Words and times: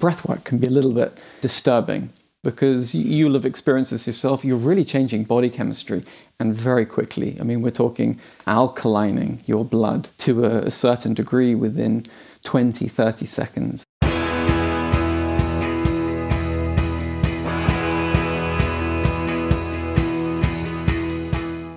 breathwork 0.00 0.44
can 0.44 0.56
be 0.56 0.66
a 0.66 0.70
little 0.70 0.92
bit 0.92 1.16
disturbing 1.42 2.10
because 2.42 2.94
you'll 2.94 3.34
have 3.34 3.44
experienced 3.44 3.90
this 3.90 4.06
yourself. 4.06 4.46
You're 4.46 4.56
really 4.56 4.82
changing 4.82 5.24
body 5.24 5.50
chemistry 5.50 6.02
and 6.38 6.54
very 6.54 6.86
quickly. 6.86 7.36
I 7.38 7.42
mean, 7.42 7.60
we're 7.60 7.70
talking 7.70 8.18
alkalining 8.46 9.46
your 9.46 9.62
blood 9.62 10.08
to 10.18 10.46
a, 10.46 10.50
a 10.62 10.70
certain 10.70 11.12
degree 11.12 11.54
within 11.54 12.06
20, 12.44 12.88
30 12.88 13.26
seconds. 13.26 13.84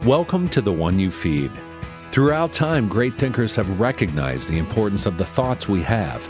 Welcome 0.05 0.47
to 0.49 0.61
The 0.61 0.71
One 0.71 0.97
You 0.97 1.11
Feed. 1.11 1.51
Throughout 2.11 2.53
time, 2.53 2.87
great 2.87 3.15
thinkers 3.15 3.53
have 3.57 3.81
recognized 3.81 4.49
the 4.49 4.59
importance 4.59 5.05
of 5.05 5.17
the 5.17 5.25
thoughts 5.25 5.67
we 5.67 5.81
have 5.81 6.29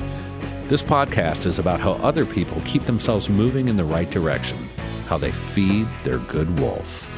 This 0.71 0.81
podcast 0.81 1.45
is 1.47 1.59
about 1.59 1.81
how 1.81 1.95
other 1.95 2.25
people 2.25 2.61
keep 2.63 2.83
themselves 2.83 3.29
moving 3.29 3.67
in 3.67 3.75
the 3.75 3.83
right 3.83 4.09
direction, 4.09 4.57
how 5.05 5.17
they 5.17 5.29
feed 5.29 5.85
their 6.03 6.19
good 6.19 6.49
wolf. 6.61 7.09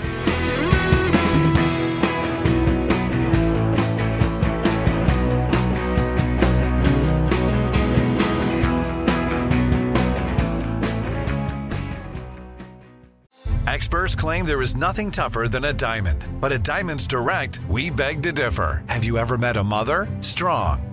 Experts 13.67 14.15
claim 14.15 14.45
there 14.45 14.63
is 14.63 14.75
nothing 14.75 15.11
tougher 15.11 15.47
than 15.47 15.65
a 15.65 15.73
diamond. 15.73 16.25
But 16.41 16.51
at 16.51 16.63
Diamonds 16.63 17.05
Direct, 17.05 17.59
we 17.69 17.91
beg 17.91 18.23
to 18.23 18.31
differ. 18.31 18.83
Have 18.89 19.03
you 19.03 19.19
ever 19.19 19.37
met 19.37 19.57
a 19.57 19.63
mother? 19.63 20.07
Strong 20.21 20.92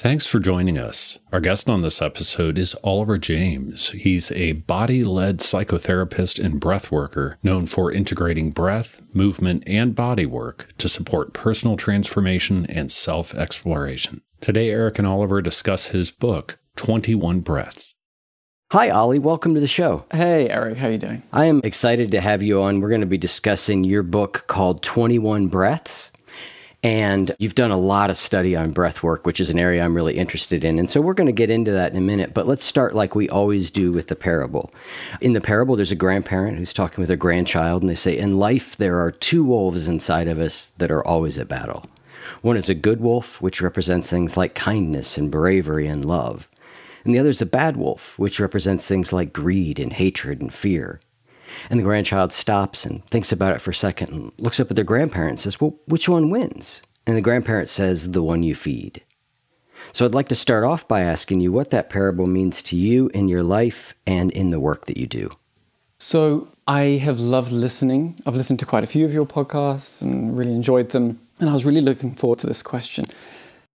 Thanks 0.00 0.24
for 0.24 0.38
joining 0.38 0.78
us. 0.78 1.18
Our 1.30 1.40
guest 1.40 1.68
on 1.68 1.82
this 1.82 2.00
episode 2.00 2.56
is 2.56 2.74
Oliver 2.82 3.18
James. 3.18 3.90
He's 3.90 4.32
a 4.32 4.52
body 4.52 5.04
led 5.04 5.40
psychotherapist 5.40 6.42
and 6.42 6.58
breath 6.58 6.90
worker 6.90 7.36
known 7.42 7.66
for 7.66 7.92
integrating 7.92 8.50
breath, 8.50 9.02
movement, 9.12 9.62
and 9.66 9.94
body 9.94 10.24
work 10.24 10.68
to 10.78 10.88
support 10.88 11.34
personal 11.34 11.76
transformation 11.76 12.64
and 12.70 12.90
self 12.90 13.34
exploration. 13.34 14.22
Today, 14.40 14.70
Eric 14.70 14.98
and 14.98 15.06
Oliver 15.06 15.42
discuss 15.42 15.88
his 15.88 16.10
book, 16.10 16.58
21 16.76 17.40
Breaths. 17.40 17.94
Hi, 18.72 18.88
Ollie. 18.88 19.18
Welcome 19.18 19.52
to 19.52 19.60
the 19.60 19.66
show. 19.66 20.06
Hey, 20.12 20.48
Eric. 20.48 20.78
How 20.78 20.88
you 20.88 20.96
doing? 20.96 21.22
I 21.30 21.44
am 21.44 21.60
excited 21.62 22.10
to 22.12 22.22
have 22.22 22.42
you 22.42 22.62
on. 22.62 22.80
We're 22.80 22.88
going 22.88 23.02
to 23.02 23.06
be 23.06 23.18
discussing 23.18 23.84
your 23.84 24.02
book 24.02 24.44
called 24.46 24.82
21 24.82 25.48
Breaths. 25.48 26.10
And 26.82 27.30
you've 27.38 27.54
done 27.54 27.70
a 27.70 27.76
lot 27.76 28.08
of 28.08 28.16
study 28.16 28.56
on 28.56 28.70
breath 28.70 29.02
work, 29.02 29.26
which 29.26 29.38
is 29.38 29.50
an 29.50 29.58
area 29.58 29.84
I'm 29.84 29.94
really 29.94 30.16
interested 30.16 30.64
in. 30.64 30.78
And 30.78 30.88
so 30.88 31.02
we're 31.02 31.14
going 31.14 31.26
to 31.26 31.32
get 31.32 31.50
into 31.50 31.72
that 31.72 31.92
in 31.92 31.98
a 31.98 32.00
minute, 32.00 32.32
but 32.32 32.46
let's 32.46 32.64
start 32.64 32.94
like 32.94 33.14
we 33.14 33.28
always 33.28 33.70
do 33.70 33.92
with 33.92 34.06
the 34.06 34.16
parable. 34.16 34.72
In 35.20 35.34
the 35.34 35.42
parable, 35.42 35.76
there's 35.76 35.92
a 35.92 35.96
grandparent 35.96 36.56
who's 36.56 36.72
talking 36.72 37.02
with 37.02 37.10
a 37.10 37.16
grandchild, 37.16 37.82
and 37.82 37.90
they 37.90 37.94
say, 37.94 38.16
In 38.16 38.38
life, 38.38 38.78
there 38.78 38.98
are 38.98 39.10
two 39.10 39.44
wolves 39.44 39.88
inside 39.88 40.26
of 40.26 40.40
us 40.40 40.68
that 40.78 40.90
are 40.90 41.06
always 41.06 41.36
at 41.38 41.48
battle. 41.48 41.84
One 42.40 42.56
is 42.56 42.70
a 42.70 42.74
good 42.74 43.00
wolf, 43.00 43.42
which 43.42 43.60
represents 43.60 44.08
things 44.08 44.36
like 44.36 44.54
kindness 44.54 45.18
and 45.18 45.30
bravery 45.30 45.86
and 45.86 46.04
love. 46.04 46.48
And 47.04 47.14
the 47.14 47.18
other 47.18 47.28
is 47.28 47.42
a 47.42 47.46
bad 47.46 47.76
wolf, 47.76 48.18
which 48.18 48.40
represents 48.40 48.88
things 48.88 49.12
like 49.12 49.32
greed 49.32 49.78
and 49.78 49.92
hatred 49.92 50.40
and 50.40 50.52
fear. 50.52 51.00
And 51.68 51.78
the 51.78 51.84
grandchild 51.84 52.32
stops 52.32 52.86
and 52.86 53.04
thinks 53.04 53.32
about 53.32 53.54
it 53.54 53.60
for 53.60 53.70
a 53.70 53.74
second 53.74 54.10
and 54.10 54.32
looks 54.38 54.60
up 54.60 54.70
at 54.70 54.76
their 54.76 54.84
grandparent 54.84 55.30
and 55.30 55.40
says, 55.40 55.60
Well, 55.60 55.76
which 55.86 56.08
one 56.08 56.30
wins? 56.30 56.82
And 57.06 57.16
the 57.16 57.20
grandparent 57.22 57.68
says, 57.68 58.12
The 58.12 58.22
one 58.22 58.42
you 58.42 58.54
feed. 58.54 59.02
So 59.92 60.04
I'd 60.04 60.14
like 60.14 60.28
to 60.28 60.36
start 60.36 60.64
off 60.64 60.86
by 60.86 61.00
asking 61.00 61.40
you 61.40 61.52
what 61.52 61.70
that 61.70 61.90
parable 61.90 62.26
means 62.26 62.62
to 62.64 62.76
you 62.76 63.08
in 63.12 63.28
your 63.28 63.42
life 63.42 63.94
and 64.06 64.30
in 64.30 64.50
the 64.50 64.60
work 64.60 64.86
that 64.86 64.96
you 64.96 65.06
do. 65.06 65.30
So 65.98 66.48
I 66.66 66.82
have 67.02 67.18
loved 67.20 67.52
listening. 67.52 68.20
I've 68.24 68.36
listened 68.36 68.58
to 68.60 68.66
quite 68.66 68.84
a 68.84 68.86
few 68.86 69.04
of 69.04 69.12
your 69.12 69.26
podcasts 69.26 70.00
and 70.00 70.36
really 70.36 70.52
enjoyed 70.52 70.90
them. 70.90 71.20
And 71.40 71.50
I 71.50 71.52
was 71.52 71.64
really 71.64 71.80
looking 71.80 72.14
forward 72.14 72.38
to 72.40 72.46
this 72.46 72.62
question. 72.62 73.06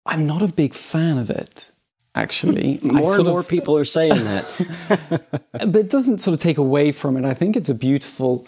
I'm 0.06 0.25
not 0.25 0.41
a 0.41 0.53
big 0.53 0.73
fan 0.73 1.17
of 1.17 1.29
it 1.29 1.69
actually. 2.15 2.79
more 2.83 3.15
and 3.15 3.25
more 3.25 3.41
of, 3.41 3.47
people 3.47 3.77
are 3.77 3.85
saying 3.85 4.23
that. 4.23 4.45
but 5.51 5.75
it 5.75 5.89
doesn't 5.89 6.19
sort 6.19 6.33
of 6.33 6.41
take 6.41 6.57
away 6.57 6.91
from 6.91 7.17
it. 7.17 7.25
I 7.25 7.33
think 7.33 7.55
it's 7.55 7.69
a 7.69 7.75
beautiful 7.75 8.47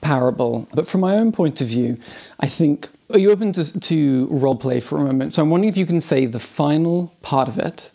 parable. 0.00 0.68
But 0.72 0.86
from 0.86 1.00
my 1.00 1.16
own 1.16 1.32
point 1.32 1.60
of 1.60 1.66
view, 1.66 1.98
I 2.40 2.48
think. 2.48 2.88
Are 3.10 3.18
you 3.18 3.30
open 3.30 3.52
to, 3.54 3.80
to 3.80 4.26
role 4.30 4.56
play 4.56 4.80
for 4.80 4.98
a 4.98 5.00
moment? 5.04 5.34
So 5.34 5.42
I'm 5.42 5.50
wondering 5.50 5.70
if 5.70 5.76
you 5.76 5.86
can 5.86 6.00
say 6.00 6.26
the 6.26 6.38
final 6.38 7.14
part 7.22 7.48
of 7.48 7.58
it 7.58 7.90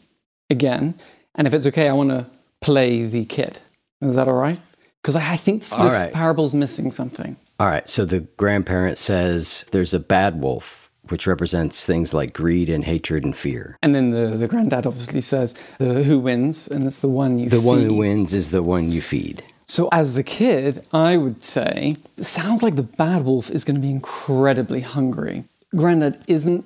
again. 0.49 0.95
And 1.35 1.47
if 1.47 1.53
it's 1.53 1.67
okay, 1.67 1.87
I 1.87 1.93
want 1.93 2.09
to 2.09 2.27
play 2.61 3.03
the 3.05 3.25
kid. 3.25 3.59
Is 4.01 4.15
that 4.15 4.27
all 4.27 4.35
right? 4.35 4.59
Because 5.01 5.15
I, 5.15 5.33
I, 5.33 5.37
think 5.37 5.61
this, 5.61 5.71
this 5.71 5.93
right. 5.93 6.13
parable's 6.13 6.53
missing 6.53 6.91
something. 6.91 7.37
All 7.59 7.67
right. 7.67 7.87
So 7.87 8.05
the 8.05 8.21
grandparent 8.21 8.97
says 8.97 9.65
there's 9.71 9.93
a 9.93 9.99
bad 9.99 10.41
wolf 10.41 10.91
which 11.13 11.27
represents 11.27 11.85
things 11.85 12.11
like 12.11 12.33
greed 12.33 12.69
and 12.69 12.85
hatred 12.85 13.23
and 13.23 13.37
fear. 13.37 13.77
And 13.83 13.93
then 13.93 14.09
the, 14.09 14.35
the 14.35 14.47
granddad 14.47 14.87
obviously 14.87 15.21
says, 15.21 15.53
the, 15.77 16.03
who 16.03 16.17
wins, 16.17 16.67
and 16.67 16.87
it's 16.87 16.97
the 16.97 17.07
one 17.07 17.37
you 17.37 17.45
feed. 17.45 17.51
the 17.51 17.57
feed. 17.57 17.67
one 17.67 17.81
who 17.85 17.93
wins 17.97 18.33
is 18.33 18.49
the 18.49 18.63
one 18.63 18.89
you 18.89 18.99
feed. 18.99 19.43
So, 19.67 19.89
as 19.91 20.15
the 20.15 20.23
kid, 20.23 20.83
I 20.91 21.17
would 21.17 21.43
say, 21.43 21.97
it 22.17 22.23
sounds 22.23 22.63
like 22.63 22.77
the 22.77 22.81
bad 22.81 23.25
wolf 23.25 23.51
is 23.51 23.63
going 23.63 23.75
to 23.75 23.81
be 23.81 23.91
incredibly 23.91 24.81
hungry. 24.81 25.43
Granddad, 25.75 26.23
isn't 26.27 26.65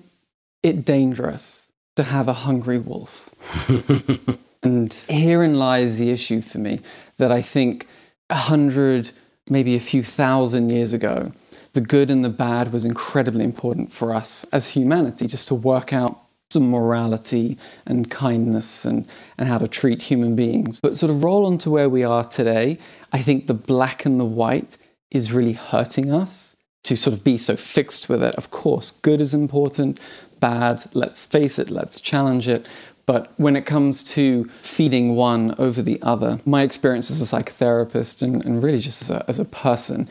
it 0.64 0.86
dangerous 0.86 1.70
to 1.98 2.04
have 2.04 2.30
a 2.30 2.48
hungry 2.48 2.80
wolf? 2.80 3.30
and 4.64 4.94
herein 5.10 5.60
lies 5.60 5.98
the 5.98 6.10
issue 6.10 6.40
for 6.40 6.60
me 6.60 6.80
that 7.18 7.34
I 7.34 7.42
think 7.42 7.86
a 8.30 8.36
hundred, 8.36 9.12
maybe 9.50 9.76
a 9.76 9.82
few 9.82 10.04
thousand 10.04 10.70
years 10.70 10.94
ago, 10.94 11.34
the 11.74 11.82
good 11.82 12.10
and 12.10 12.24
the 12.24 12.30
bad 12.30 12.72
was 12.72 12.86
incredibly 12.86 13.44
important 13.44 13.92
for 13.92 14.14
us 14.14 14.46
as 14.52 14.70
humanity, 14.70 15.28
just 15.28 15.48
to 15.50 15.56
work 15.56 15.94
out 15.94 16.20
some 16.52 16.70
morality 16.70 17.58
and 17.86 18.10
kindness 18.10 18.86
and, 18.86 19.06
and 19.38 19.50
how 19.50 19.58
to 19.58 19.68
treat 19.68 20.04
human 20.04 20.36
beings. 20.36 20.80
But 20.80 20.96
sort 20.98 21.10
of 21.10 21.24
roll 21.24 21.46
on 21.46 21.58
to 21.60 21.70
where 21.70 21.90
we 21.90 22.04
are 22.04 22.24
today, 22.24 22.80
I 23.12 23.22
think 23.22 23.48
the 23.48 23.54
black 23.54 24.06
and 24.06 24.20
the 24.20 24.26
white 24.26 24.78
is 25.12 25.32
really 25.32 25.54
hurting 25.54 26.12
us 26.12 26.56
to 26.84 26.96
sort 26.96 27.18
of 27.18 27.24
be 27.24 27.38
so 27.38 27.56
fixed 27.58 28.08
with 28.08 28.24
it. 28.24 28.34
Of 28.36 28.50
course, 28.50 28.92
good 28.92 29.20
is 29.20 29.34
important, 29.34 30.00
bad, 30.40 30.86
let's 30.94 31.26
face 31.26 31.60
it, 31.60 31.70
let's 31.70 32.00
challenge 32.00 32.48
it. 32.48 32.66
But 33.06 33.34
when 33.38 33.56
it 33.56 33.66
comes 33.66 34.04
to 34.16 34.46
feeding 34.62 35.16
one 35.16 35.56
over 35.58 35.82
the 35.82 36.00
other, 36.02 36.40
my 36.46 36.64
experience 36.64 37.10
as 37.10 37.22
a 37.22 37.36
psychotherapist 37.36 38.22
and, 38.22 38.44
and 38.46 38.62
really 38.64 38.80
just 38.80 39.02
as 39.02 39.10
a, 39.10 39.26
as 39.28 39.40
a 39.40 39.46
person, 39.46 40.08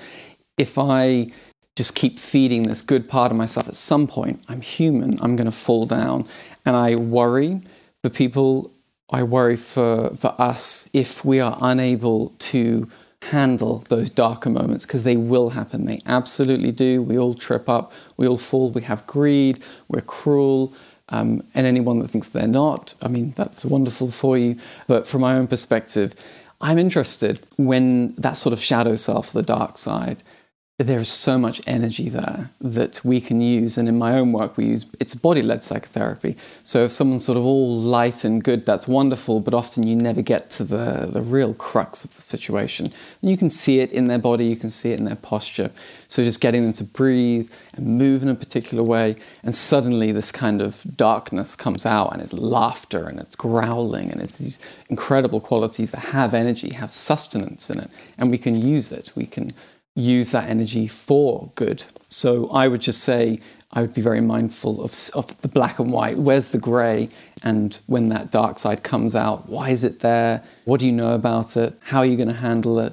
if 0.59 0.79
I 0.79 1.31
just 1.76 1.94
keep 1.94 2.19
feeding 2.19 2.64
this 2.64 2.82
good 2.82 3.08
part 3.08 3.31
of 3.31 3.37
myself, 3.37 3.69
at 3.69 3.76
some 3.76 4.06
point, 4.06 4.43
I'm 4.49 4.62
human, 4.62 5.19
I'm 5.20 5.37
going 5.37 5.46
to 5.46 5.52
fall 5.52 5.87
down. 5.87 6.26
And 6.64 6.75
I 6.75 6.96
worry 6.96 7.61
for 8.02 8.08
people, 8.08 8.73
I 9.11 9.23
worry 9.23 9.56
for, 9.56 10.11
for 10.17 10.34
us 10.40 10.88
if 10.93 11.25
we 11.25 11.38
are 11.38 11.56
unable 11.61 12.31
to 12.38 12.90
handle 13.31 13.84
those 13.88 14.08
darker 14.08 14.49
moments 14.49 14.87
because 14.87 15.02
they 15.02 15.17
will 15.17 15.50
happen. 15.50 15.84
They 15.84 16.00
absolutely 16.06 16.73
do. 16.73 17.02
We 17.02 17.19
all 17.19 17.34
trip 17.34 17.69
up, 17.69 17.93
we 18.17 18.26
all 18.26 18.38
fall, 18.38 18.70
we 18.70 18.82
have 18.82 19.06
greed, 19.06 19.62
we're 19.88 20.00
cruel. 20.00 20.73
Um, 21.08 21.44
and 21.55 21.67
anyone 21.67 22.00
that 22.00 22.08
thinks 22.08 22.28
they're 22.28 22.49
not, 22.49 22.94
I 23.00 23.06
mean, 23.06 23.32
that's 23.37 23.64
wonderful 23.64 24.11
for 24.11 24.37
you. 24.37 24.56
But 24.88 25.06
from 25.06 25.20
my 25.20 25.37
own 25.37 25.46
perspective, 25.46 26.14
I'm 26.61 26.78
interested 26.78 27.38
when 27.56 28.14
that 28.17 28.37
sort 28.37 28.52
of 28.52 28.61
shadow 28.61 28.96
self, 28.96 29.31
the 29.31 29.43
dark 29.43 29.78
side, 29.78 30.23
there's 30.78 31.08
so 31.08 31.38
much 31.38 31.62
energy 31.67 32.11
there 32.11 32.50
that 32.61 33.02
we 33.02 33.19
can 33.19 33.40
use. 33.40 33.78
And 33.78 33.88
in 33.88 33.96
my 33.96 34.19
own 34.19 34.32
work, 34.32 34.58
we 34.58 34.67
use 34.67 34.84
it's 35.00 35.14
body 35.14 35.40
led 35.40 35.64
psychotherapy. 35.64 36.37
So 36.64 36.84
if 36.84 36.93
someone's 36.93 37.25
sort 37.25 37.38
of 37.38 37.46
all 37.46 37.81
light 37.81 38.25
and 38.25 38.44
good, 38.44 38.67
that's 38.67 38.87
wonderful, 38.87 39.40
but 39.40 39.55
often 39.55 39.87
you 39.87 39.96
never 39.96 40.20
get 40.20 40.50
to 40.50 40.64
the, 40.64 41.08
the 41.11 41.23
real 41.23 41.55
crux 41.55 42.05
of 42.05 42.14
the 42.14 42.20
situation. 42.20 42.93
And 43.23 43.31
you 43.31 43.38
can 43.38 43.49
see 43.49 43.81
it 43.81 43.90
in 43.90 44.08
their 44.08 44.19
body, 44.19 44.44
you 44.44 44.56
can 44.56 44.69
see 44.69 44.93
it 44.93 44.99
in 44.99 45.06
their 45.06 45.17
posture. 45.17 45.70
So 46.08 46.23
just 46.23 46.43
getting 46.43 46.64
them 46.64 46.75
to 46.75 46.84
breathe 46.84 47.50
and 47.73 47.99
move 47.99 48.23
in 48.23 48.28
a 48.28 48.34
particular 48.34 48.84
way, 48.84 49.17
and 49.43 49.55
suddenly 49.55 50.12
this 50.12 50.31
kind 50.31 50.61
of 50.61 50.82
darkness 50.94 51.56
comes 51.56 51.87
out, 51.87 52.12
and 52.12 52.20
it's 52.20 52.34
laughter 52.34 53.08
and 53.08 53.19
it's 53.19 53.34
growling, 53.34 54.12
and 54.12 54.20
it's 54.20 54.34
these 54.34 54.58
incredible 54.90 55.40
qualities 55.40 55.90
that 55.93 56.00
have 56.00 56.34
energy, 56.34 56.75
have 56.75 56.93
sustenance 56.93 57.70
in 57.70 57.81
it, 57.81 57.90
and 58.19 58.31
we 58.31 58.37
can 58.37 58.61
use 58.61 58.93
it. 58.93 59.11
We 59.14 59.25
can 59.25 59.55
use 59.97 60.31
that 60.31 60.49
energy 60.49 60.87
for 60.87 61.51
good. 61.57 61.85
So 62.09 62.49
I 62.51 62.69
would 62.69 62.83
just 62.83 63.03
say 63.03 63.41
I 63.73 63.81
would 63.81 63.95
be 63.95 64.03
very 64.03 64.21
mindful 64.21 64.83
of, 64.83 64.95
of 65.15 65.41
the 65.41 65.49
black 65.49 65.79
and 65.79 65.93
white. 65.93 66.19
Where's 66.19 66.49
the 66.49 66.59
grey? 66.59 67.09
And 67.43 67.79
when 67.87 68.11
that 68.11 68.31
dark 68.31 68.59
side 68.59 68.83
comes 68.83 69.15
out, 69.15 69.49
why 69.49 69.71
is 69.71 69.83
it 69.83 70.01
there? 70.01 70.45
What 70.65 70.81
do 70.81 70.87
you 70.87 70.93
know 70.93 71.15
about 71.15 71.57
it? 71.57 71.77
How 71.81 71.99
are 71.99 72.07
you 72.07 72.17
going 72.17 72.29
to 72.29 72.35
handle 72.35 72.79
it? 72.79 72.93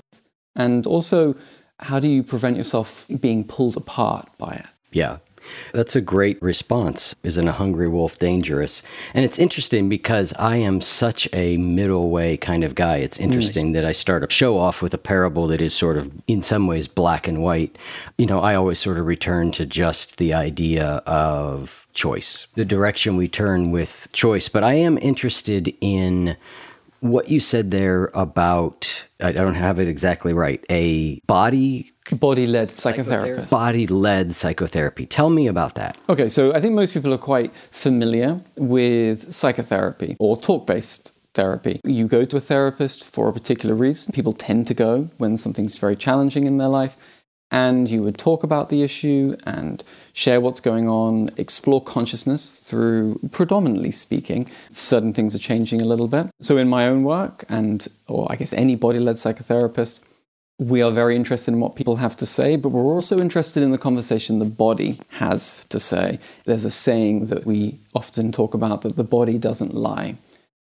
And 0.55 0.87
also, 0.87 1.35
how 1.79 1.99
do 1.99 2.07
you 2.07 2.23
prevent 2.23 2.57
yourself 2.57 3.05
being 3.19 3.43
pulled 3.43 3.77
apart 3.77 4.29
by 4.37 4.53
it? 4.53 4.65
Yeah. 4.91 5.17
That's 5.73 5.95
a 5.95 6.01
great 6.01 6.41
response. 6.41 7.15
Isn't 7.23 7.47
a 7.47 7.51
hungry 7.51 7.87
wolf 7.87 8.17
dangerous? 8.19 8.81
And 9.13 9.23
it's 9.25 9.39
interesting 9.39 9.89
because 9.89 10.33
I 10.33 10.57
am 10.57 10.81
such 10.81 11.27
a 11.33 11.57
middle 11.57 12.09
way 12.09 12.37
kind 12.37 12.63
of 12.63 12.75
guy. 12.75 12.97
It's 12.97 13.19
interesting 13.19 13.71
that 13.73 13.85
I 13.85 13.91
start 13.91 14.23
a 14.23 14.31
show 14.31 14.57
off 14.57 14.81
with 14.81 14.93
a 14.93 14.97
parable 14.97 15.47
that 15.47 15.61
is 15.61 15.73
sort 15.73 15.97
of, 15.97 16.11
in 16.27 16.41
some 16.41 16.67
ways, 16.67 16.87
black 16.87 17.27
and 17.27 17.41
white. 17.41 17.77
You 18.17 18.25
know, 18.25 18.39
I 18.39 18.55
always 18.55 18.79
sort 18.79 18.97
of 18.97 19.05
return 19.05 19.51
to 19.53 19.65
just 19.65 20.17
the 20.17 20.33
idea 20.33 20.85
of 21.05 21.87
choice, 21.93 22.47
the 22.55 22.65
direction 22.65 23.15
we 23.15 23.27
turn 23.27 23.71
with 23.71 24.07
choice. 24.13 24.49
But 24.49 24.63
I 24.63 24.73
am 24.73 24.97
interested 24.97 25.73
in 25.81 26.35
what 26.99 27.29
you 27.29 27.39
said 27.39 27.71
there 27.71 28.05
about 28.13 29.05
I 29.21 29.31
don't 29.31 29.55
have 29.55 29.79
it 29.79 29.87
exactly 29.87 30.33
right. 30.33 30.63
A 30.69 31.19
body 31.27 31.92
body 32.11 32.47
led 32.47 32.69
psychotherapist. 32.69 33.49
Body 33.49 33.87
led 33.87 34.33
psychotherapy. 34.33 35.05
Tell 35.05 35.29
me 35.29 35.47
about 35.47 35.75
that. 35.75 35.97
Okay, 36.09 36.29
so 36.29 36.53
I 36.53 36.61
think 36.61 36.73
most 36.73 36.93
people 36.93 37.13
are 37.13 37.17
quite 37.17 37.51
familiar 37.71 38.41
with 38.57 39.33
psychotherapy 39.33 40.15
or 40.19 40.37
talk 40.37 40.67
based 40.67 41.13
therapy. 41.33 41.79
You 41.83 42.07
go 42.07 42.25
to 42.25 42.37
a 42.37 42.39
therapist 42.39 43.03
for 43.03 43.29
a 43.29 43.33
particular 43.33 43.75
reason. 43.75 44.11
People 44.13 44.33
tend 44.33 44.67
to 44.67 44.73
go 44.73 45.09
when 45.17 45.37
something's 45.37 45.77
very 45.77 45.95
challenging 45.95 46.43
in 46.45 46.57
their 46.57 46.67
life 46.67 46.97
and 47.53 47.87
you 47.87 48.01
would 48.01 48.17
talk 48.17 48.43
about 48.43 48.69
the 48.69 48.81
issue 48.81 49.35
and 49.45 49.83
share 50.11 50.41
what's 50.41 50.59
going 50.59 50.89
on, 50.89 51.29
explore 51.37 51.81
consciousness 51.81 52.55
through, 52.55 53.19
predominantly 53.31 53.91
speaking, 53.91 54.49
certain 54.71 55.13
things 55.13 55.35
are 55.35 55.39
changing 55.39 55.79
a 55.79 55.85
little 55.85 56.07
bit. 56.07 56.31
So, 56.41 56.57
in 56.57 56.67
my 56.67 56.87
own 56.87 57.03
work, 57.03 57.45
and 57.47 57.87
or 58.07 58.27
I 58.31 58.37
guess 58.37 58.53
any 58.53 58.75
body 58.75 58.99
led 58.99 59.17
psychotherapist, 59.17 60.03
we 60.59 60.81
are 60.81 60.91
very 60.91 61.15
interested 61.15 61.51
in 61.53 61.59
what 61.59 61.75
people 61.75 61.97
have 61.97 62.15
to 62.17 62.25
say, 62.25 62.55
but 62.55 62.69
we're 62.69 62.83
also 62.83 63.19
interested 63.19 63.63
in 63.63 63.71
the 63.71 63.77
conversation 63.77 64.39
the 64.39 64.45
body 64.45 64.99
has 65.09 65.65
to 65.65 65.79
say. 65.79 66.19
There's 66.45 66.65
a 66.65 66.71
saying 66.71 67.25
that 67.27 67.45
we 67.45 67.79
often 67.93 68.31
talk 68.31 68.53
about 68.53 68.81
that 68.83 68.95
the 68.95 69.03
body 69.03 69.37
doesn't 69.37 69.73
lie. 69.73 70.15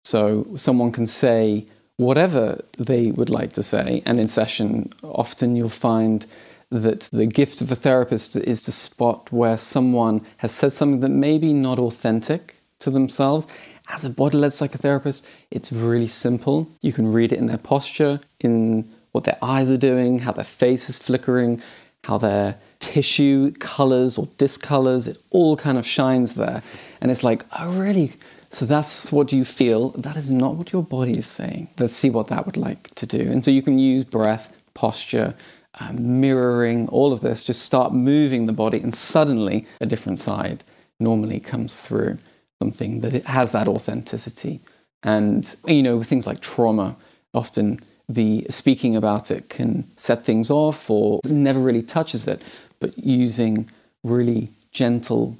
So, 0.05 0.47
someone 0.57 0.91
can 0.91 1.05
say 1.05 1.65
whatever 1.97 2.63
they 2.77 3.11
would 3.11 3.29
like 3.29 3.53
to 3.53 3.63
say, 3.63 4.03
and 4.05 4.19
in 4.19 4.27
session, 4.27 4.91
often 5.01 5.55
you'll 5.55 5.69
find 5.69 6.25
that 6.69 7.09
the 7.13 7.25
gift 7.25 7.61
of 7.61 7.69
the 7.69 7.75
therapist 7.75 8.35
is 8.35 8.61
to 8.63 8.71
spot 8.71 9.31
where 9.31 9.57
someone 9.57 10.25
has 10.37 10.51
said 10.51 10.73
something 10.73 11.01
that 11.01 11.09
may 11.09 11.37
be 11.37 11.53
not 11.53 11.79
authentic 11.79 12.55
to 12.79 12.89
themselves. 12.89 13.47
As 13.89 14.03
a 14.03 14.09
body 14.09 14.37
led 14.37 14.51
psychotherapist, 14.51 15.25
it's 15.51 15.71
really 15.71 16.07
simple. 16.07 16.69
You 16.81 16.91
can 16.91 17.11
read 17.11 17.31
it 17.31 17.39
in 17.39 17.47
their 17.47 17.57
posture, 17.57 18.21
in 18.39 18.91
what 19.13 19.23
their 19.23 19.37
eyes 19.41 19.71
are 19.71 19.77
doing, 19.77 20.19
how 20.19 20.33
their 20.33 20.43
face 20.43 20.89
is 20.89 20.99
flickering, 20.99 21.61
how 22.03 22.17
their 22.17 22.59
tissue 22.79 23.51
colors 23.53 24.17
or 24.17 24.27
discolors, 24.37 25.07
it 25.07 25.17
all 25.29 25.55
kind 25.55 25.77
of 25.77 25.85
shines 25.85 26.33
there. 26.33 26.61
And 26.99 27.09
it's 27.09 27.23
like, 27.23 27.45
oh, 27.57 27.71
really? 27.71 28.11
So 28.49 28.65
that's 28.65 29.11
what 29.11 29.31
you 29.31 29.45
feel. 29.45 29.89
That 29.91 30.17
is 30.17 30.29
not 30.29 30.55
what 30.55 30.73
your 30.73 30.83
body 30.83 31.17
is 31.17 31.27
saying. 31.27 31.69
Let's 31.79 31.95
see 31.95 32.09
what 32.09 32.27
that 32.27 32.45
would 32.45 32.57
like 32.57 32.93
to 32.95 33.05
do. 33.05 33.21
And 33.21 33.43
so 33.43 33.49
you 33.51 33.61
can 33.61 33.79
use 33.79 34.03
breath, 34.03 34.53
posture, 34.73 35.33
um, 35.79 36.19
mirroring, 36.19 36.87
all 36.89 37.13
of 37.13 37.21
this, 37.21 37.43
just 37.43 37.63
start 37.63 37.93
moving 37.93 38.45
the 38.45 38.53
body, 38.53 38.79
and 38.79 38.93
suddenly 38.93 39.65
a 39.81 39.85
different 39.85 40.19
side 40.19 40.63
normally 40.99 41.39
comes 41.39 41.75
through 41.75 42.19
something 42.61 43.01
that 43.01 43.25
has 43.25 43.53
that 43.53 43.67
authenticity. 43.67 44.61
And, 45.01 45.55
you 45.65 45.81
know, 45.81 46.03
things 46.03 46.27
like 46.27 46.41
trauma, 46.41 46.95
often 47.33 47.79
the 48.09 48.45
speaking 48.49 48.95
about 48.95 49.31
it 49.31 49.49
can 49.49 49.85
set 49.95 50.25
things 50.25 50.49
off 50.49 50.89
or 50.89 51.19
never 51.23 51.59
really 51.59 51.83
touches 51.83 52.27
it, 52.27 52.41
but 52.79 52.97
using 52.97 53.69
really 54.03 54.49
gentle 54.71 55.37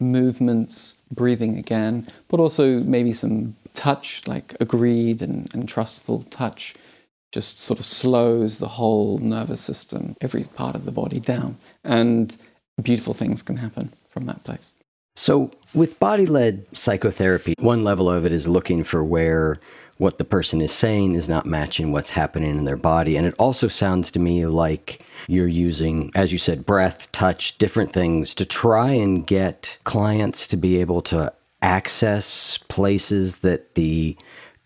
movements, 0.00 0.96
breathing 1.10 1.56
again, 1.56 2.06
but 2.28 2.40
also 2.40 2.80
maybe 2.80 3.12
some 3.12 3.54
touch, 3.74 4.22
like 4.26 4.56
agreed 4.60 5.22
and, 5.22 5.52
and 5.54 5.68
trustful 5.68 6.24
touch 6.30 6.74
just 7.32 7.58
sort 7.58 7.78
of 7.78 7.84
slows 7.84 8.58
the 8.58 8.68
whole 8.68 9.18
nervous 9.18 9.60
system, 9.60 10.16
every 10.20 10.44
part 10.44 10.74
of 10.74 10.84
the 10.84 10.92
body 10.92 11.20
down. 11.20 11.58
And 11.84 12.34
beautiful 12.82 13.14
things 13.14 13.42
can 13.42 13.58
happen 13.58 13.92
from 14.08 14.26
that 14.26 14.44
place. 14.44 14.74
So, 15.16 15.50
with 15.74 15.98
body 15.98 16.26
led 16.26 16.64
psychotherapy, 16.76 17.54
one 17.58 17.84
level 17.84 18.10
of 18.10 18.26
it 18.26 18.32
is 18.32 18.48
looking 18.48 18.84
for 18.84 19.02
where 19.02 19.58
what 19.98 20.18
the 20.18 20.24
person 20.24 20.60
is 20.60 20.72
saying 20.72 21.14
is 21.14 21.28
not 21.28 21.46
matching 21.46 21.92
what's 21.92 22.10
happening 22.10 22.56
in 22.56 22.64
their 22.64 22.76
body. 22.76 23.16
And 23.16 23.26
it 23.26 23.34
also 23.38 23.68
sounds 23.68 24.10
to 24.12 24.18
me 24.18 24.46
like 24.46 25.02
you're 25.26 25.46
using, 25.46 26.10
as 26.14 26.32
you 26.32 26.38
said, 26.38 26.66
breath, 26.66 27.10
touch, 27.12 27.56
different 27.58 27.92
things 27.92 28.34
to 28.34 28.44
try 28.44 28.90
and 28.90 29.26
get 29.26 29.78
clients 29.84 30.46
to 30.48 30.56
be 30.56 30.80
able 30.80 31.02
to 31.02 31.32
access 31.62 32.58
places 32.68 33.38
that 33.38 33.74
the 33.74 34.16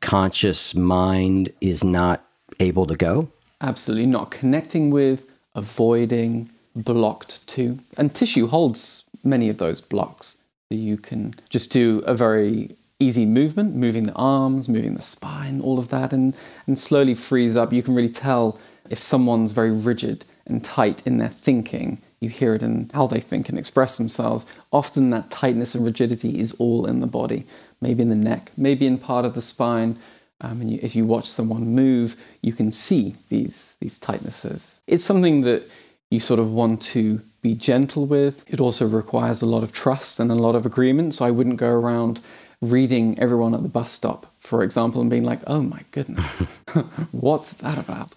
conscious 0.00 0.74
mind 0.74 1.52
is 1.60 1.84
not 1.84 2.24
able 2.58 2.86
to 2.86 2.96
go? 2.96 3.30
Absolutely 3.60 4.06
not. 4.06 4.30
Connecting 4.30 4.90
with, 4.90 5.26
avoiding, 5.54 6.50
blocked 6.74 7.46
to. 7.48 7.78
And 7.96 8.14
tissue 8.14 8.46
holds 8.48 9.04
many 9.22 9.48
of 9.48 9.58
those 9.58 9.80
blocks. 9.80 10.38
So 10.70 10.76
you 10.76 10.96
can 10.96 11.34
just 11.48 11.72
do 11.72 11.98
a 12.06 12.14
very 12.14 12.76
easy 13.00 13.26
movement, 13.26 13.74
moving 13.74 14.04
the 14.04 14.12
arms, 14.12 14.68
moving 14.68 14.94
the 14.94 15.02
spine, 15.02 15.60
all 15.60 15.78
of 15.78 15.88
that, 15.88 16.12
and, 16.12 16.34
and 16.66 16.78
slowly 16.78 17.14
frees 17.14 17.56
up. 17.56 17.72
You 17.72 17.82
can 17.82 17.94
really 17.94 18.10
tell 18.10 18.58
if 18.88 19.02
someone's 19.02 19.52
very 19.52 19.72
rigid 19.72 20.24
and 20.46 20.62
tight 20.62 21.02
in 21.06 21.18
their 21.18 21.28
thinking. 21.28 22.00
You 22.20 22.28
hear 22.28 22.54
it 22.54 22.62
in 22.62 22.90
how 22.92 23.06
they 23.06 23.20
think 23.20 23.48
and 23.48 23.58
express 23.58 23.96
themselves. 23.96 24.44
Often 24.70 25.10
that 25.10 25.30
tightness 25.30 25.74
and 25.74 25.84
rigidity 25.84 26.38
is 26.38 26.52
all 26.58 26.86
in 26.86 27.00
the 27.00 27.06
body, 27.06 27.46
maybe 27.80 28.02
in 28.02 28.10
the 28.10 28.14
neck, 28.14 28.52
maybe 28.56 28.86
in 28.86 28.98
part 28.98 29.24
of 29.24 29.34
the 29.34 29.42
spine, 29.42 29.98
um, 30.42 30.60
and 30.60 30.70
you, 30.70 30.80
as 30.82 30.94
you 30.94 31.04
watch 31.04 31.28
someone 31.28 31.74
move, 31.74 32.16
you 32.42 32.52
can 32.52 32.72
see 32.72 33.16
these, 33.28 33.76
these 33.80 33.98
tightnesses. 33.98 34.78
It's 34.86 35.04
something 35.04 35.42
that 35.42 35.68
you 36.10 36.20
sort 36.20 36.40
of 36.40 36.50
want 36.50 36.82
to 36.82 37.22
be 37.42 37.54
gentle 37.54 38.06
with. 38.06 38.42
It 38.52 38.60
also 38.60 38.86
requires 38.86 39.42
a 39.42 39.46
lot 39.46 39.62
of 39.62 39.72
trust 39.72 40.18
and 40.18 40.30
a 40.30 40.34
lot 40.34 40.54
of 40.54 40.66
agreement. 40.66 41.14
So 41.14 41.24
I 41.24 41.30
wouldn't 41.30 41.56
go 41.56 41.70
around 41.70 42.20
reading 42.60 43.18
everyone 43.18 43.54
at 43.54 43.62
the 43.62 43.68
bus 43.68 43.90
stop, 43.90 44.32
for 44.38 44.62
example, 44.62 45.00
and 45.00 45.08
being 45.08 45.24
like, 45.24 45.40
oh 45.46 45.62
my 45.62 45.80
goodness, 45.90 46.26
what's 47.12 47.52
that 47.54 47.78
about? 47.78 48.14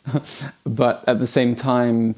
but 0.65 1.03
at 1.07 1.19
the 1.19 1.27
same 1.27 1.55
time, 1.55 2.15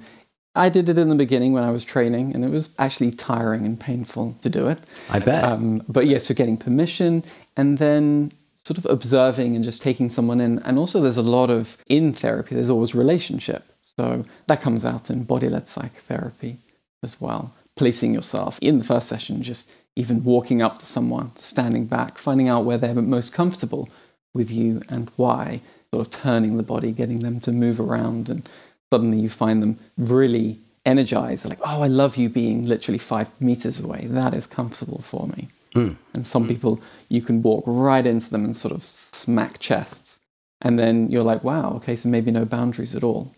I 0.55 0.69
did 0.69 0.87
it 0.87 0.97
in 0.97 1.09
the 1.09 1.15
beginning 1.15 1.51
when 1.51 1.63
I 1.63 1.71
was 1.71 1.83
training, 1.83 2.33
and 2.33 2.45
it 2.45 2.49
was 2.49 2.69
actually 2.79 3.11
tiring 3.11 3.65
and 3.65 3.79
painful 3.79 4.37
to 4.41 4.49
do 4.49 4.67
it. 4.67 4.79
I 5.09 5.19
bet. 5.19 5.43
Um, 5.43 5.83
but 5.87 6.05
yes, 6.05 6.11
yeah, 6.11 6.27
so 6.27 6.33
getting 6.33 6.57
permission 6.57 7.23
and 7.57 7.77
then 7.77 8.31
sort 8.65 8.77
of 8.77 8.85
observing 8.85 9.55
and 9.55 9.63
just 9.63 9.81
taking 9.81 10.09
someone 10.09 10.41
in. 10.41 10.59
And 10.59 10.79
also, 10.79 11.01
there's 11.01 11.17
a 11.17 11.21
lot 11.21 11.49
of 11.49 11.77
in 11.87 12.13
therapy, 12.13 12.55
there's 12.55 12.69
always 12.69 12.95
relationship. 12.95 13.71
So 13.81 14.25
that 14.47 14.61
comes 14.61 14.83
out 14.83 15.09
in 15.09 15.23
body 15.23 15.49
led 15.49 15.67
psychotherapy 15.67 16.57
as 17.03 17.21
well. 17.21 17.53
Placing 17.75 18.13
yourself 18.13 18.57
in 18.61 18.79
the 18.79 18.85
first 18.85 19.07
session, 19.07 19.43
just 19.43 19.69
even 19.95 20.23
walking 20.23 20.61
up 20.61 20.79
to 20.79 20.85
someone, 20.85 21.35
standing 21.37 21.85
back, 21.85 22.17
finding 22.17 22.49
out 22.49 22.65
where 22.65 22.77
they're 22.77 22.95
most 22.95 23.33
comfortable 23.33 23.89
with 24.33 24.51
you 24.51 24.81
and 24.89 25.09
why, 25.15 25.61
sort 25.93 26.05
of 26.05 26.13
turning 26.13 26.57
the 26.57 26.63
body, 26.63 26.91
getting 26.91 27.19
them 27.19 27.39
to 27.39 27.51
move 27.51 27.79
around. 27.79 28.29
And 28.29 28.47
suddenly 28.91 29.19
you 29.19 29.29
find 29.29 29.61
them 29.61 29.79
really 29.97 30.59
energized. 30.85 31.43
They're 31.43 31.51
like, 31.51 31.61
oh, 31.61 31.81
I 31.81 31.87
love 31.87 32.17
you 32.17 32.27
being 32.29 32.65
literally 32.65 32.97
five 32.97 33.29
meters 33.39 33.79
away. 33.79 34.05
That 34.09 34.33
is 34.33 34.45
comfortable 34.45 35.01
for 35.01 35.27
me. 35.27 35.47
Mm. 35.73 35.95
And 36.13 36.27
some 36.27 36.47
people, 36.47 36.81
you 37.09 37.21
can 37.21 37.41
walk 37.41 37.63
right 37.65 38.05
into 38.05 38.29
them 38.29 38.45
and 38.45 38.55
sort 38.55 38.73
of 38.73 38.83
smack 38.83 39.59
chests. 39.59 40.19
And 40.61 40.79
then 40.79 41.07
you're 41.11 41.23
like, 41.23 41.43
wow, 41.43 41.73
okay, 41.75 41.95
so 41.95 42.09
maybe 42.09 42.31
no 42.31 42.45
boundaries 42.45 42.95
at 42.95 43.03
all. 43.03 43.33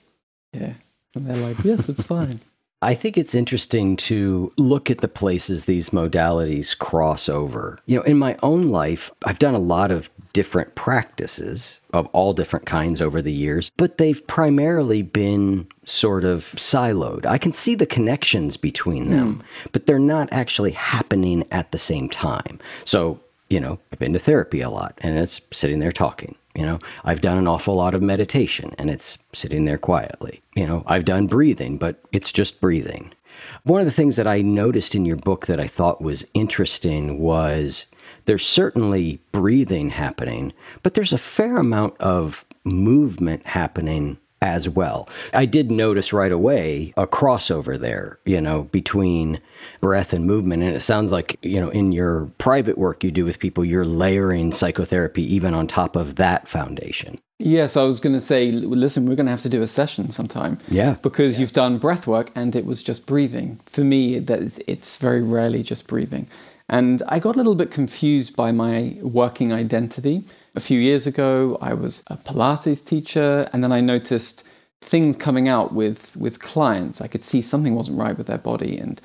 Yeah. 0.53 0.73
And 1.15 1.27
they're 1.27 1.37
like, 1.37 1.63
yes, 1.63 1.89
it's 1.89 2.03
fine. 2.03 2.39
I 2.81 2.93
think 2.93 3.17
it's 3.17 3.33
interesting 3.33 3.95
to 3.97 4.51
look 4.57 4.91
at 4.91 4.99
the 4.99 5.07
places 5.07 5.65
these 5.65 5.89
modalities 5.89 6.77
cross 6.77 7.27
over. 7.27 7.79
You 7.87 7.97
know, 7.97 8.03
in 8.03 8.19
my 8.19 8.37
own 8.43 8.69
life, 8.69 9.11
I've 9.25 9.39
done 9.39 9.55
a 9.55 9.59
lot 9.59 9.91
of 9.91 10.11
different 10.33 10.75
practices 10.75 11.79
of 11.93 12.05
all 12.07 12.33
different 12.33 12.67
kinds 12.67 13.01
over 13.01 13.19
the 13.19 13.33
years, 13.33 13.71
but 13.77 13.97
they've 13.97 14.25
primarily 14.27 15.01
been 15.01 15.65
sort 15.85 16.23
of 16.23 16.43
siloed. 16.55 17.25
I 17.25 17.39
can 17.39 17.51
see 17.51 17.73
the 17.73 17.87
connections 17.87 18.57
between 18.57 19.09
them, 19.09 19.37
mm. 19.37 19.69
but 19.71 19.87
they're 19.87 19.97
not 19.97 20.29
actually 20.31 20.73
happening 20.73 21.43
at 21.49 21.71
the 21.71 21.79
same 21.79 22.07
time. 22.07 22.59
So, 22.85 23.19
you 23.49 23.59
know, 23.59 23.79
I've 23.91 23.97
been 23.97 24.13
to 24.13 24.19
therapy 24.19 24.61
a 24.61 24.69
lot 24.69 24.93
and 24.99 25.17
it's 25.17 25.41
sitting 25.51 25.79
there 25.79 25.91
talking. 25.91 26.35
You 26.57 26.65
know, 26.65 26.79
I've 27.05 27.21
done 27.21 27.37
an 27.37 27.47
awful 27.47 27.75
lot 27.75 27.93
of 27.93 28.01
meditation 28.01 28.73
and 28.79 28.89
it's 28.89 29.19
sitting 29.31 29.65
there 29.65 29.77
quietly. 29.77 30.41
You 30.55 30.65
know, 30.65 30.83
I've 30.87 31.05
done 31.05 31.27
breathing, 31.27 31.77
but 31.77 31.99
it's 32.11 32.31
just 32.31 32.59
breathing. 32.59 33.13
One 33.61 33.79
of 33.79 33.85
the 33.85 33.91
things 33.91 34.15
that 34.15 34.25
I 34.25 34.41
noticed 34.41 34.95
in 34.95 35.05
your 35.05 35.17
book 35.17 35.45
that 35.45 35.59
I 35.59 35.67
thought 35.67 36.01
was 36.01 36.25
interesting 36.33 37.19
was 37.19 37.85
there's 38.25 38.45
certainly 38.45 39.19
breathing 39.31 39.91
happening, 39.91 40.51
but 40.81 40.95
there's 40.95 41.13
a 41.13 41.19
fair 41.19 41.57
amount 41.57 41.95
of 41.99 42.43
movement 42.63 43.45
happening 43.45 44.17
as 44.41 44.69
well. 44.69 45.09
I 45.33 45.45
did 45.45 45.71
notice 45.71 46.13
right 46.13 46.31
away 46.31 46.93
a 46.95 47.07
crossover 47.07 47.79
there, 47.79 48.19
you 48.25 48.39
know, 48.39 48.63
between 48.63 49.39
breath 49.81 50.13
and 50.13 50.25
movement. 50.25 50.63
And 50.63 50.75
it 50.75 50.81
sounds 50.81 51.11
like, 51.11 51.37
you 51.41 51.59
know, 51.59 51.69
in 51.69 51.91
your 51.91 52.25
private 52.37 52.77
work 52.77 53.03
you 53.03 53.11
do 53.11 53.25
with 53.25 53.39
people, 53.39 53.65
you're 53.65 53.85
layering 53.85 54.51
psychotherapy 54.51 55.23
even 55.33 55.53
on 55.53 55.67
top 55.67 55.95
of 55.95 56.15
that 56.15 56.47
foundation. 56.47 57.19
Yes, 57.39 57.77
I 57.77 57.83
was 57.83 57.99
going 57.99 58.15
to 58.15 58.21
say, 58.21 58.51
listen, 58.51 59.05
we're 59.07 59.15
going 59.15 59.27
to 59.27 59.31
have 59.31 59.43
to 59.43 59.49
do 59.49 59.61
a 59.61 59.67
session 59.67 60.09
sometime. 60.09 60.59
Yeah. 60.67 60.95
Because 61.01 61.35
yeah. 61.35 61.41
you've 61.41 61.53
done 61.53 61.77
breath 61.77 62.07
work 62.07 62.31
and 62.35 62.55
it 62.55 62.65
was 62.65 62.81
just 62.81 63.05
breathing. 63.05 63.59
For 63.65 63.81
me, 63.81 64.19
that 64.19 64.59
it's 64.67 64.97
very 64.97 65.21
rarely 65.21 65.61
just 65.63 65.87
breathing. 65.87 66.27
And 66.69 67.01
I 67.07 67.19
got 67.19 67.35
a 67.35 67.37
little 67.37 67.55
bit 67.55 67.71
confused 67.71 68.35
by 68.35 68.51
my 68.51 68.97
working 69.01 69.53
identity. 69.53 70.25
A 70.57 70.59
few 70.59 70.79
years 70.79 71.05
ago, 71.05 71.55
I 71.61 71.75
was 71.75 72.01
a 72.07 72.17
Pilates 72.17 72.83
teacher, 72.83 73.47
and 73.53 73.63
then 73.63 73.71
I 73.71 73.79
noticed 73.79 74.43
things 74.81 75.15
coming 75.15 75.47
out 75.47 75.71
with, 75.71 76.17
with 76.17 76.39
clients. 76.39 76.99
I 76.99 77.05
could 77.05 77.23
see 77.23 77.43
something 77.43 77.75
wasn't 77.75 77.99
right 77.99 78.17
with 78.17 78.25
their 78.25 78.39
body. 78.39 78.75
And 78.75 78.99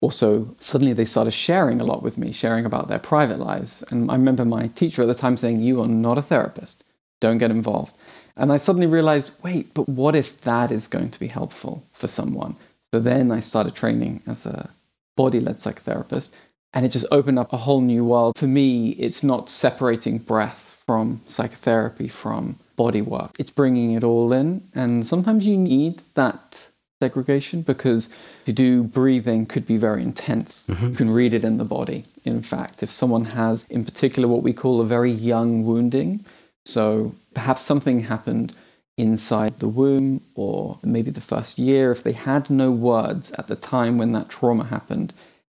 also, 0.00 0.54
suddenly 0.60 0.92
they 0.92 1.04
started 1.04 1.32
sharing 1.32 1.80
a 1.80 1.84
lot 1.84 2.04
with 2.04 2.18
me, 2.18 2.30
sharing 2.30 2.64
about 2.64 2.86
their 2.86 3.00
private 3.00 3.40
lives. 3.40 3.82
And 3.90 4.12
I 4.12 4.14
remember 4.14 4.44
my 4.44 4.68
teacher 4.68 5.02
at 5.02 5.08
the 5.08 5.14
time 5.16 5.36
saying, 5.36 5.58
You 5.58 5.82
are 5.82 5.88
not 5.88 6.18
a 6.18 6.22
therapist, 6.22 6.84
don't 7.20 7.38
get 7.38 7.50
involved. 7.50 7.96
And 8.36 8.52
I 8.52 8.56
suddenly 8.56 8.86
realized, 8.86 9.32
wait, 9.42 9.74
but 9.74 9.88
what 9.88 10.14
if 10.14 10.40
that 10.42 10.70
is 10.70 10.86
going 10.86 11.10
to 11.10 11.18
be 11.18 11.26
helpful 11.26 11.82
for 11.90 12.06
someone? 12.06 12.54
So 12.92 13.00
then 13.00 13.32
I 13.32 13.40
started 13.40 13.74
training 13.74 14.22
as 14.24 14.46
a 14.46 14.70
body 15.16 15.40
led 15.40 15.56
psychotherapist. 15.56 16.32
And 16.72 16.86
it 16.86 16.90
just 16.90 17.06
opened 17.10 17.40
up 17.40 17.52
a 17.52 17.64
whole 17.66 17.80
new 17.80 18.04
world. 18.04 18.38
For 18.38 18.46
me, 18.46 18.90
it's 18.90 19.24
not 19.24 19.50
separating 19.50 20.18
breath 20.18 20.71
from 20.86 21.20
psychotherapy, 21.26 22.08
from 22.08 22.58
body 22.76 23.02
work. 23.02 23.32
It's 23.38 23.50
bringing 23.50 23.92
it 23.92 24.04
all 24.04 24.32
in. 24.32 24.68
And 24.74 25.06
sometimes 25.06 25.46
you 25.46 25.56
need 25.56 26.02
that 26.14 26.66
segregation 27.00 27.62
because 27.62 28.10
to 28.44 28.52
do 28.52 28.82
breathing 28.82 29.46
could 29.46 29.66
be 29.66 29.76
very 29.76 30.02
intense. 30.02 30.66
Mm-hmm. 30.68 30.88
You 30.88 30.94
can 30.94 31.10
read 31.10 31.34
it 31.34 31.44
in 31.44 31.56
the 31.58 31.64
body. 31.64 32.04
In 32.24 32.42
fact, 32.42 32.82
if 32.82 32.90
someone 32.90 33.26
has, 33.26 33.66
in 33.68 33.84
particular, 33.84 34.28
what 34.28 34.42
we 34.42 34.52
call 34.52 34.80
a 34.80 34.84
very 34.84 35.10
young 35.10 35.64
wounding, 35.64 36.24
so 36.64 37.14
perhaps 37.34 37.62
something 37.62 38.04
happened 38.04 38.54
inside 38.96 39.58
the 39.58 39.68
womb 39.68 40.20
or 40.34 40.78
maybe 40.82 41.10
the 41.10 41.20
first 41.20 41.58
year, 41.58 41.90
if 41.90 42.02
they 42.02 42.12
had 42.12 42.50
no 42.50 42.70
words 42.70 43.32
at 43.32 43.48
the 43.48 43.56
time 43.56 43.98
when 43.98 44.12
that 44.12 44.28
trauma 44.28 44.66
happened, 44.66 45.12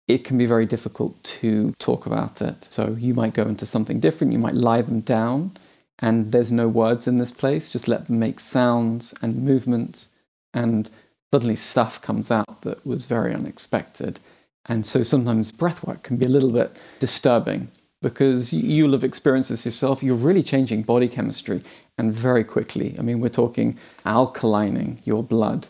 it 0.09 0.25
can 0.25 0.39
be 0.39 0.47
very 0.47 0.67
difficult 0.67 1.23
to 1.23 1.75
talk 1.79 2.07
about 2.07 2.41
it. 2.41 2.67
So 2.71 2.97
you 2.99 3.13
might 3.15 3.35
go 3.35 3.43
into 3.43 3.67
something 3.67 4.01
different, 4.01 4.33
you 4.33 4.39
might 4.39 4.55
lie 4.55 4.83
them 4.83 5.01
down, 5.01 5.57
and 5.99 6.33
there's 6.33 6.51
no 6.51 6.67
words 6.67 7.07
in 7.07 7.19
this 7.19 7.31
place, 7.31 7.71
just 7.71 7.87
let 7.87 8.07
them 8.07 8.19
make 8.19 8.41
sounds 8.41 9.15
and 9.21 9.45
movements, 9.45 10.11
and 10.55 10.89
suddenly 11.33 11.57
stuff 11.57 12.01
comes 12.01 12.31
out 12.31 12.63
that 12.63 12.85
was 12.87 13.07
very 13.07 13.35
unexpected. 13.35 14.19
And 14.65 14.87
so 14.87 15.03
sometimes 15.03 15.53
breathwork 15.53 16.03
can 16.03 16.17
be 16.17 16.27
a 16.27 16.31
little 16.31 16.51
bit 16.51 16.75
disturbing 16.99 17.71
because 18.01 18.53
you'll 18.53 18.93
have 18.93 19.05
experienced 19.05 19.51
this 19.51 19.67
yourself. 19.67 20.03
You're 20.03 20.15
really 20.15 20.43
changing 20.43 20.83
body 20.83 21.09
chemistry 21.09 21.61
and 21.99 22.13
very 22.13 22.45
quickly. 22.45 22.95
I 22.99 23.03
mean, 23.03 23.21
we're 23.21 23.29
talking 23.29 23.77
alkalining 24.07 25.05
your 25.05 25.23
blood 25.23 25.67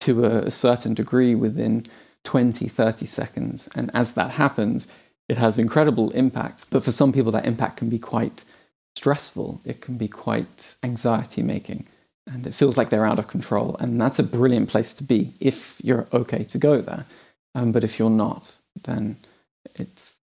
to 0.00 0.24
a 0.24 0.50
certain 0.50 0.94
degree 0.94 1.34
within 1.34 1.86
20, 2.26 2.68
30 2.68 3.06
seconds. 3.06 3.68
And 3.74 3.90
as 3.94 4.12
that 4.12 4.32
happens, 4.32 4.88
it 5.28 5.38
has 5.38 5.58
incredible 5.58 6.10
impact. 6.10 6.66
But 6.70 6.84
for 6.84 6.92
some 6.92 7.12
people, 7.12 7.32
that 7.32 7.46
impact 7.46 7.78
can 7.78 7.88
be 7.88 7.98
quite 7.98 8.44
stressful, 8.96 9.60
it 9.64 9.80
can 9.80 9.96
be 9.96 10.08
quite 10.08 10.74
anxiety 10.82 11.42
making, 11.42 11.86
and 12.26 12.46
it 12.46 12.54
feels 12.54 12.76
like 12.76 12.90
they're 12.90 13.06
out 13.06 13.18
of 13.18 13.28
control. 13.28 13.76
And 13.78 14.00
that's 14.00 14.18
a 14.18 14.24
brilliant 14.24 14.68
place 14.68 14.92
to 14.94 15.04
be 15.04 15.32
if 15.40 15.80
you're 15.82 16.08
okay 16.12 16.44
to 16.44 16.58
go 16.58 16.80
there. 16.80 17.06
Um, 17.54 17.72
but 17.72 17.84
if 17.84 17.98
you're 17.98 18.10
not, 18.10 18.56
then 18.84 19.16
it's 19.74 20.20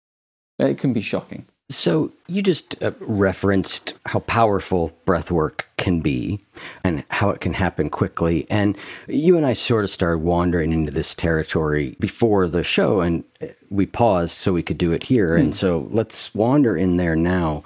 it 0.59 0.79
can 0.79 0.93
be 0.93 1.03
shocking. 1.03 1.47
So, 1.75 2.13
you 2.29 2.43
just 2.43 2.83
uh, 2.83 2.93
referenced 3.01 3.95
how 4.07 4.21
powerful 4.21 4.93
breath 5.05 5.31
work 5.31 5.69
can 5.77 6.01
be 6.01 6.41
and 6.85 7.05
how 7.09 7.31
it 7.31 7.41
can 7.41 7.53
happen 7.53 7.91
quickly. 7.91 8.47
And 8.51 8.77
you 9.09 9.37
and 9.37 9.45
I 9.45 9.53
sort 9.53 9.85
of 9.85 9.91
started 9.91 10.19
wandering 10.19 10.73
into 10.73 10.93
this 10.93 11.15
territory 11.15 11.97
before 11.99 12.49
the 12.49 12.63
show, 12.63 13.01
and 13.01 13.25
uh, 13.41 13.47
we 13.71 13.87
paused 13.87 14.37
so 14.37 14.53
we 14.53 14.63
could 14.63 14.79
do 14.79 14.93
it 14.93 15.05
here. 15.05 15.37
Mm. 15.37 15.41
And 15.41 15.55
so, 15.55 15.89
let's 15.91 16.35
wander 16.35 16.77
in 16.77 16.97
there 16.97 17.17
now. 17.17 17.65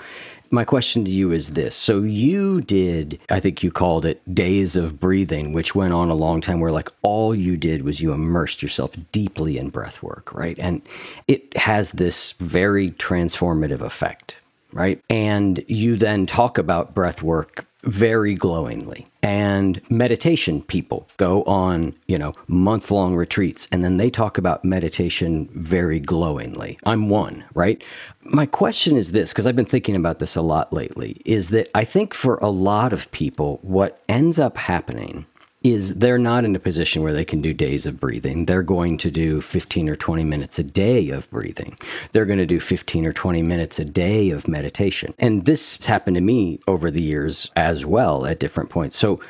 My 0.51 0.65
question 0.65 1.05
to 1.05 1.11
you 1.11 1.33
is 1.33 1.51
this. 1.53 1.75
So 1.75 2.01
you 2.01 2.61
did, 2.61 3.19
I 3.31 3.41
think 3.41 3.63
you 3.63 3.71
called 3.71 4.05
it 4.05 4.23
days 4.35 4.77
of 4.77 5.01
breathing, 5.01 5.53
which 5.53 5.75
went 5.75 5.93
on 5.93 6.09
a 6.09 6.15
long 6.15 6.41
time 6.41 6.61
where 6.61 6.73
like 6.73 6.91
all 7.03 7.35
you 7.35 7.57
did 7.57 7.83
was 7.83 8.01
you 8.01 8.13
immersed 8.13 8.63
yourself 8.63 8.93
deeply 9.13 9.59
in 9.59 9.71
breath 9.71 10.03
work, 10.03 10.33
right? 10.33 10.59
And 10.59 10.83
it 11.27 11.57
has 11.57 11.91
this 11.93 12.33
very 12.33 12.93
transformative 12.93 13.81
effect, 13.81 14.37
right? 14.77 15.03
And 15.11 15.65
you 15.69 15.97
then 15.97 16.27
talk 16.27 16.59
about 16.59 16.95
breath 16.95 17.23
work 17.23 17.67
very 17.87 18.35
glowingly. 18.35 19.07
And 19.23 19.81
meditation 19.91 20.61
people 20.63 21.09
go 21.17 21.43
on, 21.45 21.95
you 22.09 22.19
know, 22.19 22.35
month 22.49 22.91
long 22.91 23.15
retreats 23.15 23.69
and 23.71 23.83
then 23.83 23.97
they 23.97 24.11
talk 24.11 24.39
about 24.39 24.65
meditation 24.65 25.49
very 25.55 26.01
glowingly. 26.01 26.79
I'm 26.85 27.09
one, 27.09 27.45
right? 27.55 27.83
My 28.23 28.47
question 28.47 28.97
is 28.97 29.13
this 29.13 29.33
because 29.33 29.47
I've 29.47 29.57
been 29.57 29.65
thinking 29.65 29.97
about 29.97 30.19
this 30.19 30.37
a 30.37 30.43
lot 30.43 30.73
lately 30.73 31.21
is 31.25 31.51
that 31.51 31.69
I 31.75 31.85
think 31.85 32.13
for 32.13 32.37
a 32.39 32.51
lot 32.51 32.93
of 32.93 33.11
people, 33.13 33.61
what 33.63 34.03
ends 34.09 34.39
up 34.39 34.57
happening 34.59 35.27
is 35.73 35.97
they're 35.97 36.19
not 36.19 36.45
in 36.45 36.55
a 36.55 36.59
position 36.59 37.03
where 37.03 37.13
they 37.13 37.25
can 37.25 37.41
do 37.41 37.53
days 37.53 37.87
of 37.87 37.99
breathing. 37.99 38.47
They're 38.47 38.63
going 38.63 38.99
to 38.99 39.11
do 39.11 39.41
15 39.41 39.89
or 39.89 39.97
20 39.97 40.25
minutes 40.25 40.59
a 40.59 40.65
day 40.65 41.11
of 41.11 41.29
breathing. 41.31 41.79
They're 42.13 42.27
going 42.27 42.39
to 42.39 42.47
do 42.47 42.61
15 42.61 43.07
or 43.07 43.13
20 43.13 43.43
minutes 43.43 43.79
a 43.79 43.85
day 43.85 44.31
of 44.31 44.47
meditation. 44.47 45.15
And 45.19 45.45
this 45.45 45.77
has 45.77 45.87
happened 45.87 46.17
to 46.17 46.21
me 46.21 46.61
over 46.67 46.91
the 46.91 47.03
years 47.03 47.51
as 47.57 47.85
well 47.85 48.27
at 48.27 48.39
different 48.39 48.71
points. 48.71 48.97
So 48.97 49.21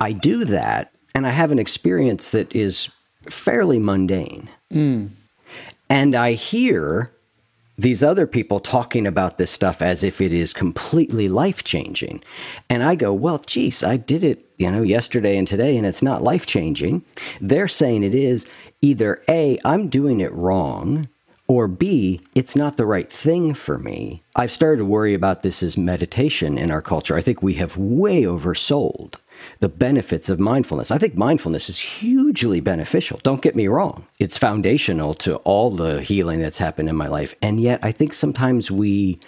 I 0.00 0.12
do 0.12 0.44
that 0.44 0.92
and 1.14 1.26
I 1.26 1.30
have 1.30 1.50
an 1.50 1.58
experience 1.58 2.30
that 2.30 2.54
is 2.54 2.88
fairly 3.28 3.78
mundane. 3.78 4.48
Mm. 4.72 5.10
And 5.88 6.14
I 6.14 6.32
hear 6.32 7.10
these 7.80 8.02
other 8.02 8.26
people 8.26 8.60
talking 8.60 9.06
about 9.06 9.38
this 9.38 9.50
stuff 9.50 9.80
as 9.80 10.04
if 10.04 10.20
it 10.20 10.34
is 10.34 10.52
completely 10.52 11.28
life 11.28 11.64
changing. 11.64 12.22
And 12.68 12.82
I 12.82 12.94
go, 12.94 13.14
well, 13.14 13.38
geez, 13.38 13.82
I 13.82 13.96
did 13.96 14.22
it, 14.22 14.44
you 14.58 14.70
know, 14.70 14.82
yesterday 14.82 15.38
and 15.38 15.48
today, 15.48 15.78
and 15.78 15.86
it's 15.86 16.02
not 16.02 16.22
life 16.22 16.44
changing. 16.44 17.02
They're 17.40 17.68
saying 17.68 18.02
it 18.02 18.14
is 18.14 18.50
either 18.82 19.22
A, 19.30 19.58
I'm 19.64 19.88
doing 19.88 20.20
it 20.20 20.32
wrong, 20.32 21.08
or 21.48 21.68
B, 21.68 22.20
it's 22.34 22.54
not 22.54 22.76
the 22.76 22.84
right 22.84 23.10
thing 23.10 23.54
for 23.54 23.78
me. 23.78 24.22
I've 24.36 24.52
started 24.52 24.78
to 24.78 24.84
worry 24.84 25.14
about 25.14 25.42
this 25.42 25.62
as 25.62 25.78
meditation 25.78 26.58
in 26.58 26.70
our 26.70 26.82
culture. 26.82 27.16
I 27.16 27.22
think 27.22 27.42
we 27.42 27.54
have 27.54 27.78
way 27.78 28.24
oversold 28.24 29.14
the 29.60 29.68
benefits 29.68 30.28
of 30.28 30.40
mindfulness. 30.40 30.90
I 30.90 30.98
think 30.98 31.16
mindfulness 31.16 31.68
is 31.68 31.78
hugely 31.78 32.60
beneficial. 32.60 33.20
Don't 33.22 33.42
get 33.42 33.56
me 33.56 33.68
wrong. 33.68 34.06
It's 34.18 34.38
foundational 34.38 35.14
to 35.14 35.36
all 35.36 35.70
the 35.70 36.02
healing 36.02 36.40
that's 36.40 36.58
happened 36.58 36.88
in 36.88 36.96
my 36.96 37.08
life. 37.08 37.34
And 37.42 37.60
yet, 37.60 37.80
I 37.82 37.92
think 37.92 38.12
sometimes 38.12 38.70
we 38.70 39.18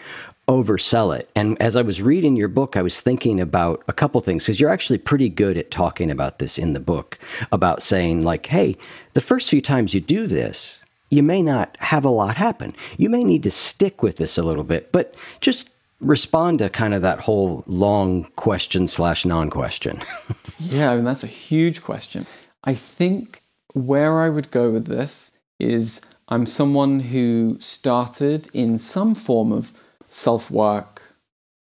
oversell 0.49 1.16
it. 1.16 1.31
And 1.35 1.61
as 1.62 1.76
I 1.76 1.83
was 1.83 2.02
reading 2.02 2.37
your 2.37 2.49
book, 2.49 2.76
I 2.76 2.83
was 2.83 3.00
thinking 3.00 3.40
about 3.40 3.83
a 3.88 3.92
couple 3.92 4.21
things 4.21 4.45
because 4.45 4.61
you're 4.61 4.71
actually 4.71 4.99
pretty 4.99 5.28
good 5.28 5.57
at 5.57 5.71
talking 5.71 6.11
about 6.11 6.38
this 6.38 6.59
in 6.59 6.73
the 6.73 6.81
book 6.81 7.19
about 7.52 7.83
saying, 7.83 8.23
like, 8.23 8.47
hey, 8.47 8.76
the 9.14 9.21
first 9.21 9.49
few 9.49 9.62
times 9.62 9.95
you 9.95 10.00
do 10.00 10.26
this, 10.26 10.83
you 11.11 11.23
may 11.23 11.42
not 11.42 11.76
have 11.78 12.04
a 12.04 12.11
lot 12.11 12.37
happen. 12.37 12.73
You 12.97 13.09
may 13.09 13.23
need 13.23 13.42
to 13.45 13.50
stick 13.50 14.02
with 14.02 14.16
this 14.16 14.38
a 14.38 14.42
little 14.42 14.64
bit, 14.64 14.90
but 14.92 15.14
just 15.40 15.71
respond 16.02 16.59
to 16.59 16.68
kind 16.68 16.94
of 16.94 17.02
that 17.02 17.21
whole 17.21 17.64
long 17.66 18.25
question 18.37 18.87
slash 18.87 19.25
non 19.25 19.49
question. 19.49 20.00
yeah, 20.59 20.90
I 20.90 20.97
mean, 20.97 21.04
that's 21.04 21.25
a 21.25 21.28
huge 21.28 21.82
question. 21.82 22.26
I 22.64 22.75
think 22.75 23.42
where 23.73 24.21
I 24.21 24.28
would 24.28 24.50
go 24.50 24.71
with 24.71 24.87
this 24.87 25.38
is 25.59 26.00
I'm 26.28 26.47
someone 26.47 27.00
who 27.00 27.56
started 27.59 28.49
in 28.52 28.78
some 28.78 29.14
form 29.14 29.52
of 29.52 29.73
self 30.09 30.50
work, 30.50 31.02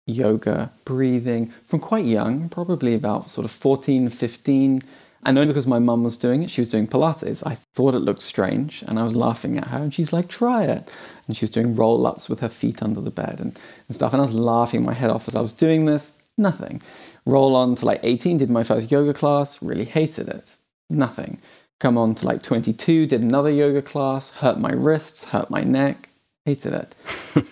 yoga, 0.05 0.71
breathing 0.85 1.47
from 1.65 1.79
quite 1.79 2.05
young, 2.05 2.49
probably 2.49 2.93
about 2.93 3.29
sort 3.29 3.45
of 3.45 3.51
14, 3.51 4.09
15. 4.09 4.83
And 5.25 5.37
only 5.37 5.49
because 5.49 5.67
my 5.67 5.79
mum 5.79 6.03
was 6.03 6.15
doing 6.15 6.43
it, 6.43 6.49
she 6.49 6.61
was 6.61 6.69
doing 6.69 6.87
Pilates. 6.87 7.43
I 7.45 7.57
thought 7.75 7.93
it 7.93 7.99
looked 7.99 8.21
strange 8.21 8.83
and 8.87 8.97
I 8.97 9.03
was 9.03 9.15
laughing 9.15 9.57
at 9.57 9.67
her. 9.67 9.77
And 9.79 9.93
she's 9.93 10.13
like, 10.13 10.29
try 10.29 10.63
it. 10.63 10.87
And 11.29 11.37
she 11.37 11.43
was 11.43 11.51
doing 11.51 11.75
roll 11.75 12.07
ups 12.07 12.27
with 12.27 12.39
her 12.39 12.49
feet 12.49 12.81
under 12.81 13.01
the 13.01 13.11
bed 13.11 13.39
and, 13.39 13.57
and 13.87 13.95
stuff. 13.95 14.13
And 14.13 14.21
I 14.21 14.25
was 14.25 14.33
laughing 14.33 14.83
my 14.83 14.95
head 14.95 15.11
off 15.11 15.27
as 15.27 15.35
I 15.35 15.41
was 15.41 15.53
doing 15.53 15.85
this. 15.85 16.17
Nothing. 16.39 16.81
Roll 17.23 17.55
on 17.55 17.75
to 17.75 17.85
like 17.85 17.99
18, 18.01 18.39
did 18.39 18.49
my 18.49 18.63
first 18.63 18.91
yoga 18.91 19.13
class, 19.13 19.61
really 19.61 19.85
hated 19.85 20.27
it. 20.27 20.55
Nothing. 20.89 21.39
Come 21.79 21.99
on 21.99 22.15
to 22.15 22.25
like 22.25 22.41
22, 22.41 23.05
did 23.05 23.21
another 23.21 23.51
yoga 23.51 23.83
class, 23.83 24.31
hurt 24.31 24.59
my 24.59 24.71
wrists, 24.71 25.25
hurt 25.25 25.51
my 25.51 25.61
neck, 25.61 26.09
hated 26.45 26.73
it. 26.73 26.95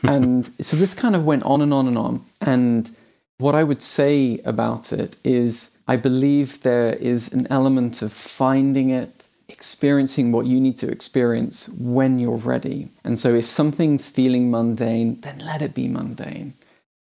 and 0.03 0.49
so 0.65 0.75
this 0.75 0.95
kind 0.95 1.15
of 1.15 1.23
went 1.23 1.43
on 1.43 1.61
and 1.61 1.71
on 1.71 1.87
and 1.87 1.99
on. 1.99 2.25
And 2.41 2.89
what 3.37 3.53
I 3.53 3.63
would 3.63 3.83
say 3.83 4.39
about 4.39 4.91
it 4.91 5.17
is 5.23 5.77
I 5.87 5.95
believe 5.95 6.63
there 6.63 6.93
is 6.93 7.31
an 7.31 7.47
element 7.51 8.01
of 8.01 8.11
finding 8.11 8.89
it, 8.89 9.16
experiencing 9.57 10.31
what 10.31 10.45
you 10.45 10.59
need 10.59 10.77
to 10.77 10.87
experience 10.87 11.67
when 11.69 12.19
you're 12.19 12.43
ready. 12.53 12.89
And 13.03 13.19
so 13.19 13.33
if 13.33 13.49
something's 13.49 14.07
feeling 14.07 14.51
mundane, 14.51 15.19
then 15.21 15.39
let 15.39 15.63
it 15.63 15.73
be 15.73 15.87
mundane. 15.87 16.53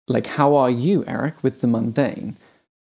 Like, 0.07 0.29
how 0.38 0.55
are 0.55 0.71
you, 0.71 1.05
Eric, 1.09 1.43
with 1.43 1.61
the 1.61 1.67
mundane? 1.67 2.37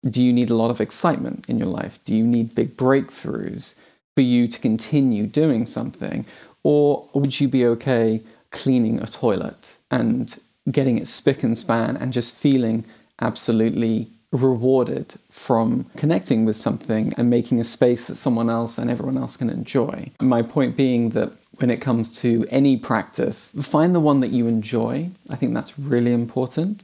Do 0.04 0.20
you 0.20 0.32
need 0.32 0.50
a 0.50 0.56
lot 0.56 0.72
of 0.72 0.80
excitement 0.80 1.44
in 1.48 1.58
your 1.58 1.68
life? 1.68 2.00
Do 2.04 2.12
you 2.12 2.26
need 2.26 2.56
big 2.56 2.76
breakthroughs 2.76 3.76
for 4.16 4.22
you 4.22 4.48
to 4.48 4.58
continue 4.58 5.28
doing 5.28 5.64
something? 5.64 6.26
Or 6.64 7.08
would 7.14 7.38
you 7.38 7.46
be 7.46 7.64
okay 7.66 8.22
cleaning 8.50 9.00
a 9.00 9.06
toilet 9.06 9.76
and 9.92 10.40
getting 10.72 10.98
it 10.98 11.06
spick 11.06 11.44
and 11.44 11.56
span 11.56 11.96
and 11.96 12.12
just 12.12 12.34
feeling 12.34 12.84
absolutely 13.20 14.10
rewarded 14.32 15.14
from 15.30 15.84
connecting 15.96 16.44
with 16.44 16.56
something 16.56 17.12
and 17.16 17.30
making 17.30 17.60
a 17.60 17.64
space 17.64 18.06
that 18.06 18.16
someone 18.16 18.50
else 18.50 18.78
and 18.78 18.90
everyone 18.90 19.18
else 19.18 19.36
can 19.36 19.50
enjoy. 19.50 20.10
My 20.20 20.42
point 20.42 20.76
being 20.76 21.10
that 21.10 21.32
when 21.56 21.70
it 21.70 21.82
comes 21.82 22.18
to 22.20 22.46
any 22.50 22.76
practice, 22.76 23.54
find 23.60 23.94
the 23.94 24.00
one 24.00 24.20
that 24.20 24.30
you 24.30 24.46
enjoy. 24.46 25.10
I 25.30 25.36
think 25.36 25.52
that's 25.54 25.78
really 25.78 26.12
important. 26.12 26.82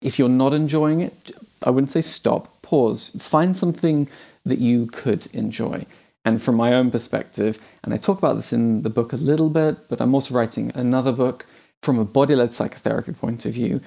If 0.00 0.18
you're 0.18 0.28
not 0.28 0.54
enjoying 0.54 1.00
it, 1.00 1.32
I 1.62 1.70
wouldn't 1.70 1.90
say 1.90 2.02
stop, 2.02 2.62
pause, 2.62 3.14
find 3.20 3.56
something 3.56 4.08
that 4.44 4.58
you 4.58 4.86
could 4.86 5.26
enjoy. 5.34 5.86
And 6.24 6.42
from 6.42 6.56
my 6.56 6.72
own 6.72 6.90
perspective, 6.90 7.62
and 7.84 7.94
I 7.94 7.98
talk 7.98 8.18
about 8.18 8.36
this 8.36 8.52
in 8.52 8.82
the 8.82 8.90
book 8.90 9.12
a 9.12 9.16
little 9.16 9.50
bit, 9.50 9.88
but 9.88 10.00
I'm 10.00 10.14
also 10.14 10.34
writing 10.34 10.72
another 10.74 11.12
book 11.12 11.46
from 11.82 11.98
a 11.98 12.04
body 12.04 12.34
led 12.34 12.52
psychotherapy 12.52 13.12
point 13.12 13.46
of 13.46 13.52
view 13.52 13.80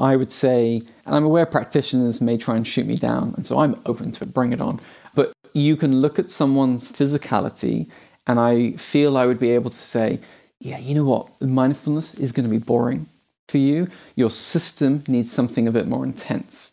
I 0.00 0.16
would 0.16 0.32
say, 0.32 0.80
and 1.04 1.14
I'm 1.14 1.24
aware 1.24 1.44
practitioners 1.44 2.22
may 2.22 2.38
try 2.38 2.56
and 2.56 2.66
shoot 2.66 2.86
me 2.86 2.96
down, 2.96 3.34
and 3.36 3.46
so 3.46 3.60
I'm 3.60 3.78
open 3.84 4.12
to 4.12 4.24
it, 4.24 4.32
bring 4.32 4.52
it 4.52 4.60
on. 4.60 4.80
But 5.14 5.32
you 5.52 5.76
can 5.76 6.00
look 6.00 6.18
at 6.18 6.30
someone's 6.30 6.90
physicality, 6.90 7.86
and 8.26 8.40
I 8.40 8.72
feel 8.72 9.18
I 9.18 9.26
would 9.26 9.38
be 9.38 9.50
able 9.50 9.70
to 9.70 9.76
say, 9.76 10.20
yeah, 10.58 10.78
you 10.78 10.94
know 10.94 11.04
what, 11.04 11.40
mindfulness 11.40 12.14
is 12.14 12.32
going 12.32 12.48
to 12.48 12.50
be 12.50 12.62
boring 12.62 13.06
for 13.48 13.58
you. 13.58 13.88
Your 14.16 14.30
system 14.30 15.04
needs 15.06 15.30
something 15.30 15.68
a 15.68 15.72
bit 15.72 15.86
more 15.86 16.04
intense. 16.04 16.72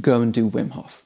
Go 0.00 0.20
and 0.20 0.32
do 0.32 0.50
Wim 0.50 0.72
Hof. 0.72 1.04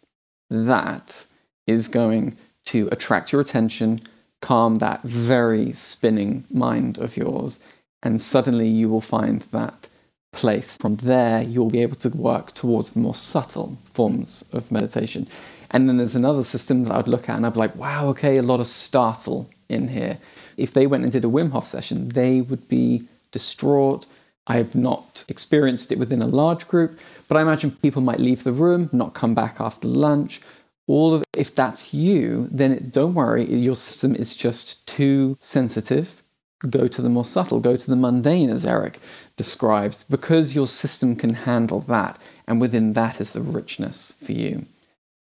That 0.48 1.26
is 1.66 1.86
going 1.86 2.36
to 2.66 2.88
attract 2.90 3.30
your 3.30 3.40
attention, 3.40 4.00
calm 4.42 4.76
that 4.76 5.02
very 5.02 5.72
spinning 5.72 6.44
mind 6.50 6.98
of 6.98 7.16
yours, 7.16 7.60
and 8.02 8.20
suddenly 8.20 8.68
you 8.68 8.88
will 8.88 9.00
find 9.00 9.42
that 9.52 9.86
place. 10.32 10.76
From 10.76 10.96
there, 10.96 11.42
you'll 11.42 11.70
be 11.70 11.82
able 11.82 11.96
to 11.96 12.08
work 12.10 12.54
towards 12.54 12.92
the 12.92 13.00
more 13.00 13.14
subtle 13.14 13.78
forms 13.92 14.44
of 14.52 14.70
meditation. 14.70 15.26
And 15.70 15.88
then 15.88 15.98
there's 15.98 16.14
another 16.14 16.42
system 16.42 16.84
that 16.84 16.94
I'd 16.94 17.08
look 17.08 17.28
at 17.28 17.36
and 17.36 17.46
I'd 17.46 17.54
be 17.54 17.60
like, 17.60 17.76
wow, 17.76 18.08
okay, 18.08 18.36
a 18.36 18.42
lot 18.42 18.60
of 18.60 18.66
startle 18.66 19.50
in 19.68 19.88
here. 19.88 20.18
If 20.56 20.72
they 20.72 20.86
went 20.86 21.04
and 21.04 21.12
did 21.12 21.24
a 21.24 21.28
Wim 21.28 21.52
Hof 21.52 21.66
session, 21.66 22.10
they 22.10 22.40
would 22.40 22.68
be 22.68 23.04
distraught. 23.30 24.06
I 24.46 24.56
have 24.56 24.74
not 24.74 25.24
experienced 25.28 25.92
it 25.92 25.98
within 25.98 26.22
a 26.22 26.26
large 26.26 26.66
group, 26.66 26.98
but 27.28 27.36
I 27.36 27.42
imagine 27.42 27.70
people 27.70 28.02
might 28.02 28.18
leave 28.18 28.42
the 28.42 28.52
room, 28.52 28.90
not 28.92 29.14
come 29.14 29.34
back 29.34 29.60
after 29.60 29.86
lunch. 29.86 30.40
All 30.88 31.14
of 31.14 31.22
if 31.36 31.54
that's 31.54 31.94
you, 31.94 32.48
then 32.50 32.90
don't 32.90 33.14
worry, 33.14 33.44
your 33.44 33.76
system 33.76 34.16
is 34.16 34.34
just 34.34 34.86
too 34.88 35.38
sensitive 35.40 36.20
go 36.68 36.86
to 36.86 37.02
the 37.02 37.08
more 37.08 37.24
subtle, 37.24 37.60
go 37.60 37.76
to 37.76 37.90
the 37.90 37.96
mundane, 37.96 38.50
as 38.50 38.64
Eric 38.64 38.98
describes, 39.36 40.04
because 40.04 40.54
your 40.54 40.68
system 40.68 41.16
can 41.16 41.34
handle 41.34 41.80
that. 41.80 42.18
And 42.46 42.60
within 42.60 42.92
that 42.94 43.20
is 43.20 43.32
the 43.32 43.40
richness 43.40 44.14
for 44.22 44.32
you. 44.32 44.66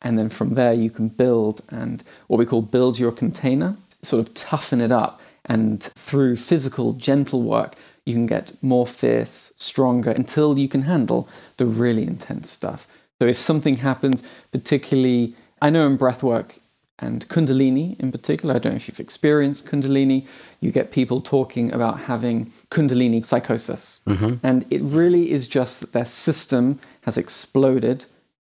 And 0.03 0.18
then 0.18 0.29
from 0.29 0.55
there, 0.55 0.73
you 0.73 0.90
can 0.90 1.09
build 1.09 1.62
and 1.68 2.03
what 2.27 2.38
we 2.38 2.45
call 2.47 2.62
build 2.62 2.99
your 2.99 3.12
container, 3.12 3.77
sort 4.03 4.27
of 4.27 4.35
toughen 4.35 4.81
it 4.81 4.92
up. 4.92 5.21
And 5.45 5.83
through 5.83 6.37
physical, 6.37 6.92
gentle 6.92 7.42
work, 7.42 7.77
you 8.05 8.14
can 8.14 8.27
get 8.27 8.53
more 8.62 8.87
fierce, 8.87 9.53
stronger 9.57 10.11
until 10.11 10.59
you 10.59 10.68
can 10.68 10.83
handle 10.83 11.29
the 11.57 11.66
really 11.66 12.03
intense 12.03 12.51
stuff. 12.51 12.87
So 13.21 13.29
if 13.29 13.38
something 13.38 13.77
happens, 13.77 14.29
particularly, 14.51 15.35
I 15.61 15.71
know 15.71 15.87
in 15.87 15.97
breath 15.97 16.23
work, 16.23 16.57
and 16.98 17.28
Kundalini 17.28 17.98
in 17.98 18.12
particular. 18.12 18.55
I 18.55 18.59
don't 18.59 18.72
know 18.72 18.76
if 18.76 18.88
you've 18.88 19.00
experienced 19.00 19.66
Kundalini. 19.66 20.26
You 20.61 20.70
get 20.70 20.92
people 20.92 21.20
talking 21.20 21.72
about 21.72 22.02
having 22.02 22.52
Kundalini 22.70 23.24
psychosis. 23.24 24.00
Mm-hmm. 24.07 24.44
And 24.46 24.64
it 24.70 24.83
really 24.83 25.33
is 25.33 25.48
just 25.48 25.81
that 25.81 25.92
their 25.92 26.07
system 26.07 26.78
has 27.02 27.16
exploded 27.16 28.05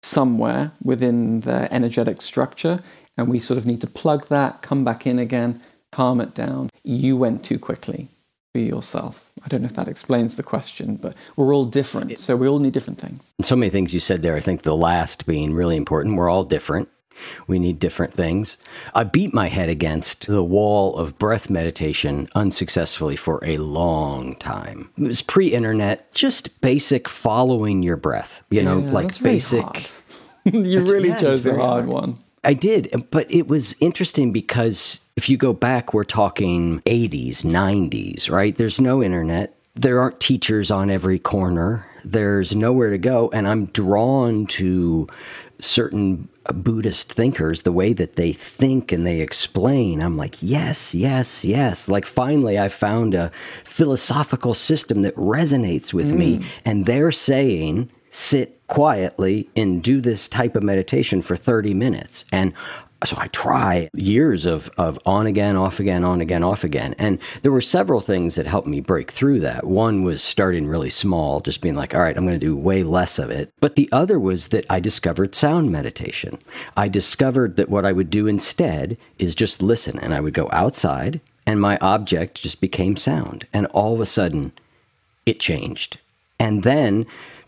somewhere 0.01 0.71
within 0.81 1.41
their 1.41 1.67
energetic 1.71 2.21
structure. 2.21 2.81
And 3.17 3.27
we 3.27 3.39
sort 3.39 3.57
of 3.57 3.65
need 3.65 3.81
to 3.81 3.87
plug 3.87 4.27
that, 4.27 4.61
come 4.61 4.85
back 4.85 5.05
in 5.05 5.19
again, 5.19 5.59
calm 5.91 6.21
it 6.21 6.33
down. 6.33 6.69
You 6.83 7.17
went 7.17 7.43
too 7.43 7.59
quickly 7.59 8.09
for 8.53 8.59
yourself. 8.59 9.31
I 9.43 9.47
don't 9.47 9.61
know 9.61 9.67
if 9.67 9.75
that 9.75 9.87
explains 9.87 10.35
the 10.35 10.43
question, 10.43 10.95
but 10.95 11.15
we're 11.35 11.53
all 11.53 11.65
different. 11.65 12.17
So 12.19 12.35
we 12.35 12.47
all 12.47 12.59
need 12.59 12.73
different 12.73 12.99
things. 12.99 13.33
And 13.37 13.45
so 13.45 13.55
many 13.55 13.69
things 13.69 13.93
you 13.93 13.99
said 13.99 14.21
there. 14.21 14.35
I 14.35 14.39
think 14.39 14.61
the 14.61 14.77
last 14.77 15.25
being 15.25 15.53
really 15.53 15.75
important. 15.75 16.15
We're 16.15 16.29
all 16.29 16.43
different. 16.43 16.89
We 17.47 17.59
need 17.59 17.79
different 17.79 18.13
things. 18.13 18.57
I 18.93 19.03
beat 19.03 19.33
my 19.33 19.47
head 19.47 19.69
against 19.69 20.27
the 20.27 20.43
wall 20.43 20.97
of 20.97 21.17
breath 21.17 21.49
meditation 21.49 22.27
unsuccessfully 22.35 23.15
for 23.15 23.39
a 23.43 23.57
long 23.57 24.35
time. 24.35 24.89
It 24.97 25.03
was 25.03 25.21
pre 25.21 25.47
internet, 25.47 26.13
just 26.13 26.61
basic 26.61 27.07
following 27.09 27.83
your 27.83 27.97
breath, 27.97 28.43
you 28.49 28.63
know, 28.63 28.79
yeah, 28.79 28.91
like 28.91 29.21
basic. 29.21 29.89
you 30.45 30.81
really 30.81 31.09
yeah, 31.09 31.19
chose 31.19 31.43
the 31.43 31.51
hard, 31.51 31.61
hard 31.61 31.87
one. 31.87 32.19
I 32.43 32.53
did, 32.53 33.07
but 33.11 33.29
it 33.31 33.47
was 33.47 33.75
interesting 33.79 34.31
because 34.31 35.01
if 35.15 35.29
you 35.29 35.37
go 35.37 35.53
back, 35.53 35.93
we're 35.93 36.03
talking 36.03 36.79
80s, 36.81 37.43
90s, 37.43 38.29
right? 38.29 38.55
There's 38.55 38.79
no 38.79 39.03
internet. 39.03 39.55
There 39.75 39.99
aren't 39.99 40.19
teachers 40.19 40.71
on 40.71 40.89
every 40.89 41.19
corner. 41.19 41.86
There's 42.03 42.55
nowhere 42.55 42.89
to 42.89 42.97
go. 42.97 43.29
And 43.33 43.47
I'm 43.47 43.65
drawn 43.67 44.47
to 44.47 45.07
certain 45.59 46.29
Buddhist 46.53 47.11
thinkers, 47.11 47.63
the 47.63 47.71
way 47.71 47.93
that 47.93 48.15
they 48.15 48.31
think 48.31 48.91
and 48.91 49.05
they 49.05 49.21
explain, 49.21 50.01
I'm 50.01 50.17
like, 50.17 50.35
yes, 50.41 50.95
yes, 50.95 51.43
yes. 51.43 51.89
Like 51.89 52.05
finally, 52.05 52.59
I 52.59 52.69
found 52.69 53.13
a 53.13 53.31
philosophical 53.63 54.53
system 54.53 55.01
that 55.01 55.15
resonates 55.15 55.93
with 55.93 56.11
mm. 56.11 56.17
me. 56.17 56.45
And 56.65 56.85
they're 56.85 57.11
saying, 57.11 57.89
sit 58.09 58.61
quietly 58.67 59.49
and 59.55 59.83
do 59.83 60.01
this 60.01 60.27
type 60.27 60.55
of 60.55 60.63
meditation 60.63 61.21
for 61.21 61.35
30 61.35 61.73
minutes. 61.73 62.25
And 62.31 62.53
so 63.05 63.15
I 63.19 63.27
try 63.27 63.89
years 63.93 64.45
of, 64.45 64.69
of 64.77 64.97
on 65.05 65.27
again, 65.27 65.55
off 65.55 65.79
again, 65.79 66.03
on 66.03 66.19
again, 66.19 66.43
off 66.43 66.63
again. 66.63 66.95
And 66.97 67.19
there 67.43 67.51
were 67.51 67.61
several 67.61 68.01
things 68.01 68.35
that 68.35 68.47
helped 68.47 68.67
me 68.67 68.79
break 68.79 69.11
through 69.11 69.39
that. 69.41 69.65
One 69.65 70.03
was 70.03 70.23
starting 70.23 70.67
really 70.67 70.89
small, 70.89 71.39
just 71.39 71.61
being 71.61 71.75
like, 71.75 71.93
all 71.93 72.01
right, 72.01 72.17
I'm 72.17 72.25
going 72.25 72.39
to 72.39 72.45
do 72.45 72.55
way 72.55 72.83
less 72.83 73.19
of 73.19 73.29
it. 73.29 73.51
But 73.59 73.75
the 73.75 73.89
other 73.91 74.19
was 74.19 74.47
that 74.47 74.65
I 74.69 74.79
discovered 74.79 75.35
sound 75.35 75.71
meditation. 75.71 76.39
I 76.75 76.87
discovered 76.87 77.55
that 77.57 77.69
what 77.69 77.85
I 77.85 77.91
would 77.91 78.09
do 78.09 78.25
instead 78.25 78.97
is 79.19 79.35
just 79.35 79.61
listen, 79.61 79.99
and 79.99 80.13
I 80.13 80.19
would 80.19 80.33
go 80.33 80.49
outside, 80.51 81.21
and 81.45 81.61
my 81.61 81.77
object 81.81 82.41
just 82.41 82.59
became 82.59 82.95
sound. 82.95 83.45
And 83.53 83.67
all 83.67 83.93
of 83.93 84.01
a 84.01 84.05
sudden, 84.07 84.53
it 85.25 85.39
changed. 85.39 85.99
And 86.39 86.63
then 86.63 87.05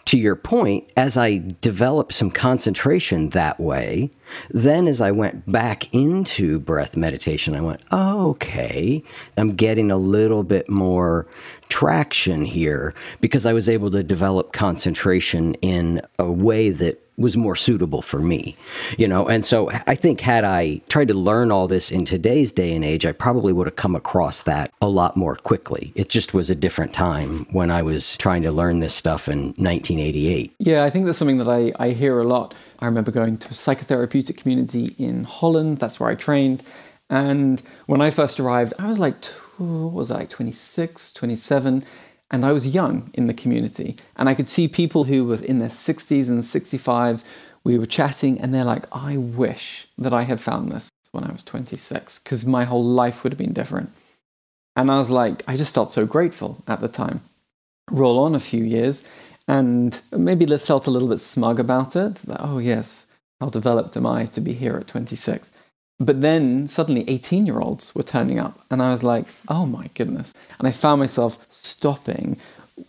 to 0.10 0.17
your 0.17 0.36
point, 0.36 0.91
as 0.98 1.17
I 1.17 1.43
developed 1.62 2.13
some 2.13 2.32
concentration 2.32 3.30
that 3.30 3.60
way, 3.60 4.10
then 4.50 4.88
as 4.88 5.02
I 5.02 5.12
went 5.12 5.52
back 5.52 5.93
into 5.93 6.60
breath 6.60 6.98
meditation, 6.98 7.56
I 7.56 7.62
went, 7.62 7.84
oh, 7.91 8.32
okay, 8.32 9.04
I'm 9.38 9.56
getting 9.56 9.91
a 9.91 9.98
little 9.98 10.41
bit 10.41 10.67
more 10.67 11.28
traction 11.69 12.43
here 12.43 12.95
because 13.22 13.45
I 13.45 13.54
was 13.54 13.69
able 13.69 13.91
to 13.91 14.02
develop 14.02 14.52
concentration 14.52 15.54
in 15.62 16.02
a 16.17 16.32
way 16.32 16.72
that 16.72 17.09
was 17.19 17.36
more 17.38 17.55
suitable 17.55 18.01
for 18.01 18.19
me, 18.19 18.55
you 18.97 19.08
know. 19.08 19.27
And 19.27 19.43
so 19.43 19.69
I 19.86 19.95
think 19.95 20.21
had 20.21 20.43
I 20.43 20.82
tried 20.89 21.10
to 21.10 21.13
learn 21.13 21.51
all 21.51 21.67
this 21.67 21.91
in 21.91 22.05
today's 22.05 22.51
day 22.51 22.73
and 22.73 22.84
age, 22.84 23.05
I 23.05 23.12
probably 23.12 23.53
would 23.53 23.67
have 23.67 23.75
come 23.75 23.95
across 23.95 24.43
that 24.43 24.71
a 24.82 24.88
lot 24.88 25.17
more 25.17 25.36
quickly. 25.36 25.91
It 25.95 26.10
just 26.10 26.34
was 26.34 26.49
a 26.49 26.55
different 26.55 26.93
time 26.93 27.45
when 27.51 27.69
I 27.69 27.82
was 27.82 28.17
trying 28.17 28.41
to 28.43 28.51
learn 28.51 28.79
this 28.79 28.93
stuff 28.93 29.27
in 29.27 29.53
1988. 29.58 30.55
Yeah, 30.60 30.84
I 30.84 30.89
think 30.89 31.05
that's 31.05 31.17
something 31.17 31.38
that 31.39 31.49
I, 31.49 31.73
I 31.77 31.91
hear 31.91 32.19
a 32.19 32.23
lot. 32.23 32.55
I 32.79 32.86
remember 32.86 33.12
going 33.12 33.38
to 33.38 33.49
a 33.49 33.51
psychotherapeutic 33.51 34.38
community 34.38 34.95
in 34.97 35.25
Holland. 35.25 35.79
That's 35.79 35.99
where 35.99 36.10
I 36.10 36.15
trained. 36.15 36.63
And 37.10 37.62
when 37.88 38.01
I 38.01 38.12
first 38.12 38.39
arrived, 38.39 38.73
I 38.79 38.88
was 38.88 38.99
like, 38.99 39.25
what 39.58 39.93
was 39.93 40.12
I, 40.12 40.19
like 40.19 40.29
26, 40.29 41.13
27? 41.13 41.84
And 42.32 42.46
I 42.46 42.52
was 42.52 42.68
young 42.68 43.10
in 43.13 43.28
the 43.28 43.34
community. 43.34 43.96
And 44.15 44.30
I 44.30 44.36
could 44.36 44.48
see 44.48 44.68
people 44.68 45.06
who 45.06 45.26
were 45.26 45.44
in 45.44 45.60
their 45.60 45.70
60s 45.70 46.28
and 46.30 46.44
65s. 46.44 47.26
We 47.63 47.78
were 47.78 47.86
chatting, 47.86 48.39
and 48.39 48.54
they're 48.54 48.63
like, 48.63 48.86
I 48.92 49.18
wish 49.18 49.88
that 49.98 50.13
I 50.13 50.24
had 50.24 50.39
found 50.39 50.72
this 50.72 50.89
when 51.12 51.24
I 51.24 51.32
was 51.32 51.44
26, 51.44 52.20
because 52.20 52.46
my 52.46 52.65
whole 52.65 52.84
life 52.84 53.24
would 53.24 53.34
have 53.34 53.38
been 53.38 53.54
different. 53.54 53.92
And 54.76 54.92
I 54.92 55.00
was 55.00 55.10
like, 55.10 55.44
I 55.48 55.58
just 55.58 55.74
felt 55.74 55.92
so 55.92 56.06
grateful 56.06 56.63
at 56.68 56.82
the 56.82 56.88
time. 56.88 57.22
Roll 57.92 58.20
on 58.20 58.36
a 58.36 58.39
few 58.39 58.63
years, 58.63 59.08
and 59.48 60.00
maybe 60.12 60.46
felt 60.58 60.88
a 60.88 60.92
little 60.92 61.10
bit 61.10 61.20
smug 61.20 61.60
about 61.60 61.96
it. 61.96 62.15
That, 62.15 62.38
oh, 62.39 62.60
yes, 62.60 63.08
how 63.42 63.50
developed 63.50 63.98
am 63.98 64.06
I 64.06 64.28
to 64.28 64.39
be 64.39 64.54
here 64.54 64.78
at 64.78 64.88
26? 64.88 65.52
But 66.00 66.22
then 66.22 66.66
suddenly 66.68 67.04
18 67.10 67.46
year 67.46 67.60
olds 67.60 67.94
were 67.94 68.04
turning 68.04 68.40
up, 68.40 68.60
and 68.72 68.82
I 68.82 68.92
was 68.92 69.04
like, 69.04 69.26
oh 69.48 69.66
my 69.66 69.90
goodness. 69.94 70.34
And 70.58 70.68
I 70.68 70.72
found 70.72 71.00
myself 71.00 71.46
stopping, 71.50 72.38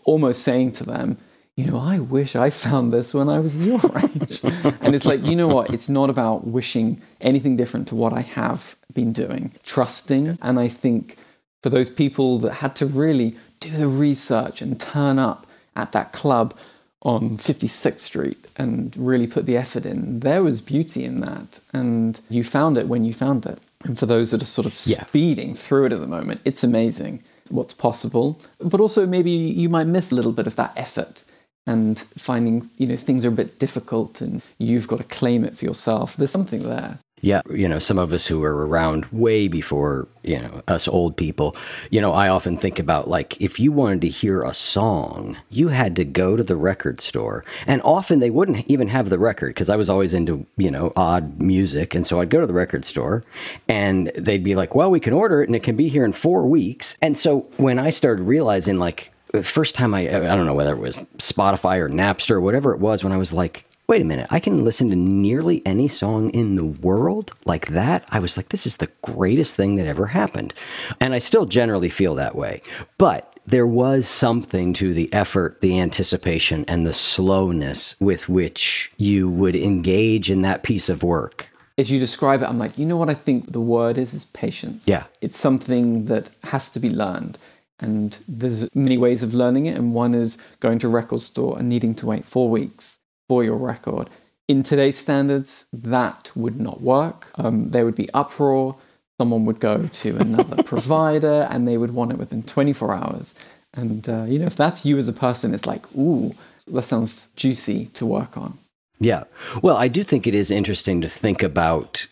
almost 0.05 0.42
saying 0.42 0.73
to 0.73 0.85
them, 0.85 1.18
you 1.57 1.66
know, 1.66 1.79
I 1.79 1.99
wish 1.99 2.37
I 2.37 2.51
found 2.51 2.92
this 2.92 3.12
when 3.12 3.29
I 3.29 3.38
was 3.40 3.57
your 3.57 3.81
age. 3.99 4.40
and 4.81 4.94
it's 4.94 5.05
like, 5.05 5.23
you 5.25 5.37
know 5.37 5.49
what? 5.49 5.75
It's 5.75 5.88
not 5.88 6.09
about 6.09 6.46
wishing 6.46 7.03
anything 7.20 7.57
different 7.57 7.88
to 7.88 7.94
what 7.94 8.12
I 8.12 8.20
have 8.20 8.77
been 8.94 9.12
doing, 9.12 9.53
trusting. 9.64 10.38
And 10.40 10.59
I 10.59 10.68
think 10.68 11.18
for 11.62 11.68
those 11.68 11.90
people 11.90 12.38
that 12.38 12.55
had 12.55 12.77
to 12.77 12.87
really 12.87 13.37
do 13.59 13.70
the 13.70 13.88
research 13.88 14.62
and 14.62 14.81
turn 14.81 15.18
up 15.18 15.46
at 15.77 15.92
that 15.92 16.12
club 16.12 16.57
on 17.03 17.37
56th 17.38 18.01
Street 18.01 18.39
and 18.56 18.94
really 18.96 19.26
put 19.26 19.46
the 19.46 19.56
effort 19.56 19.86
in. 19.86 20.20
There 20.20 20.42
was 20.42 20.60
beauty 20.60 21.04
in 21.04 21.20
that, 21.20 21.60
and 21.72 22.18
you 22.28 22.44
found 22.44 22.76
it 22.78 22.88
when 22.88 23.04
you 23.04 23.12
found 23.14 23.46
it. 23.46 23.58
And 23.84 23.98
for 23.98 24.06
those 24.06 24.30
that 24.30 24.42
are 24.42 24.46
sort 24.46 24.66
of 24.66 24.74
Yeah. 24.86 25.04
speeding 25.06 25.54
through 25.54 25.86
it 25.86 25.92
at 25.92 26.00
the 26.00 26.06
moment, 26.06 26.40
it's 26.44 26.62
amazing 26.62 27.22
what's 27.50 27.72
possible. 27.74 28.38
But 28.58 28.80
also, 28.80 29.06
maybe 29.06 29.30
you 29.30 29.68
might 29.68 29.86
miss 29.86 30.12
a 30.12 30.14
little 30.14 30.32
bit 30.32 30.46
of 30.46 30.56
that 30.56 30.72
effort 30.76 31.24
and 31.66 31.98
finding, 31.98 32.70
you 32.76 32.86
know, 32.86 32.96
things 32.96 33.24
are 33.24 33.28
a 33.28 33.32
bit 33.32 33.58
difficult 33.58 34.20
and 34.20 34.42
you've 34.58 34.86
got 34.86 34.98
to 34.98 35.04
claim 35.04 35.44
it 35.44 35.56
for 35.56 35.64
yourself. 35.64 36.16
There's 36.16 36.30
something 36.30 36.62
there. 36.62 36.98
Yeah, 37.22 37.42
you 37.50 37.68
know, 37.68 37.78
some 37.78 37.98
of 37.98 38.14
us 38.14 38.26
who 38.26 38.38
were 38.38 38.66
around 38.66 39.04
way 39.12 39.46
before, 39.46 40.09
you 40.22 40.38
know, 40.38 40.62
us 40.68 40.88
old 40.88 41.16
people, 41.18 41.54
you 41.90 42.00
know, 42.00 42.12
I 42.12 42.28
often 42.28 42.56
think 42.56 42.78
about 42.78 43.09
like 43.09 43.38
if 43.40 43.61
you 43.61 43.72
wanted 43.72 44.00
to 44.02 44.09
hear 44.09 44.42
a 44.42 44.54
song, 44.54 45.37
you 45.50 45.68
had 45.68 45.96
to 45.96 46.04
go 46.04 46.37
to 46.37 46.42
the 46.42 46.56
record 46.56 47.00
store. 47.00 47.44
And 47.66 47.83
often 47.83 48.20
they 48.20 48.30
wouldn't 48.30 48.66
even 48.68 48.88
have 48.88 49.11
the 49.11 49.18
record 49.18 49.48
because 49.48 49.68
I 49.68 49.76
was 49.76 49.90
always 49.90 50.14
into, 50.14 50.46
you 50.56 50.70
know, 50.70 50.94
odd 50.96 51.40
music. 51.40 51.94
And 51.94 52.06
so 52.06 52.20
I'd 52.20 52.30
go 52.30 52.40
to 52.40 52.46
the 52.46 52.54
record 52.54 52.87
store 52.87 53.22
and 53.68 54.11
they'd 54.16 54.44
be 54.44 54.54
like, 54.54 54.74
well, 54.74 54.90
we 54.90 55.00
can 55.00 55.12
order 55.12 55.42
it 55.42 55.48
and 55.48 55.56
it 55.56 55.62
can 55.62 55.76
be 55.76 55.88
here 55.88 56.06
in 56.06 56.12
four 56.12 56.46
weeks. 56.46 56.96
And 57.02 57.18
so 57.18 57.40
when 57.59 57.78
I 57.78 57.90
started 57.90 58.22
realizing, 58.22 58.78
like, 58.78 59.12
the 59.33 59.42
first 59.44 59.74
time 59.76 59.94
I, 59.94 60.09
I 60.09 60.35
don't 60.35 60.46
know 60.46 60.54
whether 60.54 60.74
it 60.74 60.80
was 60.80 60.98
Spotify 61.18 61.78
or 61.78 61.88
Napster 61.88 62.33
or 62.33 62.40
whatever 62.40 62.72
it 62.72 62.80
was, 62.80 63.04
when 63.04 63.12
I 63.12 63.16
was 63.16 63.33
like, 63.33 63.64
wait 63.90 64.03
a 64.03 64.05
minute, 64.05 64.29
I 64.31 64.38
can 64.38 64.62
listen 64.62 64.88
to 64.90 64.96
nearly 64.96 65.66
any 65.66 65.88
song 65.88 66.31
in 66.31 66.55
the 66.55 66.64
world 66.64 67.33
like 67.44 67.66
that. 67.70 68.05
I 68.12 68.20
was 68.20 68.37
like, 68.37 68.50
this 68.50 68.64
is 68.64 68.76
the 68.76 68.88
greatest 69.03 69.57
thing 69.57 69.74
that 69.76 69.87
ever 69.88 70.07
happened. 70.07 70.55
And 71.00 71.12
I 71.12 71.18
still 71.18 71.44
generally 71.44 71.88
feel 71.88 72.14
that 72.14 72.37
way. 72.37 72.62
But 72.98 73.37
there 73.46 73.66
was 73.66 74.07
something 74.07 74.72
to 74.74 74.94
the 74.94 75.12
effort, 75.12 75.61
the 75.61 75.81
anticipation, 75.81 76.64
and 76.68 76.87
the 76.87 76.94
slowness 76.94 77.96
with 77.98 78.29
which 78.29 78.92
you 78.96 79.29
would 79.29 79.57
engage 79.57 80.31
in 80.31 80.42
that 80.42 80.62
piece 80.62 80.88
of 80.88 81.03
work. 81.03 81.48
As 81.76 81.90
you 81.90 81.98
describe 81.98 82.42
it, 82.42 82.48
I'm 82.48 82.61
like, 82.61 82.79
you 82.79 82.87
know 82.87 82.96
what 82.96 83.11
I 83.11 83.14
think 83.14 83.50
the 83.50 83.61
word 83.61 83.98
is? 83.98 84.14
Is 84.14 84.26
patience. 84.26 84.87
Yeah. 84.87 85.07
It's 85.20 85.37
something 85.37 86.05
that 86.05 86.31
has 86.44 86.70
to 86.70 86.79
be 86.79 86.90
learned. 86.90 87.38
And 87.81 88.16
there's 88.29 88.72
many 88.72 88.98
ways 88.98 89.24
of 89.24 89.35
learning 89.35 89.66
it. 89.66 89.76
And 89.76 89.94
one 89.94 90.14
is 90.14 90.38
going 90.61 90.79
to 90.81 90.87
a 90.87 90.90
record 90.90 91.22
store 91.22 91.59
and 91.59 91.68
needing 91.68 91.96
to 91.96 92.07
wait 92.07 92.24
four 92.24 92.48
weeks 92.48 92.99
for 93.30 93.44
your 93.44 93.56
record. 93.56 94.10
In 94.48 94.64
today's 94.64 94.98
standards, 94.98 95.66
that 95.72 96.32
would 96.34 96.58
not 96.58 96.80
work. 96.80 97.28
Um, 97.36 97.70
there 97.70 97.84
would 97.84 97.94
be 97.94 98.08
uproar. 98.12 98.74
Someone 99.20 99.44
would 99.44 99.60
go 99.60 99.86
to 99.86 100.16
another 100.16 100.60
provider 100.64 101.46
and 101.48 101.68
they 101.68 101.76
would 101.76 101.94
want 101.94 102.10
it 102.10 102.18
within 102.18 102.42
24 102.42 102.92
hours. 102.92 103.36
And, 103.72 104.08
uh, 104.08 104.26
you 104.28 104.40
know, 104.40 104.46
if 104.46 104.56
that's 104.56 104.84
you 104.84 104.98
as 104.98 105.06
a 105.06 105.12
person, 105.12 105.54
it's 105.54 105.64
like, 105.64 105.86
ooh, 105.94 106.34
that 106.66 106.82
sounds 106.82 107.28
juicy 107.36 107.86
to 107.94 108.04
work 108.04 108.36
on. 108.36 108.58
Yeah. 108.98 109.22
Well, 109.62 109.76
I 109.76 109.86
do 109.86 110.02
think 110.02 110.26
it 110.26 110.34
is 110.34 110.50
interesting 110.50 111.00
to 111.02 111.08
think 111.08 111.40
about 111.40 112.08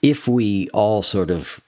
if 0.00 0.26
we 0.26 0.68
all 0.72 1.02
sort 1.02 1.30
of 1.30 1.60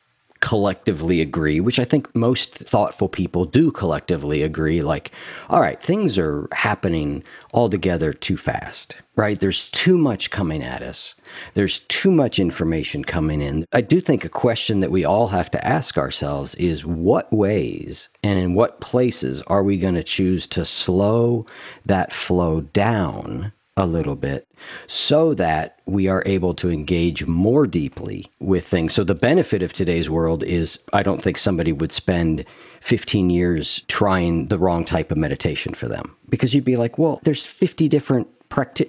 collectively 0.44 1.22
agree, 1.22 1.59
which 1.59 1.78
I 1.78 1.85
think 1.85 2.14
most 2.14 2.54
thoughtful 2.54 3.09
people 3.09 3.46
do 3.46 3.70
collectively 3.70 4.42
agree, 4.42 4.83
like, 4.83 5.11
all 5.48 5.59
right, 5.59 5.83
things 5.83 6.18
are 6.18 6.46
happening 6.52 7.24
altogether 7.54 8.12
too 8.12 8.37
fast, 8.37 8.94
right? 9.16 9.40
There's 9.40 9.70
too 9.70 9.96
much 9.96 10.30
coming 10.30 10.62
at 10.62 10.83
us. 10.83 11.14
There's 11.54 11.78
too 11.78 12.11
much 12.11 12.38
information 12.38 13.04
coming 13.04 13.40
in. 13.40 13.64
I 13.72 13.80
do 13.80 14.02
think 14.02 14.22
a 14.22 14.28
question 14.28 14.80
that 14.80 14.90
we 14.90 15.02
all 15.02 15.28
have 15.28 15.50
to 15.52 15.66
ask 15.66 15.96
ourselves 15.96 16.54
is 16.57 16.85
what 16.85 17.33
ways 17.33 18.11
and 18.22 18.38
in 18.38 18.52
what 18.52 18.83
places 18.83 19.40
are 19.46 19.62
we 19.62 19.78
going 19.78 19.94
to 19.94 20.04
choose 20.04 20.46
to 20.48 20.66
slow 20.66 21.46
that 21.87 22.12
flow 22.12 22.61
down 22.61 23.50
a 23.76 23.87
little 23.87 24.14
bit 24.14 24.46
so 24.87 25.34
that 25.34 25.80
we 25.87 26.06
are 26.08 26.22
able 26.26 26.54
to 26.54 26.70
engage 26.70 27.26
more 27.26 27.66
deeply 27.66 28.30
with 28.38 28.66
things. 28.66 28.94
So, 28.94 29.04
the 29.04 29.14
benefit 29.14 29.62
of 29.62 29.72
today's 29.72 30.08
world 30.08 30.44
is 30.44 30.78
I 30.92 31.02
don't 31.02 31.22
think 31.22 31.38
somebody 31.38 31.72
would 31.72 31.92
spend 31.92 32.44
15 32.80 33.30
years 33.30 33.80
trying 33.88 34.48
the 34.48 34.58
wrong 34.58 34.84
type 34.84 35.10
of 35.10 35.18
meditation 35.18 35.74
for 35.74 35.88
them 35.88 36.14
because 36.28 36.54
you'd 36.54 36.64
be 36.64 36.76
like, 36.76 36.98
well, 36.98 37.20
there's 37.24 37.46
50 37.46 37.88
different 37.88 38.28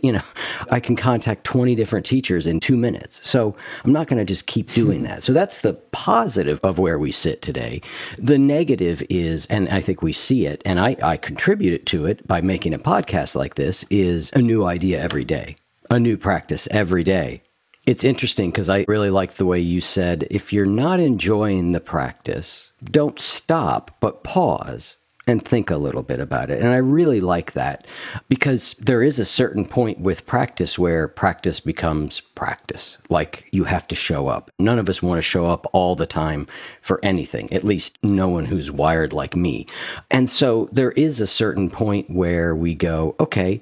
you 0.02 0.12
know, 0.12 0.22
I 0.72 0.80
can 0.80 0.96
contact 0.96 1.44
20 1.44 1.76
different 1.76 2.06
teachers 2.06 2.48
in 2.48 2.60
two 2.60 2.78
minutes. 2.78 3.28
So 3.28 3.56
I'm 3.84 3.92
not 3.92 4.08
going 4.08 4.20
to 4.20 4.26
just 4.26 4.48
keep 4.48 4.72
doing 4.72 5.04
that. 5.04 5.24
So 5.24 5.34
that's 5.34 5.62
the 5.62 5.74
positive 5.74 6.60
of 6.64 6.80
where 6.80 7.00
we 7.00 7.12
sit 7.12 7.42
today. 7.42 7.82
The 8.18 8.40
negative 8.40 9.04
is, 9.10 9.46
and 9.48 9.70
I 9.70 9.82
think 9.82 10.02
we 10.02 10.14
see 10.14 10.46
it, 10.46 10.62
and 10.66 10.80
I, 10.80 10.96
I 11.02 11.18
contributed 11.18 11.86
to 11.88 12.06
it 12.06 12.26
by 12.28 12.42
making 12.42 12.74
a 12.74 12.80
podcast 12.80 13.36
like 13.36 13.56
this, 13.56 13.86
is 13.90 14.32
a 14.34 14.42
new 14.42 14.66
idea 14.66 15.02
every 15.02 15.26
day, 15.26 15.56
a 15.90 16.00
new 16.00 16.18
practice 16.18 16.68
every 16.72 17.04
day. 17.04 17.42
It's 17.86 18.04
interesting 18.04 18.50
because 18.50 18.68
I 18.68 18.84
really 18.88 19.12
liked 19.12 19.38
the 19.38 19.46
way 19.46 19.60
you 19.60 19.80
said 19.80 20.26
if 20.32 20.52
you're 20.52 20.66
not 20.66 21.00
enjoying 21.00 21.72
the 21.72 21.80
practice, 21.80 22.72
don't 22.84 23.20
stop, 23.20 23.98
but 24.00 24.24
pause 24.24 24.98
and 25.28 25.44
think 25.44 25.72
a 25.72 25.78
little 25.78 26.04
bit 26.04 26.20
about 26.20 26.50
it. 26.50 26.62
And 26.62 26.70
I 26.70 26.78
really 26.78 27.20
like 27.20 27.54
that 27.54 27.88
because 28.30 28.74
there 28.76 29.02
is 29.02 29.18
a 29.18 29.26
certain 29.26 29.66
point 29.66 30.00
with 30.00 30.26
practice 30.26 30.78
where 30.78 31.08
practice 31.08 31.60
becomes 31.60 32.22
practice. 32.22 32.98
Like 33.10 33.48
you 33.52 33.64
have 33.64 33.88
to 33.88 33.96
show 33.96 34.28
up. 34.28 34.52
None 34.60 34.78
of 34.78 34.90
us 34.90 35.02
want 35.02 35.18
to 35.18 35.24
show 35.24 35.48
up 35.48 35.66
all 35.74 35.96
the 35.96 36.06
time 36.06 36.48
for 36.82 37.00
anything, 37.04 37.52
at 37.52 37.64
least 37.64 37.98
no 38.04 38.30
one 38.30 38.46
who's 38.46 38.72
wired 38.72 39.14
like 39.14 39.36
me. 39.36 39.66
And 40.12 40.30
so 40.30 40.70
there 40.72 40.92
is 40.92 41.20
a 41.20 41.28
certain 41.28 41.70
point 41.70 42.10
where 42.10 42.56
we 42.56 42.76
go, 42.76 43.16
okay, 43.20 43.62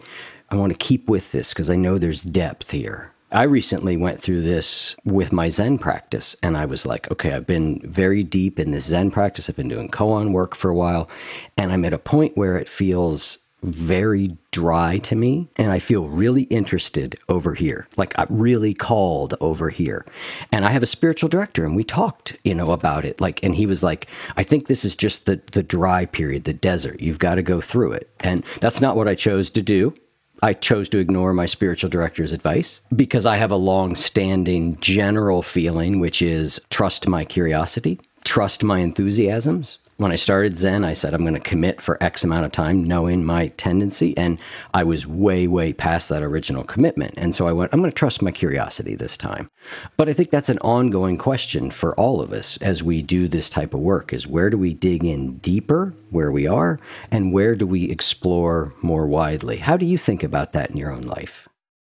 I 0.50 0.56
want 0.56 0.74
to 0.74 0.78
keep 0.78 1.10
with 1.10 1.32
this 1.32 1.54
because 1.54 1.70
I 1.70 1.76
know 1.76 1.98
there's 1.98 2.24
depth 2.24 2.72
here. 2.72 3.13
I 3.34 3.44
recently 3.44 3.98
went 3.98 4.22
through 4.22 4.44
this 4.44 4.96
with 5.06 5.32
my 5.32 5.50
Zen 5.50 5.80
practice, 5.80 6.36
and 6.44 6.56
I 6.56 6.66
was 6.66 6.86
like, 6.86 7.10
okay, 7.12 7.34
I've 7.34 7.48
been 7.48 7.82
very 7.84 8.22
deep 8.22 8.60
in 8.60 8.70
this 8.70 8.86
Zen 8.86 9.10
practice. 9.10 9.50
I've 9.50 9.56
been 9.56 9.68
doing 9.68 9.90
koan 9.90 10.32
work 10.34 10.56
for 10.56 10.70
a 10.70 10.76
while, 10.76 11.10
and 11.58 11.72
I'm 11.72 11.84
at 11.84 11.94
a 11.94 11.98
point 11.98 12.38
where 12.38 12.58
it 12.58 12.70
feels 12.70 13.40
very 13.64 14.38
dry 14.52 15.00
to 15.00 15.16
me, 15.16 15.50
and 15.56 15.72
I 15.72 15.80
feel 15.80 16.10
really 16.10 16.44
interested 16.44 17.18
over 17.28 17.56
here, 17.56 17.88
like 17.98 18.14
I'm 18.20 18.28
really 18.30 18.74
called 18.74 19.34
over 19.42 19.70
here. 19.70 20.06
And 20.52 20.66
I 20.66 20.70
have 20.70 20.84
a 20.84 20.88
spiritual 20.88 21.30
director, 21.30 21.66
and 21.66 21.76
we 21.76 21.84
talked, 21.84 22.38
you 22.44 22.54
know, 22.54 22.72
about 22.72 23.06
it. 23.06 23.20
Like, 23.20 23.42
and 23.42 23.56
he 23.56 23.66
was 23.66 23.82
like, 23.82 24.08
I 24.38 24.44
think 24.44 24.68
this 24.68 24.86
is 24.86 24.96
just 24.96 25.26
the 25.26 25.42
the 25.54 25.64
dry 25.64 26.06
period, 26.06 26.44
the 26.44 26.54
desert. 26.54 27.00
You've 27.00 27.20
got 27.20 27.36
to 27.36 27.42
go 27.42 27.62
through 27.62 27.94
it, 27.94 28.10
and 28.20 28.44
that's 28.60 28.82
not 28.82 28.96
what 28.96 29.08
I 29.08 29.16
chose 29.16 29.50
to 29.52 29.62
do. 29.62 29.96
I 30.44 30.52
chose 30.52 30.90
to 30.90 30.98
ignore 30.98 31.32
my 31.32 31.46
spiritual 31.46 31.90
director's 31.90 32.34
advice 32.34 32.82
because 32.94 33.26
I 33.26 33.38
have 33.38 33.52
a 33.52 33.56
long 33.56 33.96
standing 33.96 34.78
general 34.82 35.42
feeling, 35.42 36.02
which 36.02 36.22
is 36.22 36.60
trust 36.70 37.08
my 37.08 37.24
curiosity, 37.24 37.98
trust 38.26 38.62
my 38.62 38.80
enthusiasms, 38.80 39.78
When 39.98 40.12
I 40.12 40.16
started 40.16 40.58
Zen, 40.58 40.84
I 40.84 40.94
said 40.94 41.14
I'm 41.14 41.22
going 41.22 41.36
to 41.36 41.40
commit 41.40 41.80
for 41.80 42.02
X 42.02 42.24
amount 42.24 42.46
of 42.46 42.52
time, 42.52 42.84
knowing 42.84 43.24
my 43.24 43.48
tendency. 43.50 44.18
And 44.18 44.42
I 44.74 44.84
was 44.84 45.06
way, 45.06 45.48
way 45.48 45.72
past 45.72 46.10
that 46.10 46.24
original 46.24 46.64
commitment. 46.64 47.14
And 47.16 47.36
so 47.36 47.48
I 47.48 47.54
went, 47.54 47.72
I'm 47.72 47.80
going 47.80 47.92
to 47.92 47.96
trust 47.96 48.22
my 48.22 48.32
curiosity 48.32 48.96
this 48.96 49.18
time. 49.18 49.50
But 49.96 50.10
I 50.10 50.14
think 50.14 50.32
that's 50.32 50.50
an 50.50 50.58
ongoing 50.60 51.18
question 51.18 51.70
for 51.70 51.96
all 51.96 52.22
of 52.22 52.34
us 52.34 52.58
as 52.58 52.82
we 52.82 53.04
do 53.04 53.28
this 53.28 53.50
type 53.50 53.74
of 53.76 53.82
work 53.82 54.14
is 54.14 54.28
where 54.28 54.50
do 54.50 54.58
we 54.58 54.74
dig 54.74 55.04
in 55.06 55.38
deeper 55.38 55.94
where 56.10 56.32
we 56.32 56.48
are 56.48 56.80
and 57.12 57.32
where 57.32 57.56
do 57.56 57.68
we 57.68 57.90
explore 57.92 58.74
more 58.82 59.06
widely? 59.06 59.58
How 59.58 59.78
do 59.78 59.86
you 59.86 59.98
think 60.00 60.24
about 60.24 60.54
that 60.54 60.72
in 60.72 60.78
your 60.78 60.92
own 60.92 61.04
life? 61.04 61.48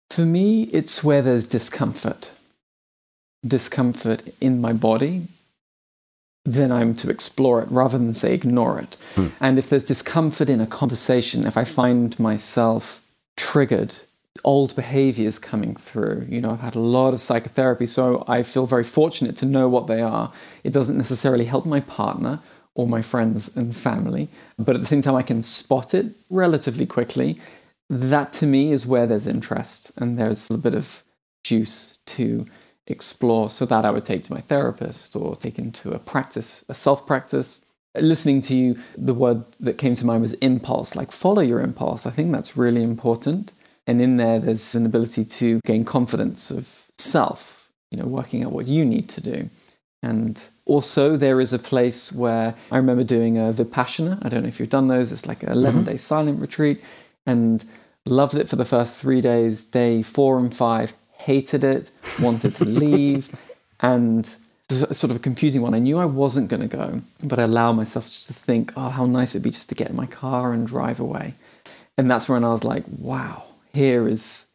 For 0.10 0.26
me, 0.26 0.64
it's 0.66 1.04
where 1.04 1.22
there's 1.22 1.48
discomfort. 1.48 2.32
Discomfort 3.46 4.24
in 4.40 4.62
my 4.62 4.74
body, 4.74 5.28
then 6.46 6.72
I'm 6.72 6.94
to 6.96 7.10
explore 7.10 7.62
it 7.62 7.72
rather 7.72 7.98
than 7.98 8.14
say 8.14 8.34
ignore 8.34 8.80
it. 8.80 8.98
Hmm. 9.16 9.28
And 9.40 9.58
if 9.58 9.70
there's 9.70 9.86
discomfort 9.86 10.50
in 10.50 10.60
a 10.60 10.68
conversation, 10.68 11.46
if 11.46 11.58
I 11.58 11.64
find 11.64 12.18
myself 12.20 13.02
triggered, 13.38 13.96
old 14.44 14.76
behaviors 14.76 15.40
coming 15.40 15.76
through, 15.76 16.28
you 16.30 16.42
know, 16.42 16.52
I've 16.52 16.60
had 16.60 16.76
a 16.76 16.80
lot 16.80 17.14
of 17.14 17.22
psychotherapy, 17.22 17.86
so 17.86 18.26
I 18.28 18.44
feel 18.44 18.66
very 18.66 18.84
fortunate 18.84 19.38
to 19.38 19.46
know 19.46 19.70
what 19.70 19.88
they 19.88 20.02
are. 20.02 20.34
It 20.64 20.74
doesn't 20.74 20.98
necessarily 20.98 21.46
help 21.46 21.66
my 21.66 21.80
partner 21.80 22.40
or 22.76 22.88
my 22.88 23.02
friends 23.02 23.56
and 23.56 23.76
family, 23.76 24.28
but 24.58 24.76
at 24.76 24.82
the 24.82 24.88
same 24.88 25.02
time, 25.02 25.16
I 25.16 25.22
can 25.22 25.44
spot 25.44 25.94
it 25.94 26.08
relatively 26.30 26.86
quickly. 26.86 27.40
That 27.90 28.34
to 28.34 28.46
me 28.48 28.72
is 28.72 28.86
where 28.86 29.06
there's 29.06 29.28
interest 29.28 29.92
and 29.98 30.18
there's 30.18 30.50
a 30.50 30.58
bit 30.58 30.74
of 30.74 31.04
juice 31.44 32.00
to 32.08 32.46
explore. 32.88 33.50
So 33.50 33.66
that 33.66 33.86
I 33.86 33.92
would 33.92 34.06
take 34.06 34.24
to 34.26 34.34
my 34.34 34.42
therapist 34.42 35.16
or 35.16 35.36
take 35.36 35.58
into 35.58 35.92
a 35.92 36.00
practice, 36.00 36.64
a 36.70 36.74
self 36.74 37.06
practice. 37.06 37.60
Listening 37.96 38.42
to 38.42 38.56
you, 38.56 38.80
the 38.98 39.14
word 39.14 39.44
that 39.60 39.78
came 39.78 39.94
to 39.96 40.06
mind 40.06 40.22
was 40.22 40.34
impulse, 40.36 40.96
like 40.96 41.12
follow 41.12 41.42
your 41.42 41.62
impulse. 41.62 42.08
I 42.08 42.10
think 42.10 42.32
that's 42.32 42.58
really 42.58 42.82
important. 42.82 43.52
And 43.86 44.02
in 44.02 44.18
there, 44.18 44.40
there's 44.40 44.74
an 44.74 44.86
ability 44.86 45.26
to 45.26 45.60
gain 45.66 45.86
confidence 45.86 46.50
of 46.50 46.88
self, 46.98 47.70
you 47.92 48.00
know, 48.00 48.06
working 48.06 48.44
out 48.44 48.52
what 48.52 48.68
you 48.68 48.84
need 48.84 49.10
to 49.10 49.22
do. 49.22 49.50
And 50.02 50.42
also, 50.66 51.18
there 51.18 51.40
is 51.40 51.54
a 51.54 51.60
place 51.60 52.12
where 52.12 52.56
I 52.72 52.78
remember 52.78 53.04
doing 53.04 53.38
a 53.38 53.54
Vipassana. 53.54 54.24
I 54.26 54.30
don't 54.30 54.44
know 54.44 54.50
if 54.50 54.60
you've 54.60 54.70
done 54.70 54.88
those. 54.88 55.12
It's 55.12 55.26
like 55.26 55.44
an 55.44 55.50
11 55.50 55.82
mm-hmm. 55.82 55.92
day 55.92 55.98
silent 55.98 56.42
retreat 56.42 56.82
and 57.26 57.64
loved 58.06 58.36
it 58.36 58.50
for 58.50 58.56
the 58.56 58.66
first 58.66 58.96
three 58.96 59.22
days. 59.22 59.64
Day 59.64 60.02
four 60.02 60.40
and 60.40 60.54
five, 60.54 60.94
hated 61.24 61.64
it, 61.64 61.90
wanted 62.20 62.56
to 62.56 62.66
leave, 62.66 63.36
and 63.80 64.30
it's 64.70 64.98
sort 64.98 65.12
of 65.12 65.18
a 65.18 65.20
confusing 65.20 65.62
one. 65.62 65.74
I 65.74 65.80
knew 65.80 65.98
I 65.98 66.06
wasn't 66.06 66.50
going 66.50 66.68
to 66.68 66.68
go, 66.68 67.02
but 67.24 67.40
I 67.40 67.44
allowed 67.44 67.74
myself 67.74 68.06
just 68.06 68.28
to 68.28 68.34
think, 68.34 68.74
oh, 68.76 68.90
how 68.90 69.06
nice 69.06 69.32
it'd 69.32 69.44
be 69.44 69.50
just 69.50 69.70
to 69.70 69.76
get 69.76 69.90
in 69.90 69.96
my 69.96 70.06
car 70.06 70.54
and 70.54 70.68
drive 70.68 71.00
away. 71.00 71.36
And 71.98 72.10
that's 72.10 72.28
when 72.28 72.44
I 72.44 72.52
was 72.52 72.64
like, 72.64 72.84
wow, 72.88 73.44
here 73.74 74.08
is 74.08 74.48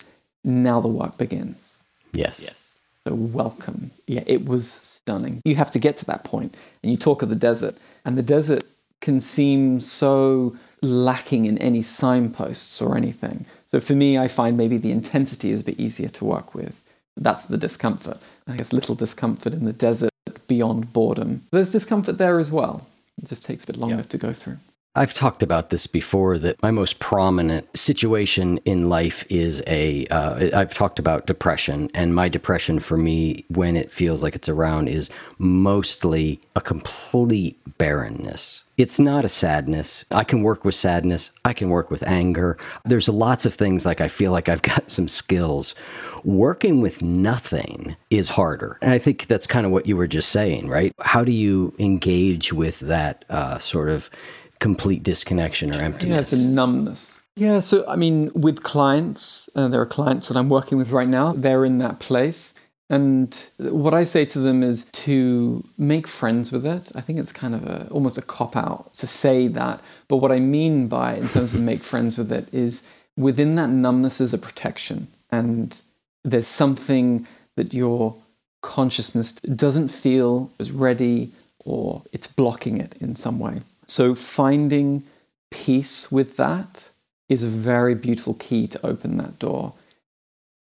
now 0.45 0.81
the 0.81 0.89
work 0.89 1.19
begins. 1.19 1.83
Yes. 2.13 2.41
Yes. 2.43 2.69
So 3.07 3.15
welcome. 3.15 3.91
Yeah, 4.07 4.25
it 4.27 4.45
was 4.45 4.71
stunning. 4.71 5.41
You 5.45 5.57
have 5.57 5.71
to 5.71 5.79
get 5.79 5.97
to 5.99 6.05
that 6.07 6.25
point, 6.25 6.55
and 6.83 6.91
you 6.91 6.99
talk 6.99 7.23
of 7.23 7.29
the 7.29 7.37
desert, 7.37 7.77
and 8.05 8.19
the 8.19 8.23
desert 8.23 8.65
can 9.01 9.21
seem 9.21 9.81
so 9.81 10.57
lacking 10.83 11.47
in 11.47 11.59
any 11.59 11.83
signposts 11.83 12.81
or 12.83 12.97
anything. 12.97 13.47
So 13.69 13.81
for 13.81 13.95
me, 13.95 14.17
I 14.17 14.29
find 14.29 14.57
maybe 14.57 14.79
the 14.79 14.91
intensity 14.91 15.51
is 15.51 15.61
a 15.61 15.65
bit 15.65 15.79
easier 15.79 16.09
to 16.09 16.25
work 16.25 16.55
with. 16.55 16.81
That's 17.19 17.45
the 17.45 17.59
discomfort. 17.59 18.17
I 18.47 18.57
guess 18.57 18.73
little 18.73 18.95
discomfort 18.95 19.53
in 19.53 19.67
the 19.67 19.75
desert 19.75 20.11
beyond 20.47 20.95
boredom. 20.95 21.45
There's 21.53 21.71
discomfort 21.71 22.17
there 22.17 22.39
as 22.39 22.51
well. 22.51 22.87
It 23.23 23.29
just 23.29 23.45
takes 23.45 23.65
a 23.65 23.67
bit 23.67 23.77
longer 23.77 23.97
yeah. 23.97 24.03
to 24.03 24.17
go 24.17 24.33
through. 24.33 24.57
I've 24.99 25.15
talked 25.15 25.45
about 25.45 25.71
this 25.71 25.87
before 25.87 26.39
that 26.39 26.61
my 26.61 26.73
most 26.73 26.99
prominent 26.99 27.69
situation 27.79 28.59
in 28.65 28.89
life 28.89 29.25
is 29.31 29.63
a. 29.69 30.09
have 30.11 30.53
uh, 30.53 30.65
talked 30.65 30.99
about 30.99 31.27
depression, 31.27 31.89
and 31.95 32.17
my 32.17 32.29
depression 32.29 32.81
for 32.81 32.97
me, 32.97 33.45
when 33.49 33.77
it 33.77 33.93
feels 33.93 34.25
like 34.25 34.35
it's 34.35 34.49
around, 34.49 34.89
is 34.89 35.09
mostly 35.39 36.41
a 36.57 36.61
complete 36.61 37.61
barrenness. 37.79 38.65
It's 38.77 38.99
not 38.99 39.25
a 39.25 39.29
sadness. 39.29 40.05
I 40.11 40.25
can 40.25 40.43
work 40.43 40.65
with 40.65 40.75
sadness. 40.75 41.31
I 41.45 41.53
can 41.53 41.69
work 41.69 41.93
with 41.93 42.03
anger. 42.03 42.59
There's 42.85 43.09
lots 43.09 43.47
of 43.47 43.55
things 43.55 43.87
like 43.87 44.01
I 44.01 44.09
feel 44.09 44.33
like 44.33 44.49
I've 44.49 44.63
got 44.63 44.91
some 44.91 45.07
skills. 45.07 45.77
Working 46.25 46.81
with 46.81 47.03
nothing 47.03 47.95
is 48.11 48.29
harder. 48.29 48.79
And 48.83 48.93
I 48.93 48.99
think 48.99 49.29
that's 49.29 49.47
kind 49.47 49.65
of 49.65 49.71
what 49.71 49.87
you 49.87 49.97
were 49.97 50.09
just 50.09 50.31
saying, 50.31 50.69
right? 50.69 50.93
How 51.01 51.23
do 51.23 51.33
you 51.33 51.73
engage 51.79 52.53
with 52.53 52.81
that 52.81 53.25
uh, 53.31 53.59
sort 53.59 53.91
of 53.91 54.11
complete 54.59 55.03
disconnection 55.03 55.75
or 55.75 55.79
emptiness. 55.79 56.15
Yeah, 56.15 56.21
it's 56.21 56.33
a 56.33 56.45
numbness. 56.45 57.23
Yeah, 57.37 57.61
so 57.61 57.85
I 57.87 57.97
mean, 57.97 58.33
with 58.35 58.63
clients, 58.63 59.49
uh, 59.55 59.69
there 59.69 59.81
are 59.81 59.87
clients 59.87 60.29
that 60.29 60.37
I'm 60.37 60.49
working 60.49 60.77
with 60.77 60.91
right 60.91 61.09
now, 61.09 61.33
they're 61.33 61.65
in 61.65 61.79
that 61.79 62.01
place. 62.01 62.55
And 62.91 63.49
what 63.59 63.93
I 63.93 64.05
say 64.05 64.25
to 64.25 64.39
them 64.39 64.63
is 64.63 64.87
to 64.87 65.63
make 65.77 66.07
friends 66.09 66.51
with 66.51 66.65
it. 66.65 66.91
I 66.95 67.01
think 67.01 67.19
it's 67.19 67.33
kind 67.33 67.55
of 67.55 67.67
a, 67.67 67.87
almost 67.91 68.17
a 68.17 68.23
cop 68.23 68.57
out 68.57 68.95
to 68.97 69.07
say 69.07 69.47
that. 69.49 69.81
But 70.09 70.17
what 70.17 70.33
I 70.33 70.41
mean 70.41 70.89
by, 70.89 71.17
in 71.17 71.29
terms 71.29 71.55
of 71.55 71.61
make 71.73 71.83
friends 71.83 72.17
with 72.17 72.33
it, 72.33 72.49
is 72.51 72.87
within 73.17 73.57
that 73.57 73.69
numbness 73.69 74.21
is 74.21 74.33
a 74.33 74.39
protection. 74.39 75.09
And 75.31 75.79
there's 76.25 76.49
something 76.49 77.27
that 77.57 77.75
your 77.75 78.17
consciousness 78.63 79.35
doesn't 79.35 79.89
feel 79.89 80.51
as 80.59 80.73
ready 80.73 81.31
or 81.65 82.03
it's 82.13 82.27
blocking 82.27 82.81
it 82.81 82.95
in 83.01 83.15
some 83.15 83.39
way. 83.39 83.61
So 83.89 84.15
finding 84.15 85.05
peace 85.51 86.13
with 86.13 86.37
that 86.37 86.91
is 87.29 87.43
a 87.43 87.49
very 87.49 87.95
beautiful 87.95 88.35
key 88.35 88.67
to 88.69 88.87
open 88.87 89.17
that 89.17 89.39
door. 89.39 89.73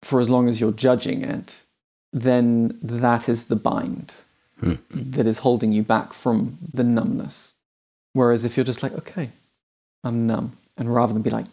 For 0.03 0.21
as 0.21 0.31
long 0.31 0.49
as 0.49 0.61
you're 0.61 0.73
judging 0.73 1.23
it, 1.23 1.62
then 2.12 2.79
that 2.83 3.29
is 3.29 3.47
the 3.47 3.57
bind 3.57 4.12
hmm. 4.61 4.75
that 4.91 5.27
is 5.27 5.41
holding 5.41 5.73
you 5.73 5.83
back 5.83 6.12
from 6.12 6.59
the 6.73 6.85
numbness. 6.85 7.57
Whereas 8.14 8.45
if 8.45 8.57
you're 8.57 8.64
just 8.64 8.83
like, 8.83 8.93
okay, 8.93 9.31
I'm 10.03 10.27
numb, 10.27 10.57
and 10.77 10.95
rather 10.95 11.12
than 11.12 11.23
be 11.23 11.31
like, 11.31 11.47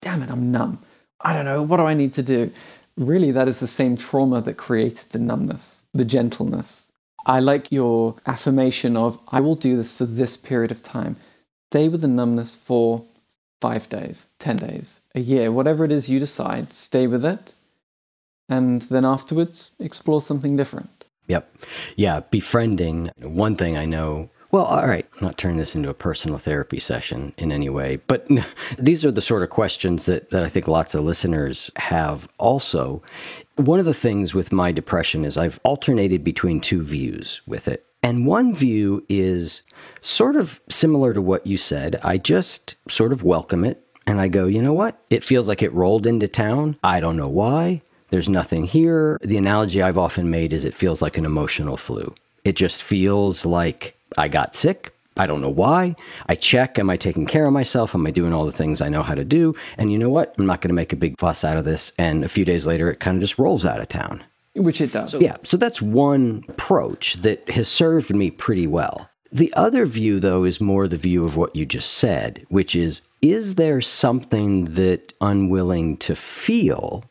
damn 0.00 0.22
it, 0.22 0.30
I'm 0.30 0.50
numb, 0.50 0.78
I 1.20 1.34
don't 1.34 1.44
know, 1.44 1.62
what 1.62 1.76
do 1.76 1.84
I 1.84 1.94
need 1.94 2.14
to 2.14 2.22
do? 2.22 2.50
Really, 2.96 3.30
that 3.32 3.48
is 3.48 3.60
the 3.60 3.66
same 3.66 3.96
trauma 3.96 4.40
that 4.40 4.54
created 4.54 5.10
the 5.10 5.18
numbness, 5.18 5.82
the 5.92 6.04
gentleness, 6.04 6.89
I 7.26 7.40
like 7.40 7.70
your 7.70 8.16
affirmation 8.26 8.96
of, 8.96 9.18
I 9.28 9.40
will 9.40 9.54
do 9.54 9.76
this 9.76 9.92
for 9.92 10.06
this 10.06 10.36
period 10.36 10.70
of 10.70 10.82
time. 10.82 11.16
Stay 11.70 11.88
with 11.88 12.00
the 12.00 12.08
numbness 12.08 12.54
for 12.54 13.04
five 13.60 13.88
days, 13.88 14.30
10 14.38 14.56
days, 14.56 15.00
a 15.14 15.20
year, 15.20 15.52
whatever 15.52 15.84
it 15.84 15.90
is 15.90 16.08
you 16.08 16.18
decide, 16.18 16.72
stay 16.72 17.06
with 17.06 17.24
it. 17.24 17.52
And 18.48 18.82
then 18.82 19.04
afterwards, 19.04 19.72
explore 19.78 20.20
something 20.20 20.56
different. 20.56 21.04
Yep. 21.28 21.54
Yeah. 21.94 22.20
Befriending. 22.30 23.10
One 23.20 23.54
thing 23.54 23.76
I 23.76 23.84
know 23.84 24.30
well, 24.50 24.64
all 24.64 24.86
right, 24.86 25.06
not 25.20 25.38
turning 25.38 25.58
this 25.58 25.76
into 25.76 25.90
a 25.90 25.94
personal 25.94 26.38
therapy 26.38 26.78
session 26.78 27.32
in 27.38 27.52
any 27.52 27.68
way, 27.68 27.96
but 28.06 28.26
these 28.78 29.04
are 29.04 29.10
the 29.10 29.20
sort 29.20 29.42
of 29.42 29.50
questions 29.50 30.06
that, 30.06 30.30
that 30.30 30.44
I 30.44 30.48
think 30.48 30.66
lots 30.66 30.94
of 30.94 31.04
listeners 31.04 31.70
have 31.76 32.28
also. 32.38 33.02
One 33.56 33.78
of 33.78 33.84
the 33.84 33.94
things 33.94 34.34
with 34.34 34.52
my 34.52 34.72
depression 34.72 35.24
is 35.24 35.36
I've 35.36 35.60
alternated 35.64 36.24
between 36.24 36.60
two 36.60 36.82
views 36.82 37.40
with 37.46 37.68
it. 37.68 37.86
And 38.02 38.26
one 38.26 38.54
view 38.54 39.04
is 39.08 39.62
sort 40.00 40.36
of 40.36 40.60
similar 40.70 41.12
to 41.12 41.20
what 41.20 41.46
you 41.46 41.58
said. 41.58 41.96
I 42.02 42.16
just 42.16 42.76
sort 42.88 43.12
of 43.12 43.22
welcome 43.22 43.64
it 43.64 43.84
and 44.06 44.20
I 44.20 44.28
go, 44.28 44.46
you 44.46 44.62
know 44.62 44.72
what? 44.72 45.00
It 45.10 45.22
feels 45.22 45.48
like 45.48 45.62
it 45.62 45.72
rolled 45.72 46.06
into 46.06 46.26
town. 46.26 46.76
I 46.82 47.00
don't 47.00 47.16
know 47.16 47.28
why. 47.28 47.82
There's 48.08 48.28
nothing 48.28 48.64
here. 48.64 49.18
The 49.22 49.36
analogy 49.36 49.82
I've 49.82 49.98
often 49.98 50.30
made 50.30 50.52
is 50.52 50.64
it 50.64 50.74
feels 50.74 51.00
like 51.02 51.18
an 51.18 51.24
emotional 51.24 51.76
flu. 51.76 52.12
It 52.44 52.56
just 52.56 52.82
feels 52.82 53.46
like 53.46 53.96
I 54.18 54.28
got 54.28 54.54
sick. 54.54 54.94
I 55.16 55.26
don't 55.26 55.40
know 55.40 55.50
why. 55.50 55.96
I 56.28 56.34
check, 56.34 56.78
am 56.78 56.88
I 56.88 56.96
taking 56.96 57.26
care 57.26 57.46
of 57.46 57.52
myself? 57.52 57.94
Am 57.94 58.06
I 58.06 58.10
doing 58.10 58.32
all 58.32 58.46
the 58.46 58.52
things 58.52 58.80
I 58.80 58.88
know 58.88 59.02
how 59.02 59.14
to 59.14 59.24
do? 59.24 59.54
And 59.76 59.90
you 59.90 59.98
know 59.98 60.08
what? 60.08 60.34
I'm 60.38 60.46
not 60.46 60.60
going 60.60 60.68
to 60.68 60.74
make 60.74 60.92
a 60.92 60.96
big 60.96 61.18
fuss 61.18 61.44
out 61.44 61.56
of 61.56 61.64
this. 61.64 61.92
And 61.98 62.24
a 62.24 62.28
few 62.28 62.44
days 62.44 62.66
later, 62.66 62.90
it 62.90 63.00
kind 63.00 63.16
of 63.16 63.20
just 63.20 63.38
rolls 63.38 63.66
out 63.66 63.80
of 63.80 63.88
town. 63.88 64.24
Which 64.54 64.80
it 64.80 64.92
does. 64.92 65.10
So, 65.10 65.20
yeah. 65.20 65.36
So 65.42 65.56
that's 65.56 65.82
one 65.82 66.44
approach 66.48 67.14
that 67.16 67.48
has 67.50 67.68
served 67.68 68.14
me 68.14 68.30
pretty 68.30 68.66
well. 68.66 69.10
The 69.32 69.52
other 69.54 69.86
view, 69.86 70.18
though, 70.18 70.44
is 70.44 70.60
more 70.60 70.88
the 70.88 70.96
view 70.96 71.24
of 71.24 71.36
what 71.36 71.54
you 71.54 71.64
just 71.64 71.92
said, 71.94 72.44
which 72.48 72.74
is 72.74 73.02
is 73.22 73.54
there 73.54 73.80
something 73.80 74.64
that 74.64 75.12
unwilling 75.20 75.98
to 75.98 76.16
feel 76.16 77.04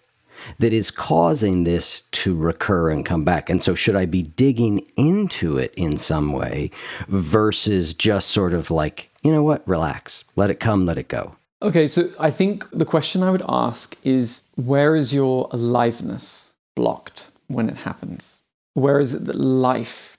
that 0.59 0.73
is 0.73 0.91
causing 0.91 1.63
this 1.63 2.01
to 2.11 2.35
recur 2.35 2.89
and 2.89 3.05
come 3.05 3.23
back. 3.23 3.49
And 3.49 3.61
so, 3.61 3.75
should 3.75 3.95
I 3.95 4.05
be 4.05 4.23
digging 4.23 4.85
into 4.97 5.57
it 5.57 5.73
in 5.75 5.97
some 5.97 6.33
way 6.33 6.71
versus 7.07 7.93
just 7.93 8.29
sort 8.29 8.53
of 8.53 8.71
like, 8.71 9.09
you 9.23 9.31
know 9.31 9.43
what, 9.43 9.67
relax, 9.67 10.23
let 10.35 10.49
it 10.49 10.59
come, 10.59 10.85
let 10.85 10.97
it 10.97 11.07
go? 11.07 11.35
Okay, 11.61 11.87
so 11.87 12.09
I 12.19 12.31
think 12.31 12.69
the 12.71 12.85
question 12.85 13.21
I 13.21 13.31
would 13.31 13.43
ask 13.47 13.97
is 14.03 14.43
where 14.55 14.95
is 14.95 15.13
your 15.13 15.49
aliveness 15.51 16.53
blocked 16.75 17.27
when 17.47 17.69
it 17.69 17.77
happens? 17.77 18.43
Where 18.73 18.99
is 18.99 19.13
it 19.13 19.25
that 19.25 19.35
life 19.35 20.17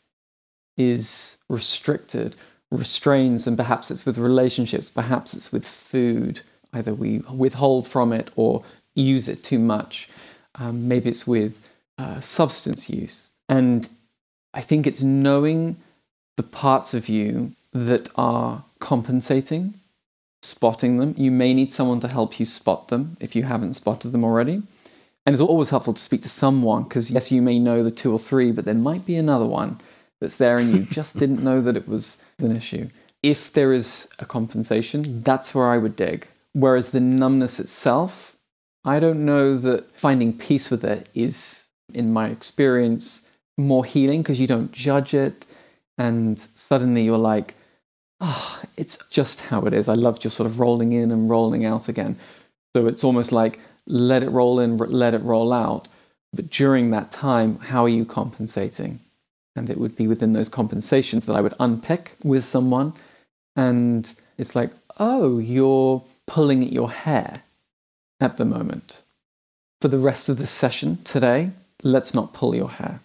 is 0.76 1.38
restricted 1.48 2.34
restrains, 2.70 3.46
and 3.46 3.56
perhaps 3.56 3.90
it's 3.90 4.06
with 4.06 4.18
relationships, 4.18 4.90
perhaps 4.90 5.34
it's 5.34 5.52
with 5.52 5.66
food. 5.66 6.40
Either 6.72 6.94
we 6.94 7.18
withhold 7.32 7.88
from 7.88 8.12
it 8.12 8.30
or 8.36 8.62
use 9.00 9.28
it 9.28 9.42
too 9.42 9.58
much. 9.58 10.08
Um, 10.56 10.88
maybe 10.88 11.10
it's 11.10 11.26
with 11.26 11.56
uh, 11.98 12.20
substance 12.20 12.90
use. 12.90 13.32
And 13.48 13.88
I 14.54 14.60
think 14.60 14.86
it's 14.86 15.02
knowing 15.02 15.76
the 16.36 16.42
parts 16.42 16.94
of 16.94 17.08
you 17.08 17.52
that 17.72 18.08
are 18.16 18.64
compensating, 18.78 19.74
spotting 20.42 20.98
them. 20.98 21.14
You 21.16 21.30
may 21.30 21.54
need 21.54 21.72
someone 21.72 22.00
to 22.00 22.08
help 22.08 22.40
you 22.40 22.46
spot 22.46 22.88
them 22.88 23.16
if 23.20 23.36
you 23.36 23.44
haven't 23.44 23.74
spotted 23.74 24.12
them 24.12 24.24
already. 24.24 24.62
And 25.26 25.34
it's 25.34 25.42
always 25.42 25.70
helpful 25.70 25.92
to 25.92 26.00
speak 26.00 26.22
to 26.22 26.28
someone 26.28 26.84
because, 26.84 27.10
yes, 27.10 27.30
you 27.30 27.42
may 27.42 27.58
know 27.58 27.82
the 27.84 27.90
two 27.90 28.12
or 28.12 28.18
three, 28.18 28.50
but 28.52 28.64
there 28.64 28.74
might 28.74 29.04
be 29.04 29.16
another 29.16 29.44
one 29.44 29.80
that's 30.20 30.36
there 30.36 30.58
and 30.58 30.72
you 30.72 30.84
just 30.86 31.18
didn't 31.18 31.44
know 31.44 31.60
that 31.60 31.76
it 31.76 31.86
was 31.86 32.18
an 32.38 32.56
issue. 32.56 32.88
If 33.22 33.52
there 33.52 33.72
is 33.72 34.08
a 34.18 34.24
compensation, 34.24 35.22
that's 35.22 35.54
where 35.54 35.68
I 35.68 35.78
would 35.78 35.94
dig. 35.94 36.26
Whereas 36.52 36.90
the 36.90 37.00
numbness 37.00 37.60
itself, 37.60 38.29
I 38.84 38.98
don't 38.98 39.24
know 39.24 39.56
that 39.58 39.98
finding 39.98 40.36
peace 40.36 40.70
with 40.70 40.84
it 40.84 41.08
is, 41.14 41.68
in 41.92 42.12
my 42.12 42.28
experience, 42.28 43.28
more 43.58 43.84
healing 43.84 44.22
because 44.22 44.40
you 44.40 44.46
don't 44.46 44.72
judge 44.72 45.12
it. 45.12 45.44
And 45.98 46.40
suddenly 46.54 47.02
you're 47.04 47.18
like, 47.18 47.54
oh, 48.20 48.62
it's 48.76 48.98
just 49.10 49.42
how 49.42 49.62
it 49.62 49.74
is. 49.74 49.88
I 49.88 49.94
loved 49.94 50.24
your 50.24 50.30
sort 50.30 50.46
of 50.46 50.58
rolling 50.58 50.92
in 50.92 51.10
and 51.10 51.28
rolling 51.28 51.64
out 51.64 51.88
again. 51.88 52.18
So 52.74 52.86
it's 52.86 53.04
almost 53.04 53.32
like 53.32 53.60
let 53.86 54.22
it 54.22 54.30
roll 54.30 54.58
in, 54.60 54.76
let 54.76 55.14
it 55.14 55.22
roll 55.22 55.52
out. 55.52 55.88
But 56.32 56.48
during 56.48 56.90
that 56.90 57.10
time, 57.10 57.58
how 57.58 57.84
are 57.84 57.88
you 57.88 58.04
compensating? 58.04 59.00
And 59.56 59.68
it 59.68 59.78
would 59.78 59.96
be 59.96 60.06
within 60.06 60.32
those 60.32 60.48
compensations 60.48 61.26
that 61.26 61.36
I 61.36 61.40
would 61.40 61.54
unpick 61.58 62.16
with 62.22 62.44
someone. 62.44 62.94
And 63.56 64.10
it's 64.38 64.54
like, 64.54 64.70
oh, 64.98 65.38
you're 65.38 66.04
pulling 66.26 66.62
at 66.64 66.72
your 66.72 66.90
hair 66.90 67.42
at 68.20 68.36
the 68.36 68.44
moment. 68.44 69.02
For 69.80 69.88
the 69.88 69.98
rest 69.98 70.28
of 70.28 70.38
the 70.38 70.46
session 70.46 70.98
today, 71.04 71.52
let's 71.82 72.12
not 72.12 72.34
pull 72.34 72.54
your 72.54 72.70
hair. 72.70 73.00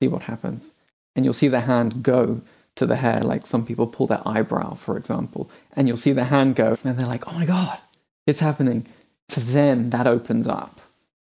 See 0.00 0.08
what 0.08 0.22
happens. 0.22 0.72
And 1.14 1.24
you'll 1.24 1.34
see 1.34 1.48
the 1.48 1.62
hand 1.62 2.02
go 2.02 2.42
to 2.76 2.86
the 2.86 2.96
hair, 2.96 3.20
like 3.20 3.46
some 3.46 3.66
people 3.66 3.86
pull 3.86 4.06
their 4.06 4.26
eyebrow, 4.26 4.74
for 4.74 4.96
example. 4.96 5.50
And 5.76 5.88
you'll 5.88 5.96
see 5.96 6.12
the 6.12 6.24
hand 6.24 6.56
go, 6.56 6.78
and 6.84 6.96
they're 6.96 7.06
like, 7.06 7.28
oh 7.28 7.32
my 7.32 7.44
God, 7.44 7.78
it's 8.26 8.40
happening. 8.40 8.86
For 9.28 9.40
them, 9.40 9.90
that 9.90 10.06
opens 10.06 10.46
up 10.46 10.80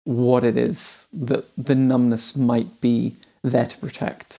what 0.04 0.44
it 0.44 0.56
is 0.56 1.06
that 1.12 1.44
the 1.56 1.74
numbness 1.74 2.36
might 2.36 2.80
be 2.80 3.16
there 3.42 3.66
to 3.66 3.78
protect. 3.78 4.38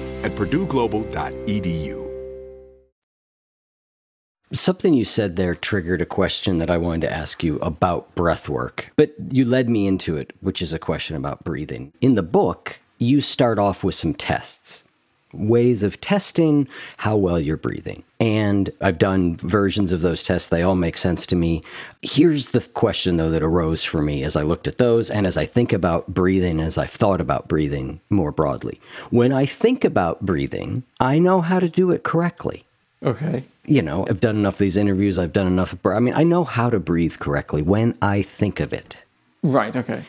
at 0.23 0.31
purdueglobal.edu. 0.31 2.11
Something 4.53 4.93
you 4.93 5.05
said 5.05 5.37
there 5.37 5.55
triggered 5.55 6.01
a 6.01 6.05
question 6.05 6.57
that 6.57 6.69
I 6.69 6.75
wanted 6.75 7.07
to 7.07 7.13
ask 7.13 7.41
you 7.41 7.55
about 7.59 8.13
breath 8.15 8.49
work, 8.49 8.91
but 8.97 9.13
you 9.31 9.45
led 9.45 9.69
me 9.69 9.87
into 9.87 10.17
it, 10.17 10.33
which 10.41 10.61
is 10.61 10.73
a 10.73 10.79
question 10.79 11.15
about 11.15 11.45
breathing. 11.45 11.93
In 12.01 12.15
the 12.15 12.21
book, 12.21 12.79
you 12.97 13.21
start 13.21 13.59
off 13.59 13.81
with 13.81 13.95
some 13.95 14.13
tests, 14.13 14.83
ways 15.33 15.83
of 15.83 15.99
testing 16.01 16.67
how 16.97 17.15
well 17.15 17.39
you're 17.39 17.57
breathing. 17.57 18.03
And 18.19 18.69
I've 18.81 18.97
done 18.97 19.37
versions 19.37 19.91
of 19.91 20.01
those 20.01 20.23
tests. 20.23 20.49
They 20.49 20.61
all 20.61 20.75
make 20.75 20.97
sense 20.97 21.25
to 21.27 21.35
me. 21.35 21.63
Here's 22.01 22.49
the 22.49 22.61
question, 22.61 23.17
though, 23.17 23.31
that 23.31 23.43
arose 23.43 23.83
for 23.83 24.01
me 24.01 24.23
as 24.23 24.35
I 24.35 24.41
looked 24.41 24.67
at 24.67 24.77
those 24.77 25.09
and 25.09 25.25
as 25.25 25.37
I 25.37 25.45
think 25.45 25.73
about 25.73 26.07
breathing, 26.13 26.59
as 26.59 26.77
I've 26.77 26.91
thought 26.91 27.21
about 27.21 27.47
breathing 27.47 27.99
more 28.09 28.31
broadly. 28.31 28.79
When 29.09 29.33
I 29.33 29.45
think 29.45 29.83
about 29.83 30.21
breathing, 30.21 30.83
I 30.99 31.19
know 31.19 31.41
how 31.41 31.59
to 31.59 31.69
do 31.69 31.91
it 31.91 32.03
correctly. 32.03 32.65
Okay. 33.03 33.43
You 33.65 33.81
know, 33.81 34.05
I've 34.07 34.19
done 34.19 34.35
enough 34.35 34.55
of 34.55 34.59
these 34.59 34.77
interviews, 34.77 35.17
I've 35.17 35.33
done 35.33 35.47
enough. 35.47 35.75
I 35.85 35.99
mean, 35.99 36.13
I 36.15 36.23
know 36.23 36.43
how 36.43 36.69
to 36.69 36.79
breathe 36.79 37.17
correctly 37.19 37.61
when 37.61 37.97
I 38.01 38.21
think 38.21 38.59
of 38.59 38.73
it. 38.73 39.03
Right, 39.43 39.75
okay. 39.75 40.03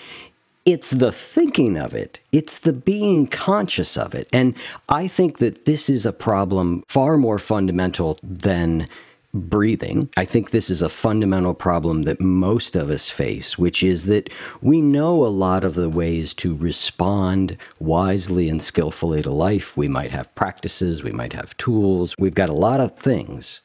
It's 0.64 0.92
the 0.92 1.10
thinking 1.10 1.76
of 1.76 1.92
it, 1.92 2.20
it's 2.30 2.58
the 2.58 2.72
being 2.72 3.26
conscious 3.26 3.96
of 3.96 4.14
it. 4.14 4.28
And 4.32 4.54
I 4.88 5.08
think 5.08 5.38
that 5.38 5.64
this 5.64 5.90
is 5.90 6.06
a 6.06 6.12
problem 6.12 6.84
far 6.86 7.16
more 7.16 7.40
fundamental 7.40 8.18
than 8.22 8.86
breathing. 9.34 10.08
I 10.16 10.24
think 10.24 10.50
this 10.50 10.70
is 10.70 10.80
a 10.80 10.88
fundamental 10.88 11.54
problem 11.54 12.02
that 12.02 12.20
most 12.20 12.76
of 12.76 12.90
us 12.90 13.10
face, 13.10 13.58
which 13.58 13.82
is 13.82 14.06
that 14.06 14.30
we 14.60 14.80
know 14.80 15.24
a 15.24 15.28
lot 15.28 15.64
of 15.64 15.74
the 15.74 15.88
ways 15.88 16.32
to 16.34 16.54
respond 16.54 17.56
wisely 17.80 18.48
and 18.48 18.62
skillfully 18.62 19.22
to 19.22 19.30
life. 19.30 19.76
We 19.76 19.88
might 19.88 20.12
have 20.12 20.34
practices, 20.36 21.02
we 21.02 21.10
might 21.10 21.32
have 21.32 21.56
tools, 21.56 22.14
we've 22.18 22.34
got 22.34 22.50
a 22.50 22.54
lot 22.54 22.80
of 22.80 22.96
things. 22.96 23.62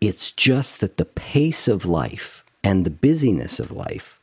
It's 0.00 0.32
just 0.32 0.80
that 0.80 0.96
the 0.96 1.04
pace 1.04 1.68
of 1.68 1.84
life 1.84 2.42
and 2.64 2.86
the 2.86 2.90
busyness 2.90 3.60
of 3.60 3.70
life 3.70 4.18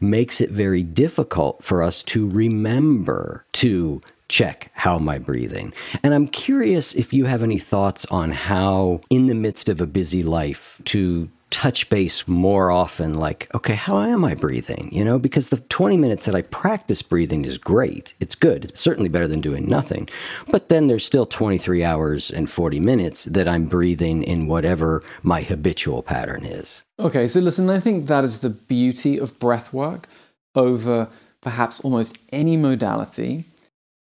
makes 0.00 0.40
it 0.40 0.50
very 0.50 0.82
difficult 0.82 1.62
for 1.62 1.82
us 1.82 2.02
to 2.04 2.28
remember 2.28 3.44
to 3.52 4.00
check 4.28 4.70
how 4.72 4.96
am 4.96 5.08
I 5.08 5.18
breathing. 5.18 5.74
And 6.02 6.14
I'm 6.14 6.26
curious 6.26 6.94
if 6.94 7.12
you 7.12 7.26
have 7.26 7.42
any 7.42 7.58
thoughts 7.58 8.06
on 8.06 8.32
how, 8.32 9.02
in 9.10 9.26
the 9.26 9.34
midst 9.34 9.68
of 9.68 9.80
a 9.80 9.86
busy 9.86 10.22
life, 10.22 10.80
to 10.86 11.28
touch 11.52 11.88
base 11.90 12.26
more 12.26 12.70
often 12.70 13.12
like 13.12 13.46
okay 13.54 13.74
how 13.74 14.00
am 14.00 14.24
i 14.24 14.34
breathing? 14.34 14.88
You 14.90 15.04
know 15.04 15.18
because 15.18 15.48
the 15.48 15.60
20 15.60 15.96
minutes 15.96 16.26
that 16.26 16.34
i 16.34 16.42
practice 16.42 17.02
breathing 17.02 17.44
is 17.44 17.58
great. 17.58 18.14
It's 18.18 18.34
good. 18.34 18.64
It's 18.64 18.80
certainly 18.80 19.08
better 19.08 19.28
than 19.28 19.40
doing 19.40 19.66
nothing. 19.68 20.08
But 20.48 20.68
then 20.70 20.88
there's 20.88 21.04
still 21.04 21.26
23 21.26 21.84
hours 21.84 22.30
and 22.30 22.50
40 22.50 22.80
minutes 22.80 23.26
that 23.26 23.48
i'm 23.48 23.66
breathing 23.66 24.24
in 24.24 24.46
whatever 24.46 25.04
my 25.22 25.42
habitual 25.42 26.02
pattern 26.02 26.44
is. 26.44 26.82
Okay 26.98 27.28
so 27.28 27.38
listen 27.40 27.68
i 27.70 27.78
think 27.78 28.06
that 28.06 28.24
is 28.24 28.40
the 28.40 28.50
beauty 28.50 29.18
of 29.18 29.38
breath 29.38 29.72
work 29.72 30.08
over 30.54 31.08
perhaps 31.42 31.80
almost 31.80 32.16
any 32.32 32.56
modality. 32.56 33.44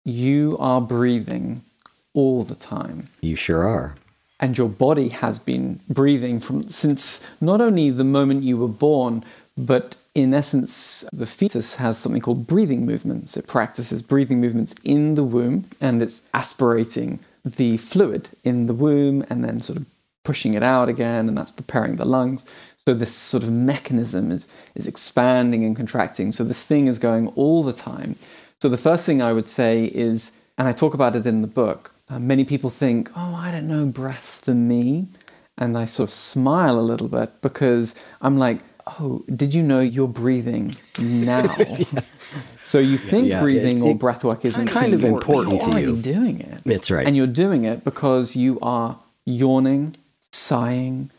You 0.03 0.57
are 0.59 0.81
breathing 0.81 1.63
all 2.13 2.43
the 2.43 2.55
time. 2.55 3.09
You 3.21 3.35
sure 3.35 3.67
are 3.67 3.95
and 4.39 4.57
your 4.57 4.69
body 4.69 5.09
has 5.09 5.39
been 5.39 5.79
breathing 5.89 6.39
from 6.39 6.67
since 6.67 7.21
not 7.41 7.61
only 7.61 7.89
the 7.89 8.03
moment 8.03 8.43
you 8.43 8.57
were 8.57 8.67
born, 8.67 9.23
but 9.57 9.95
in 10.13 10.33
essence, 10.33 11.05
the 11.13 11.25
fetus 11.27 11.75
has 11.75 11.97
something 11.97 12.21
called 12.21 12.47
breathing 12.47 12.85
movements. 12.85 13.37
It 13.37 13.47
practices 13.47 14.01
breathing 14.01 14.41
movements 14.41 14.73
in 14.83 15.15
the 15.15 15.23
womb 15.23 15.65
and 15.79 16.01
it's 16.01 16.23
aspirating 16.33 17.19
the 17.45 17.77
fluid 17.77 18.29
in 18.43 18.67
the 18.67 18.73
womb 18.73 19.25
and 19.29 19.43
then 19.43 19.61
sort 19.61 19.77
of 19.77 19.85
pushing 20.23 20.55
it 20.55 20.63
out 20.63 20.89
again, 20.89 21.29
and 21.29 21.37
that's 21.37 21.51
preparing 21.51 21.95
the 21.95 22.05
lungs. 22.05 22.45
So 22.75 22.93
this 22.93 23.15
sort 23.15 23.43
of 23.43 23.49
mechanism 23.49 24.29
is, 24.29 24.49
is 24.75 24.85
expanding 24.85 25.63
and 25.63 25.73
contracting. 25.73 26.33
So 26.33 26.43
this 26.43 26.63
thing 26.63 26.87
is 26.87 26.99
going 26.99 27.29
all 27.29 27.63
the 27.63 27.71
time. 27.71 28.17
So 28.61 28.67
the 28.67 28.77
first 28.77 29.05
thing 29.05 29.21
I 29.21 29.31
would 29.31 29.47
say 29.47 29.85
is, 29.85 30.33
and 30.57 30.67
I 30.67 30.73
talk 30.73 30.93
about 30.93 31.15
it 31.15 31.25
in 31.25 31.41
the 31.41 31.47
book, 31.47 31.93
uh, 32.09 32.19
many 32.19 32.45
people 32.45 32.69
think, 32.69 33.09
oh, 33.15 33.35
I 33.35 33.51
don't 33.51 33.67
know, 33.67 33.85
breaths 33.85 34.39
for 34.39 34.53
me. 34.53 35.07
And 35.57 35.77
I 35.77 35.85
sort 35.85 36.09
of 36.09 36.13
smile 36.13 36.79
a 36.79 36.81
little 36.81 37.07
bit 37.07 37.41
because 37.41 37.95
I'm 38.21 38.37
like, 38.37 38.59
oh, 38.85 39.23
did 39.33 39.53
you 39.53 39.63
know 39.63 39.79
you're 39.79 40.07
breathing 40.07 40.75
now? 40.99 41.55
yeah. 41.57 42.01
So 42.63 42.79
you 42.79 42.97
think 42.97 43.27
yeah, 43.27 43.41
breathing 43.41 43.81
or 43.81 43.95
breath 43.95 44.23
work 44.23 44.45
is 44.45 44.55
kind 44.55 44.93
of 44.93 45.03
important 45.03 45.61
to 45.63 45.81
you. 45.81 45.95
doing 45.95 46.41
it. 46.41 46.61
That's 46.63 46.91
right. 46.91 47.07
And 47.07 47.15
you're 47.15 47.27
doing 47.27 47.63
it 47.63 47.83
because 47.83 48.35
you 48.35 48.59
are 48.61 48.99
yawning, 49.25 49.95
sighing, 50.31 51.09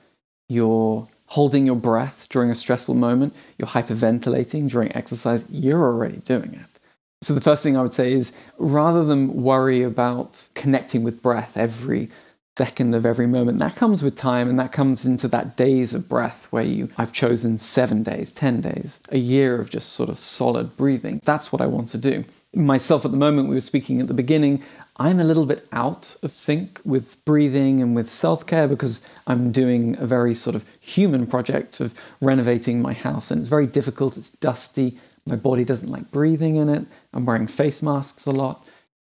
you're 0.49 1.09
holding 1.29 1.67
your 1.67 1.77
breath 1.77 2.27
during 2.31 2.51
a 2.51 2.55
stressful 2.55 2.95
moment, 2.95 3.35
you're 3.59 3.69
hyperventilating 3.69 4.71
during 4.71 4.95
exercise. 4.97 5.45
You're 5.51 5.85
already 5.85 6.19
doing 6.19 6.55
it. 6.55 6.78
So, 7.21 7.35
the 7.35 7.41
first 7.41 7.65
thing 7.65 7.77
I 7.77 7.83
would 7.83 7.95
say 7.95 8.13
is 8.13 8.37
rather 8.59 9.05
than 9.05 9.43
worry 9.43 9.83
about 9.83 10.49
connecting 10.55 11.03
with 11.03 11.21
breath 11.21 11.57
every 11.57 12.11
second 12.57 12.93
of 12.93 13.07
every 13.07 13.27
moment, 13.27 13.59
that 13.59 13.77
comes 13.77 14.03
with 14.03 14.17
time 14.17 14.49
and 14.49 14.59
that 14.59 14.73
comes 14.73 15.07
into 15.07 15.29
that 15.29 15.57
days 15.57 15.95
of 15.95 16.09
breath 16.09 16.47
where 16.51 16.65
you, 16.65 16.89
I've 16.99 17.13
chosen 17.13 17.57
seven 17.57 18.03
days, 18.03 18.33
10 18.33 18.61
days, 18.61 19.01
a 19.11 19.19
year 19.19 19.61
of 19.61 19.71
just 19.71 19.93
sort 19.93 20.09
of 20.09 20.19
solid 20.19 20.77
breathing. 20.77 21.21
That's 21.25 21.53
what 21.53 21.63
I 21.63 21.67
want 21.67 21.89
to 21.91 21.99
do. 21.99 22.25
Myself, 22.53 23.05
at 23.05 23.13
the 23.13 23.17
moment, 23.17 23.49
we 23.49 23.55
were 23.55 23.61
speaking 23.61 24.01
at 24.01 24.09
the 24.09 24.15
beginning, 24.15 24.65
I'm 24.97 25.21
a 25.21 25.25
little 25.25 25.47
bit 25.47 25.69
out 25.71 26.17
of 26.25 26.33
sync 26.33 26.81
with 26.85 27.25
breathing 27.25 27.81
and 27.81 27.95
with 27.95 28.11
self 28.11 28.45
care 28.45 28.67
because 28.67 29.07
I'm 29.29 29.53
doing 29.53 29.97
a 29.99 30.07
very 30.07 30.35
sort 30.35 30.57
of 30.57 30.65
human 30.81 31.29
project 31.29 31.79
of 31.79 31.95
renovating 32.21 32.83
my 32.83 32.93
house 32.93 33.31
and 33.31 33.39
it's 33.39 33.49
very 33.49 33.69
difficult, 33.69 34.17
it's 34.17 34.33
dusty, 34.33 34.99
my 35.29 35.37
body 35.37 35.65
doesn't 35.65 35.91
like 35.91 36.11
breathing 36.11 36.57
in 36.57 36.69
it. 36.69 36.87
I'm 37.13 37.27
wearing 37.27 37.47
face 37.47 37.83
masks 37.83 38.27
a 38.27 38.31
lot. 38.31 38.65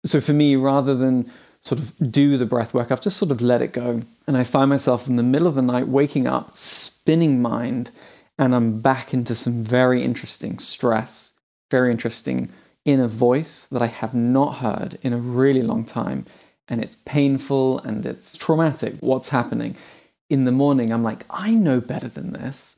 So 0.06 0.22
for 0.22 0.34
me, 0.34 0.56
rather 0.56 0.96
than 0.96 1.32
sort 1.62 1.80
of 1.80 1.94
do 2.12 2.38
the 2.38 2.46
breath 2.46 2.74
work, 2.74 2.92
I've 2.92 3.02
just 3.02 3.18
sort 3.18 3.32
of 3.32 3.42
let 3.42 3.62
it 3.62 3.74
go. 3.74 4.02
And 4.28 4.38
I 4.38 4.44
find 4.44 4.70
myself 4.70 5.08
in 5.08 5.16
the 5.16 5.24
middle 5.24 5.48
of 5.48 5.56
the 5.56 5.62
night 5.62 5.88
waking 5.88 6.28
up, 6.28 6.56
spinning 6.56 7.42
mind, 7.42 7.92
and 8.38 8.54
I'm 8.54 8.80
back 8.80 9.14
into 9.14 9.34
some 9.34 9.64
very 9.64 10.04
interesting 10.04 10.60
stress, 10.60 11.36
very 11.72 11.92
interesting 11.92 12.52
inner 12.84 13.08
voice 13.08 13.66
that 13.66 13.82
I 13.82 13.88
have 13.88 14.14
not 14.14 14.58
heard 14.58 14.98
in 15.02 15.14
a 15.14 15.18
really 15.18 15.64
long 15.64 15.86
time. 15.86 16.26
And 16.68 16.84
it's 16.84 16.98
painful 17.06 17.80
and 17.80 18.06
it's 18.06 18.38
traumatic 18.38 18.96
what's 19.00 19.30
happening. 19.30 19.76
In 20.30 20.46
the 20.46 20.52
morning, 20.52 20.92
I'm 20.92 21.04
like, 21.04 21.26
I 21.30 21.52
know 21.52 21.80
better 21.80 22.08
than 22.08 22.34
this. 22.34 22.78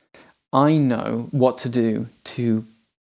I 0.52 0.76
know 0.76 1.28
what 1.30 1.58
to 1.58 1.68
do 1.68 2.08
to 2.24 2.66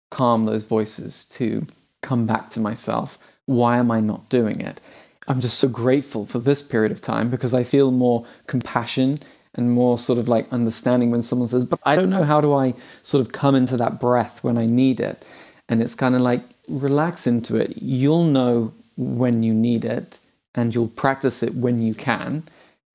calm 0.09 0.45
those 0.45 0.63
voices, 0.63 1.25
to 1.25 1.67
come 2.01 2.25
back 2.25 2.49
to 2.51 2.59
myself. 2.59 3.17
Why 3.45 3.77
am 3.77 3.91
I 3.91 3.99
not 3.99 4.29
doing 4.29 4.61
it? 4.61 4.79
I'm 5.27 5.39
just 5.39 5.59
so 5.59 5.67
grateful 5.67 6.25
for 6.25 6.39
this 6.39 6.61
period 6.61 6.91
of 6.91 7.01
time 7.01 7.29
because 7.29 7.53
I 7.53 7.63
feel 7.63 7.91
more 7.91 8.25
compassion 8.47 9.19
and 9.53 9.71
more 9.71 9.97
sort 9.97 10.19
of 10.19 10.27
like 10.27 10.51
understanding 10.51 11.11
when 11.11 11.21
someone 11.21 11.47
says, 11.47 11.65
But 11.65 11.79
I 11.83 11.95
don't 11.95 12.09
know 12.09 12.23
how 12.23 12.41
do 12.41 12.53
I 12.53 12.73
sort 13.03 13.21
of 13.21 13.31
come 13.31 13.55
into 13.55 13.77
that 13.77 13.99
breath 13.99 14.43
when 14.43 14.57
I 14.57 14.65
need 14.65 14.99
it. 14.99 15.23
And 15.67 15.81
it's 15.81 15.95
kind 15.95 16.15
of 16.15 16.21
like, 16.21 16.41
relax 16.67 17.27
into 17.27 17.57
it. 17.57 17.77
You'll 17.81 18.23
know 18.23 18.73
when 18.95 19.43
you 19.43 19.53
need 19.53 19.85
it 19.85 20.19
and 20.55 20.73
you'll 20.73 20.87
practice 20.87 21.43
it 21.43 21.55
when 21.55 21.79
you 21.79 21.93
can. 21.93 22.43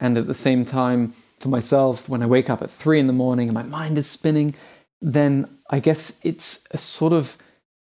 And 0.00 0.18
at 0.18 0.26
the 0.26 0.34
same 0.34 0.64
time, 0.64 1.14
for 1.38 1.48
myself, 1.48 2.08
when 2.08 2.22
I 2.22 2.26
wake 2.26 2.50
up 2.50 2.62
at 2.62 2.70
three 2.70 2.98
in 2.98 3.06
the 3.06 3.12
morning 3.12 3.48
and 3.48 3.54
my 3.54 3.62
mind 3.62 3.98
is 3.98 4.08
spinning, 4.08 4.54
then 5.00 5.53
I 5.70 5.80
guess 5.80 6.20
it's 6.22 6.66
a 6.70 6.78
sort 6.78 7.12
of 7.12 7.36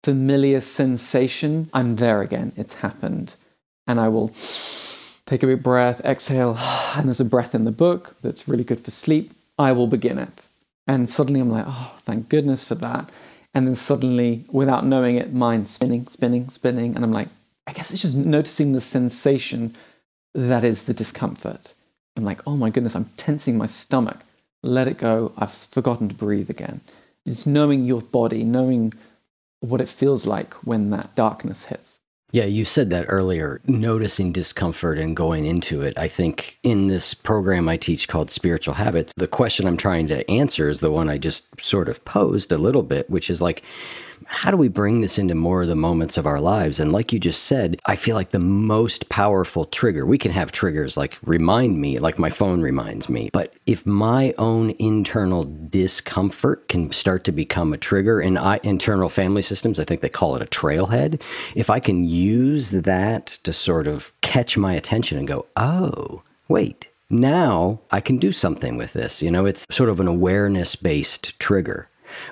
familiar 0.03 0.61
sensation. 0.61 1.69
I'm 1.73 1.95
there 1.97 2.21
again. 2.21 2.53
It's 2.55 2.75
happened. 2.75 3.35
And 3.87 3.99
I 3.99 4.07
will 4.07 4.33
take 5.25 5.43
a 5.43 5.47
big 5.47 5.63
breath, 5.63 6.01
exhale, 6.01 6.57
and 6.95 7.07
there's 7.07 7.19
a 7.19 7.25
breath 7.25 7.55
in 7.55 7.63
the 7.63 7.71
book 7.71 8.15
that's 8.21 8.47
really 8.47 8.63
good 8.63 8.81
for 8.81 8.91
sleep. 8.91 9.33
I 9.57 9.71
will 9.71 9.87
begin 9.87 10.17
it. 10.17 10.45
And 10.87 11.09
suddenly 11.09 11.39
I'm 11.39 11.51
like, 11.51 11.65
oh, 11.67 11.93
thank 11.99 12.29
goodness 12.29 12.63
for 12.63 12.75
that. 12.75 13.09
And 13.53 13.67
then 13.67 13.75
suddenly, 13.75 14.45
without 14.49 14.85
knowing 14.85 15.17
it, 15.17 15.33
mind 15.33 15.67
spinning, 15.67 16.07
spinning, 16.07 16.49
spinning. 16.49 16.95
And 16.95 17.03
I'm 17.03 17.11
like, 17.11 17.27
I 17.67 17.73
guess 17.73 17.91
it's 17.91 18.01
just 18.01 18.15
noticing 18.15 18.71
the 18.71 18.81
sensation 18.81 19.75
that 20.33 20.63
is 20.63 20.83
the 20.83 20.93
discomfort. 20.93 21.73
I'm 22.17 22.23
like, 22.23 22.45
oh 22.47 22.55
my 22.55 22.69
goodness, 22.69 22.95
I'm 22.95 23.09
tensing 23.17 23.57
my 23.57 23.67
stomach. 23.67 24.19
Let 24.63 24.87
it 24.87 24.97
go. 24.97 25.33
I've 25.37 25.53
forgotten 25.53 26.09
to 26.09 26.15
breathe 26.15 26.49
again. 26.49 26.81
It's 27.25 27.45
knowing 27.45 27.85
your 27.85 28.01
body, 28.01 28.43
knowing 28.43 28.93
what 29.59 29.81
it 29.81 29.87
feels 29.87 30.25
like 30.25 30.53
when 30.65 30.89
that 30.89 31.15
darkness 31.15 31.65
hits. 31.65 32.01
Yeah, 32.33 32.45
you 32.45 32.63
said 32.63 32.89
that 32.91 33.07
earlier, 33.09 33.59
noticing 33.67 34.31
discomfort 34.31 34.97
and 34.97 35.17
going 35.17 35.45
into 35.45 35.81
it. 35.81 35.97
I 35.97 36.07
think 36.07 36.57
in 36.63 36.87
this 36.87 37.13
program 37.13 37.67
I 37.67 37.75
teach 37.75 38.07
called 38.07 38.31
Spiritual 38.31 38.75
Habits, 38.75 39.11
the 39.17 39.27
question 39.27 39.67
I'm 39.67 39.75
trying 39.75 40.07
to 40.07 40.29
answer 40.31 40.69
is 40.69 40.79
the 40.79 40.91
one 40.91 41.09
I 41.09 41.17
just 41.17 41.45
sort 41.59 41.89
of 41.89 42.03
posed 42.05 42.53
a 42.53 42.57
little 42.57 42.83
bit, 42.83 43.09
which 43.09 43.29
is 43.29 43.41
like, 43.41 43.63
how 44.27 44.51
do 44.51 44.57
we 44.57 44.67
bring 44.67 45.01
this 45.01 45.17
into 45.17 45.35
more 45.35 45.63
of 45.63 45.67
the 45.67 45.75
moments 45.75 46.17
of 46.17 46.25
our 46.25 46.39
lives? 46.39 46.79
And 46.79 46.91
like 46.91 47.11
you 47.11 47.19
just 47.19 47.43
said, 47.43 47.79
I 47.85 47.95
feel 47.95 48.15
like 48.15 48.29
the 48.29 48.39
most 48.39 49.09
powerful 49.09 49.65
trigger, 49.65 50.05
we 50.05 50.17
can 50.17 50.31
have 50.31 50.51
triggers 50.51 50.97
like 50.97 51.17
remind 51.23 51.79
me, 51.79 51.99
like 51.99 52.19
my 52.19 52.29
phone 52.29 52.61
reminds 52.61 53.09
me. 53.09 53.29
But 53.33 53.53
if 53.65 53.85
my 53.85 54.33
own 54.37 54.71
internal 54.79 55.45
discomfort 55.69 56.67
can 56.69 56.91
start 56.91 57.23
to 57.25 57.31
become 57.31 57.73
a 57.73 57.77
trigger 57.77 58.21
in 58.21 58.37
internal 58.63 59.09
family 59.09 59.41
systems, 59.41 59.79
I 59.79 59.83
think 59.83 60.01
they 60.01 60.09
call 60.09 60.35
it 60.35 60.41
a 60.41 60.45
trailhead. 60.45 61.21
If 61.55 61.69
I 61.69 61.79
can 61.79 62.03
use 62.03 62.71
that 62.71 63.27
to 63.43 63.53
sort 63.53 63.87
of 63.87 64.13
catch 64.21 64.57
my 64.57 64.73
attention 64.73 65.17
and 65.17 65.27
go, 65.27 65.45
oh, 65.55 66.23
wait, 66.47 66.89
now 67.09 67.81
I 67.91 67.99
can 67.99 68.17
do 68.17 68.31
something 68.31 68.77
with 68.77 68.93
this. 68.93 69.21
You 69.21 69.31
know, 69.31 69.45
it's 69.45 69.65
sort 69.69 69.89
of 69.89 69.99
an 69.99 70.07
awareness 70.07 70.75
based 70.75 71.37
trigger 71.39 71.89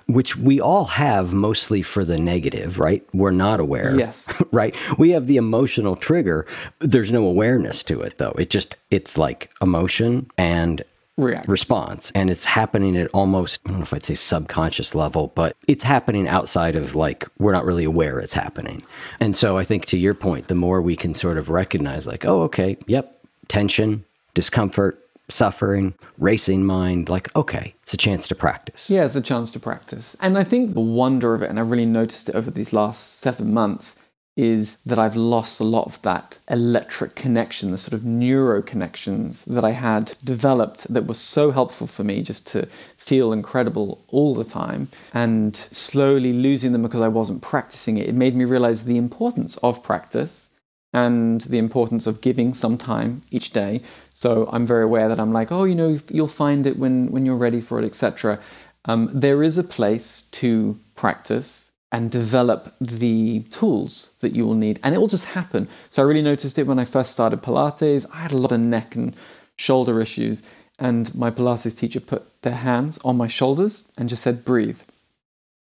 which 0.07 0.37
we 0.37 0.59
all 0.59 0.85
have 0.85 1.33
mostly 1.33 1.81
for 1.81 2.03
the 2.05 2.17
negative, 2.17 2.79
right? 2.79 3.05
We're 3.13 3.31
not 3.31 3.59
aware. 3.59 3.97
Yes. 3.97 4.31
right? 4.51 4.75
We 4.97 5.11
have 5.11 5.27
the 5.27 5.37
emotional 5.37 5.95
trigger. 5.95 6.45
There's 6.79 7.11
no 7.11 7.25
awareness 7.25 7.83
to 7.85 8.01
it 8.01 8.17
though. 8.17 8.35
It 8.37 8.49
just 8.49 8.75
it's 8.91 9.17
like 9.17 9.51
emotion 9.61 10.29
and 10.37 10.83
React. 11.19 11.47
response. 11.49 12.11
And 12.15 12.29
it's 12.29 12.45
happening 12.45 12.95
at 12.97 13.09
almost, 13.13 13.59
I 13.65 13.69
don't 13.69 13.79
know 13.79 13.83
if 13.83 13.93
I'd 13.93 14.05
say 14.05 14.13
subconscious 14.13 14.95
level, 14.95 15.31
but 15.35 15.55
it's 15.67 15.83
happening 15.83 16.27
outside 16.27 16.75
of 16.75 16.95
like, 16.95 17.27
we're 17.39 17.51
not 17.51 17.65
really 17.65 17.83
aware 17.83 18.19
it's 18.19 18.33
happening. 18.33 18.83
And 19.19 19.35
so 19.35 19.57
I 19.57 19.63
think 19.63 19.85
to 19.87 19.97
your 19.97 20.13
point, 20.13 20.47
the 20.47 20.55
more 20.55 20.81
we 20.81 20.95
can 20.95 21.13
sort 21.13 21.37
of 21.37 21.49
recognize, 21.49 22.07
like, 22.07 22.25
oh, 22.25 22.43
okay, 22.43 22.77
yep, 22.87 23.19
tension, 23.49 24.05
discomfort, 24.33 25.05
suffering, 25.31 25.93
racing 26.17 26.65
mind, 26.65 27.09
like, 27.09 27.33
okay, 27.35 27.73
it's 27.81 27.93
a 27.93 27.97
chance 27.97 28.27
to 28.27 28.35
practice. 28.35 28.89
Yeah, 28.89 29.05
it's 29.05 29.15
a 29.15 29.21
chance 29.21 29.51
to 29.51 29.59
practice. 29.59 30.15
And 30.19 30.37
I 30.37 30.43
think 30.43 30.73
the 30.73 30.79
wonder 30.79 31.33
of 31.35 31.41
it, 31.41 31.49
and 31.49 31.59
I've 31.59 31.71
really 31.71 31.85
noticed 31.85 32.29
it 32.29 32.35
over 32.35 32.51
these 32.51 32.73
last 32.73 33.19
seven 33.19 33.53
months, 33.53 33.97
is 34.39 34.77
that 34.85 34.97
I've 34.97 35.17
lost 35.17 35.59
a 35.59 35.65
lot 35.65 35.85
of 35.85 36.01
that 36.03 36.37
electric 36.49 37.13
connection, 37.13 37.71
the 37.71 37.77
sort 37.77 37.91
of 37.91 38.05
neuro 38.05 38.61
connections 38.61 39.43
that 39.45 39.65
I 39.65 39.71
had 39.71 40.15
developed 40.23 40.91
that 40.93 41.07
were 41.07 41.13
so 41.13 41.51
helpful 41.51 41.87
for 41.87 42.05
me 42.05 42.21
just 42.21 42.47
to 42.47 42.65
feel 42.95 43.33
incredible 43.33 44.05
all 44.07 44.33
the 44.33 44.45
time. 44.45 44.87
And 45.13 45.57
slowly 45.57 46.31
losing 46.31 46.71
them 46.71 46.83
because 46.83 47.01
I 47.01 47.09
wasn't 47.09 47.41
practicing 47.41 47.97
it, 47.97 48.07
it 48.07 48.15
made 48.15 48.33
me 48.33 48.45
realize 48.45 48.85
the 48.85 48.95
importance 48.95 49.57
of 49.57 49.83
practice 49.83 50.48
and 50.93 51.41
the 51.41 51.57
importance 51.57 52.07
of 52.07 52.21
giving 52.21 52.53
some 52.53 52.77
time 52.77 53.21
each 53.29 53.51
day. 53.51 53.81
So 54.09 54.49
I'm 54.51 54.65
very 54.65 54.83
aware 54.83 55.07
that 55.07 55.19
I'm 55.19 55.31
like, 55.31 55.51
oh, 55.51 55.63
you 55.63 55.75
know, 55.75 55.99
you'll 56.09 56.27
find 56.27 56.65
it 56.65 56.77
when, 56.77 57.11
when 57.11 57.25
you're 57.25 57.35
ready 57.35 57.61
for 57.61 57.79
it, 57.79 57.85
etc. 57.85 58.39
Um, 58.85 59.09
there 59.13 59.43
is 59.43 59.57
a 59.57 59.63
place 59.63 60.23
to 60.23 60.79
practice 60.95 61.71
and 61.91 62.11
develop 62.11 62.73
the 62.79 63.41
tools 63.51 64.13
that 64.19 64.35
you 64.35 64.45
will 64.45 64.55
need. 64.55 64.79
And 64.83 64.93
it 64.93 64.99
will 64.99 65.07
just 65.07 65.25
happen. 65.25 65.67
So 65.89 66.01
I 66.01 66.05
really 66.05 66.21
noticed 66.21 66.57
it 66.59 66.67
when 66.67 66.79
I 66.79 66.85
first 66.85 67.11
started 67.11 67.41
Pilates. 67.41 68.05
I 68.13 68.17
had 68.17 68.31
a 68.31 68.37
lot 68.37 68.51
of 68.51 68.59
neck 68.59 68.95
and 68.95 69.15
shoulder 69.55 69.99
issues. 70.01 70.43
And 70.77 71.13
my 71.15 71.31
Pilates 71.31 71.77
teacher 71.77 71.99
put 71.99 72.41
their 72.41 72.53
hands 72.53 72.99
on 73.03 73.17
my 73.17 73.27
shoulders 73.27 73.87
and 73.97 74.07
just 74.07 74.23
said, 74.23 74.45
breathe. 74.45 74.81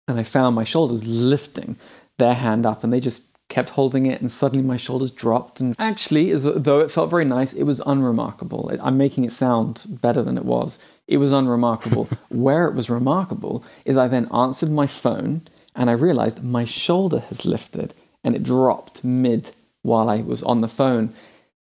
And 0.06 0.18
I 0.18 0.22
found 0.22 0.54
my 0.54 0.64
shoulders 0.64 1.04
lifting 1.04 1.76
their 2.18 2.34
hand 2.34 2.66
up 2.66 2.84
and 2.84 2.92
they 2.92 3.00
just 3.00 3.27
kept 3.48 3.70
holding 3.70 4.06
it. 4.06 4.20
And 4.20 4.30
suddenly 4.30 4.64
my 4.64 4.76
shoulders 4.76 5.10
dropped. 5.10 5.60
And 5.60 5.74
actually, 5.78 6.32
though 6.34 6.80
it 6.80 6.90
felt 6.90 7.10
very 7.10 7.24
nice, 7.24 7.52
it 7.52 7.64
was 7.64 7.80
unremarkable. 7.86 8.70
I'm 8.82 8.98
making 8.98 9.24
it 9.24 9.32
sound 9.32 9.84
better 9.88 10.22
than 10.22 10.36
it 10.36 10.44
was. 10.44 10.78
It 11.06 11.18
was 11.18 11.32
unremarkable. 11.32 12.08
Where 12.28 12.66
it 12.66 12.74
was 12.74 12.90
remarkable 12.90 13.64
is 13.84 13.96
I 13.96 14.08
then 14.08 14.28
answered 14.32 14.70
my 14.70 14.86
phone 14.86 15.42
and 15.74 15.88
I 15.88 15.94
realized 15.94 16.44
my 16.44 16.64
shoulder 16.64 17.20
has 17.20 17.44
lifted 17.44 17.94
and 18.22 18.34
it 18.34 18.42
dropped 18.42 19.04
mid 19.04 19.52
while 19.82 20.10
I 20.10 20.20
was 20.20 20.42
on 20.42 20.60
the 20.60 20.68
phone. 20.68 21.14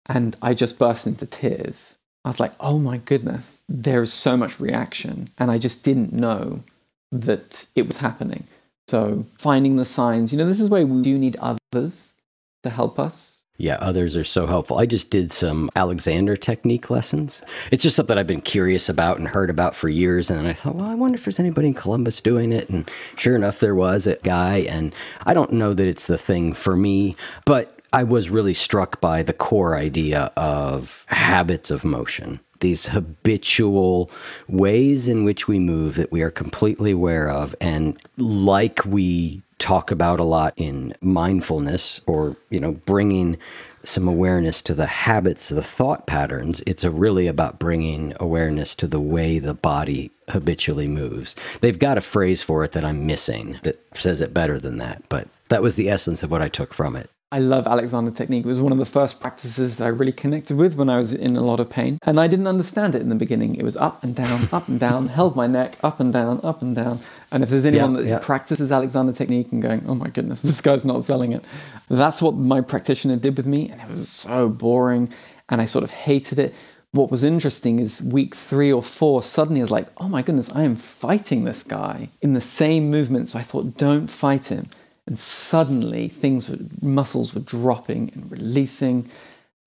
And 0.05 0.35
I 0.41 0.53
just 0.53 0.79
burst 0.79 1.07
into 1.07 1.25
tears. 1.25 1.95
I 2.25 2.29
was 2.29 2.39
like, 2.39 2.53
oh 2.59 2.79
my 2.79 2.97
goodness, 2.97 3.63
there 3.69 4.01
is 4.01 4.11
so 4.11 4.35
much 4.35 4.59
reaction. 4.59 5.29
And 5.37 5.49
I 5.49 5.57
just 5.57 5.85
didn't 5.85 6.11
know 6.11 6.63
that 7.11 7.67
it 7.75 7.87
was 7.87 7.97
happening. 7.97 8.47
So 8.89 9.25
finding 9.37 9.75
the 9.75 9.85
signs, 9.85 10.31
you 10.31 10.37
know, 10.37 10.45
this 10.45 10.59
is 10.59 10.69
where 10.69 10.85
we 10.85 11.01
do 11.01 11.17
need 11.17 11.37
others 11.37 12.15
to 12.63 12.69
help 12.69 12.99
us 12.99 13.39
yeah, 13.59 13.75
others 13.81 14.15
are 14.15 14.23
so 14.23 14.47
helpful. 14.47 14.77
I 14.77 14.85
just 14.85 15.11
did 15.11 15.33
some 15.33 15.69
Alexander 15.75 16.37
technique 16.37 16.89
lessons. 16.89 17.41
It's 17.71 17.83
just 17.83 17.97
something 17.97 18.17
I've 18.17 18.25
been 18.25 18.39
curious 18.39 18.87
about 18.87 19.19
and 19.19 19.27
heard 19.27 19.49
about 19.49 19.75
for 19.75 19.89
years. 19.89 20.31
And 20.31 20.47
I 20.47 20.53
thought, 20.53 20.75
well, 20.75 20.87
I 20.87 20.95
wonder 20.95 21.17
if 21.17 21.25
there's 21.25 21.41
anybody 21.41 21.67
in 21.67 21.73
Columbus 21.73 22.21
doing 22.21 22.53
it. 22.53 22.69
And 22.69 22.89
sure 23.17 23.35
enough, 23.35 23.59
there 23.59 23.75
was 23.75 24.07
a 24.07 24.15
guy. 24.23 24.59
And 24.59 24.95
I 25.25 25.33
don't 25.33 25.51
know 25.51 25.73
that 25.73 25.87
it's 25.89 26.07
the 26.07 26.17
thing 26.17 26.53
for 26.53 26.77
me, 26.77 27.17
but 27.45 27.78
I 27.91 28.03
was 28.03 28.29
really 28.29 28.53
struck 28.53 29.01
by 29.01 29.23
the 29.23 29.33
core 29.33 29.75
idea 29.75 30.31
of 30.35 31.05
habits 31.07 31.71
of 31.71 31.83
motion 31.83 32.39
these 32.59 32.87
habitual 32.87 34.11
ways 34.47 35.07
in 35.07 35.23
which 35.23 35.47
we 35.47 35.59
move 35.59 35.95
that 35.95 36.11
we 36.11 36.21
are 36.21 36.31
completely 36.31 36.91
aware 36.91 37.29
of 37.29 37.55
and 37.61 37.97
like 38.17 38.85
we 38.85 39.41
talk 39.59 39.91
about 39.91 40.19
a 40.19 40.23
lot 40.23 40.53
in 40.57 40.93
mindfulness 41.01 42.01
or, 42.07 42.35
you 42.49 42.59
know, 42.59 42.71
bringing 42.71 43.37
some 43.83 44.07
awareness 44.07 44.61
to 44.61 44.73
the 44.73 44.85
habits, 44.85 45.49
the 45.49 45.61
thought 45.61 46.07
patterns. 46.07 46.61
It's 46.65 46.83
really 46.83 47.27
about 47.27 47.59
bringing 47.59 48.13
awareness 48.19 48.75
to 48.75 48.87
the 48.87 48.99
way 48.99 49.39
the 49.39 49.53
body 49.53 50.11
habitually 50.29 50.87
moves. 50.87 51.35
They've 51.61 51.79
got 51.79 51.97
a 51.97 52.01
phrase 52.01 52.41
for 52.41 52.63
it 52.63 52.73
that 52.73 52.85
I'm 52.85 53.05
missing 53.05 53.59
that 53.63 53.81
says 53.93 54.21
it 54.21 54.33
better 54.33 54.59
than 54.59 54.77
that, 54.77 55.03
but 55.09 55.27
that 55.49 55.61
was 55.61 55.75
the 55.75 55.89
essence 55.89 56.23
of 56.23 56.31
what 56.31 56.41
I 56.41 56.49
took 56.49 56.73
from 56.73 56.95
it. 56.95 57.09
I 57.31 57.37
love 57.37 57.67
Alexander 57.67 58.09
technique. 58.09 58.43
It 58.43 58.47
was 58.47 58.59
one 58.59 58.71
of 58.71 58.79
the 58.79 58.85
first 58.85 59.19
practices 59.19 59.75
that 59.75 59.85
I 59.85 59.89
really 59.89 60.11
connected 60.11 60.57
with 60.57 60.73
when 60.73 60.89
I 60.89 60.97
was 60.97 61.13
in 61.13 61.35
a 61.35 61.43
lot 61.43 61.59
of 61.59 61.69
pain. 61.69 61.99
And 62.01 62.19
I 62.19 62.25
didn't 62.25 62.47
understand 62.47 62.95
it 62.95 63.03
in 63.03 63.09
the 63.09 63.15
beginning. 63.15 63.53
It 63.53 63.63
was 63.63 63.77
up 63.77 64.03
and 64.03 64.15
down, 64.15 64.49
up 64.51 64.67
and 64.67 64.79
down, 64.79 65.09
held 65.09 65.35
my 65.35 65.45
neck, 65.45 65.77
up 65.83 65.99
and 65.99 66.11
down, 66.11 66.39
up 66.43 66.63
and 66.63 66.75
down. 66.75 66.99
And 67.31 67.43
if 67.43 67.51
there's 67.51 67.65
anyone 67.65 67.93
yeah, 67.93 68.01
that 68.01 68.09
yeah. 68.09 68.19
practices 68.19 68.71
Alexander 68.71 69.11
technique 69.11 69.51
and 69.51 69.61
going, 69.61 69.83
oh 69.87 69.93
my 69.93 70.07
goodness, 70.07 70.41
this 70.41 70.59
guy's 70.59 70.83
not 70.83 71.05
selling 71.05 71.31
it, 71.31 71.45
that's 71.87 72.19
what 72.19 72.33
my 72.33 72.61
practitioner 72.61 73.15
did 73.15 73.37
with 73.37 73.45
me. 73.45 73.69
And 73.69 73.79
it 73.79 73.87
was 73.87 74.09
so 74.09 74.49
boring. 74.49 75.13
And 75.49 75.61
I 75.61 75.65
sort 75.65 75.83
of 75.83 75.91
hated 75.91 76.39
it. 76.39 76.55
What 76.93 77.11
was 77.11 77.23
interesting 77.23 77.79
is 77.79 78.01
week 78.01 78.33
three 78.33 78.73
or 78.73 78.81
four, 78.81 79.21
suddenly 79.21 79.61
I 79.61 79.65
was 79.65 79.69
like, 79.69 79.87
oh 79.97 80.07
my 80.07 80.23
goodness, 80.23 80.51
I 80.55 80.63
am 80.63 80.75
fighting 80.75 81.43
this 81.43 81.61
guy 81.61 82.09
in 82.21 82.33
the 82.33 82.41
same 82.41 82.89
movement. 82.89 83.29
So 83.29 83.37
I 83.37 83.43
thought, 83.43 83.77
don't 83.77 84.07
fight 84.07 84.47
him 84.47 84.69
and 85.09 85.17
suddenly 85.17 86.07
things 86.07 86.47
were, 86.47 86.59
muscles 86.81 87.33
were 87.33 87.41
dropping 87.41 88.11
and 88.13 88.31
releasing. 88.31 89.09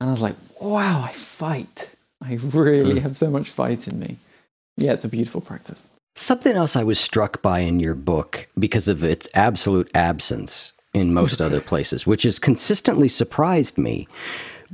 And 0.01 0.09
I 0.09 0.12
was 0.12 0.20
like, 0.20 0.36
wow, 0.61 1.03
I 1.03 1.12
fight. 1.12 1.90
I 2.22 2.38
really 2.40 3.01
mm. 3.01 3.03
have 3.03 3.18
so 3.18 3.28
much 3.28 3.51
fight 3.51 3.88
in 3.88 3.99
me. 3.99 4.18
Yeah, 4.76 4.93
it's 4.93 5.05
a 5.05 5.09
beautiful 5.09 5.40
practice. 5.40 5.93
Something 6.14 6.55
else 6.55 6.76
I 6.76 6.84
was 6.84 7.01
struck 7.01 7.43
by 7.43 7.59
in 7.59 7.80
your 7.80 7.97
book 7.97 8.47
because 8.57 8.86
of 8.86 9.03
its 9.03 9.28
absolute 9.34 9.90
absence 9.95 10.70
in 10.95 11.12
most 11.12 11.43
other 11.43 11.61
places, 11.61 12.07
which 12.07 12.22
has 12.22 12.38
consistently 12.38 13.09
surprised 13.09 13.76
me, 13.76 14.07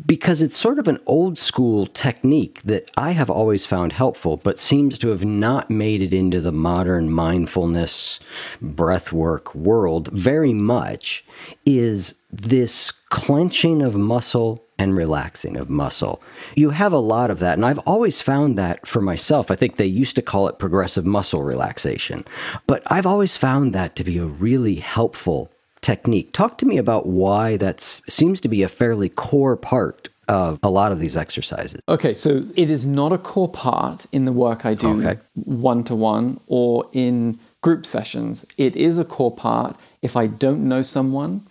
because 0.06 0.42
it's 0.42 0.56
sort 0.56 0.78
of 0.78 0.88
an 0.88 0.98
old 1.06 1.38
school 1.38 1.86
technique 1.86 2.62
that 2.62 2.90
I 2.96 3.12
have 3.12 3.30
always 3.30 3.66
found 3.66 3.92
helpful, 3.92 4.36
but 4.36 4.58
seems 4.58 4.98
to 4.98 5.08
have 5.08 5.24
not 5.24 5.70
made 5.70 6.02
it 6.02 6.12
into 6.12 6.40
the 6.40 6.52
modern 6.52 7.10
mindfulness 7.10 8.20
breathwork 8.62 9.54
world 9.54 10.08
very 10.08 10.52
much, 10.52 11.24
is 11.66 12.14
this 12.30 12.90
clenching 12.90 13.82
of 13.82 13.96
muscle 13.96 14.64
and 14.78 14.94
relaxing 14.96 15.56
of 15.56 15.68
muscle. 15.68 16.22
You 16.54 16.70
have 16.70 16.92
a 16.92 16.98
lot 16.98 17.30
of 17.30 17.40
that, 17.40 17.54
and 17.54 17.66
I've 17.66 17.80
always 17.80 18.22
found 18.22 18.56
that 18.56 18.86
for 18.86 19.00
myself. 19.00 19.50
I 19.50 19.56
think 19.56 19.76
they 19.76 19.86
used 19.86 20.14
to 20.16 20.22
call 20.22 20.46
it 20.48 20.60
progressive 20.60 21.04
muscle 21.04 21.42
relaxation, 21.42 22.24
but 22.66 22.82
I've 22.86 23.06
always 23.06 23.36
found 23.36 23.72
that 23.72 23.96
to 23.96 24.04
be 24.04 24.18
a 24.18 24.24
really 24.24 24.76
helpful 24.76 25.50
technique. 25.88 26.34
Talk 26.34 26.58
to 26.58 26.66
me 26.66 26.76
about 26.76 27.06
why 27.06 27.56
that 27.56 27.80
seems 27.80 28.42
to 28.42 28.48
be 28.48 28.62
a 28.62 28.68
fairly 28.68 29.08
core 29.08 29.56
part 29.56 30.10
of 30.28 30.58
a 30.62 30.68
lot 30.68 30.92
of 30.92 31.00
these 31.00 31.16
exercises. 31.16 31.80
Okay, 31.88 32.14
so 32.14 32.44
it 32.56 32.68
is 32.68 32.84
not 32.84 33.10
a 33.10 33.16
core 33.16 33.48
part 33.48 34.04
in 34.12 34.26
the 34.26 34.32
work 34.32 34.66
I 34.66 34.74
do 34.74 35.16
one 35.34 35.84
to 35.84 35.94
one 35.94 36.40
or 36.46 36.90
in 36.92 37.38
group 37.62 37.86
sessions. 37.86 38.44
It 38.58 38.76
is 38.76 38.98
a 38.98 39.04
core 39.04 39.34
part 39.34 39.76
if 40.02 40.14
I 40.14 40.26
don't 40.26 40.68
know 40.68 40.82
someone 40.82 41.46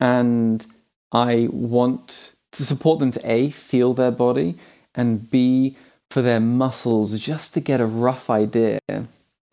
and 0.00 0.66
I 1.12 1.48
want 1.52 2.34
to 2.52 2.64
support 2.64 2.98
them 2.98 3.12
to 3.12 3.20
A, 3.30 3.50
feel 3.50 3.94
their 3.94 4.10
body, 4.10 4.58
and 4.96 5.30
B, 5.30 5.76
for 6.10 6.22
their 6.22 6.40
muscles 6.40 7.18
just 7.20 7.54
to 7.54 7.60
get 7.60 7.80
a 7.80 7.86
rough 7.86 8.28
idea 8.30 8.80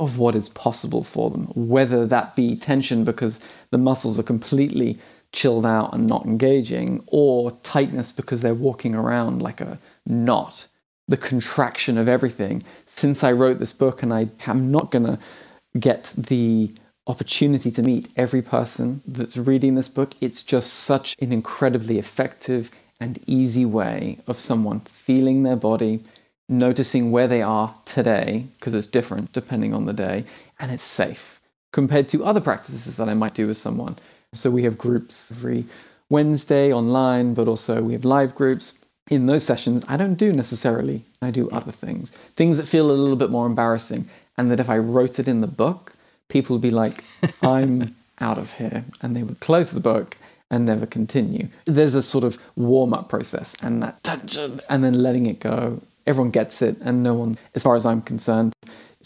of 0.03 0.17
what 0.17 0.35
is 0.35 0.49
possible 0.49 1.03
for 1.03 1.29
them, 1.29 1.45
whether 1.55 2.05
that 2.05 2.35
be 2.35 2.55
tension 2.55 3.03
because 3.03 3.41
the 3.71 3.77
muscles 3.77 4.19
are 4.19 4.23
completely 4.23 4.99
chilled 5.31 5.65
out 5.65 5.93
and 5.93 6.05
not 6.05 6.25
engaging, 6.25 7.03
or 7.07 7.51
tightness 7.63 8.11
because 8.11 8.41
they're 8.41 8.53
walking 8.53 8.93
around 8.93 9.41
like 9.41 9.59
a 9.59 9.79
knot, 10.05 10.67
the 11.07 11.17
contraction 11.17 11.97
of 11.97 12.07
everything. 12.07 12.63
Since 12.85 13.23
I 13.23 13.31
wrote 13.31 13.59
this 13.59 13.73
book, 13.73 14.03
and 14.03 14.13
I 14.13 14.29
am 14.45 14.69
not 14.69 14.91
going 14.91 15.05
to 15.05 15.19
get 15.79 16.13
the 16.15 16.71
opportunity 17.07 17.71
to 17.71 17.81
meet 17.81 18.09
every 18.15 18.41
person 18.41 19.01
that's 19.07 19.35
reading 19.35 19.75
this 19.75 19.89
book, 19.89 20.13
it's 20.21 20.43
just 20.43 20.71
such 20.73 21.15
an 21.19 21.33
incredibly 21.33 21.97
effective 21.97 22.69
and 22.99 23.19
easy 23.25 23.65
way 23.65 24.19
of 24.27 24.39
someone 24.39 24.81
feeling 24.81 25.43
their 25.43 25.55
body 25.55 26.03
noticing 26.49 27.11
where 27.11 27.27
they 27.27 27.41
are 27.41 27.75
today, 27.85 28.47
because 28.59 28.73
it's 28.73 28.87
different 28.87 29.33
depending 29.33 29.73
on 29.73 29.85
the 29.85 29.93
day, 29.93 30.25
and 30.59 30.71
it's 30.71 30.83
safe 30.83 31.39
compared 31.71 32.07
to 32.07 32.23
other 32.23 32.39
practices 32.39 32.95
that 32.95 33.09
I 33.09 33.13
might 33.13 33.33
do 33.33 33.47
with 33.47 33.57
someone. 33.57 33.97
So 34.33 34.49
we 34.49 34.63
have 34.63 34.77
groups 34.77 35.31
every 35.31 35.65
Wednesday 36.09 36.71
online, 36.71 37.33
but 37.33 37.47
also 37.47 37.81
we 37.81 37.93
have 37.93 38.05
live 38.05 38.33
groups. 38.35 38.77
In 39.09 39.25
those 39.25 39.43
sessions, 39.43 39.83
I 39.87 39.97
don't 39.97 40.15
do 40.15 40.31
necessarily, 40.31 41.03
I 41.21 41.31
do 41.31 41.49
other 41.49 41.73
things, 41.73 42.11
things 42.35 42.57
that 42.57 42.67
feel 42.67 42.89
a 42.89 42.93
little 42.93 43.17
bit 43.17 43.29
more 43.29 43.45
embarrassing, 43.45 44.07
and 44.37 44.49
that 44.49 44.59
if 44.59 44.69
I 44.69 44.77
wrote 44.77 45.19
it 45.19 45.27
in 45.27 45.41
the 45.41 45.47
book, 45.47 45.93
people 46.29 46.55
would 46.55 46.61
be 46.61 46.71
like, 46.71 47.03
I'm 47.41 47.95
out 48.19 48.37
of 48.37 48.53
here, 48.53 48.85
and 49.01 49.15
they 49.15 49.23
would 49.23 49.39
close 49.39 49.71
the 49.71 49.79
book 49.79 50.15
and 50.49 50.65
never 50.65 50.85
continue. 50.85 51.47
There's 51.65 51.95
a 51.95 52.03
sort 52.03 52.23
of 52.23 52.37
warm 52.55 52.93
up 52.93 53.09
process 53.09 53.55
and 53.61 53.81
that 53.83 54.03
tension, 54.03 54.61
and 54.69 54.83
then 54.83 55.01
letting 55.01 55.25
it 55.25 55.39
go 55.39 55.81
everyone 56.05 56.31
gets 56.31 56.61
it, 56.61 56.77
and 56.81 57.03
no 57.03 57.13
one, 57.13 57.37
as 57.55 57.63
far 57.63 57.75
as 57.75 57.85
I'm 57.85 58.01
concerned, 58.01 58.53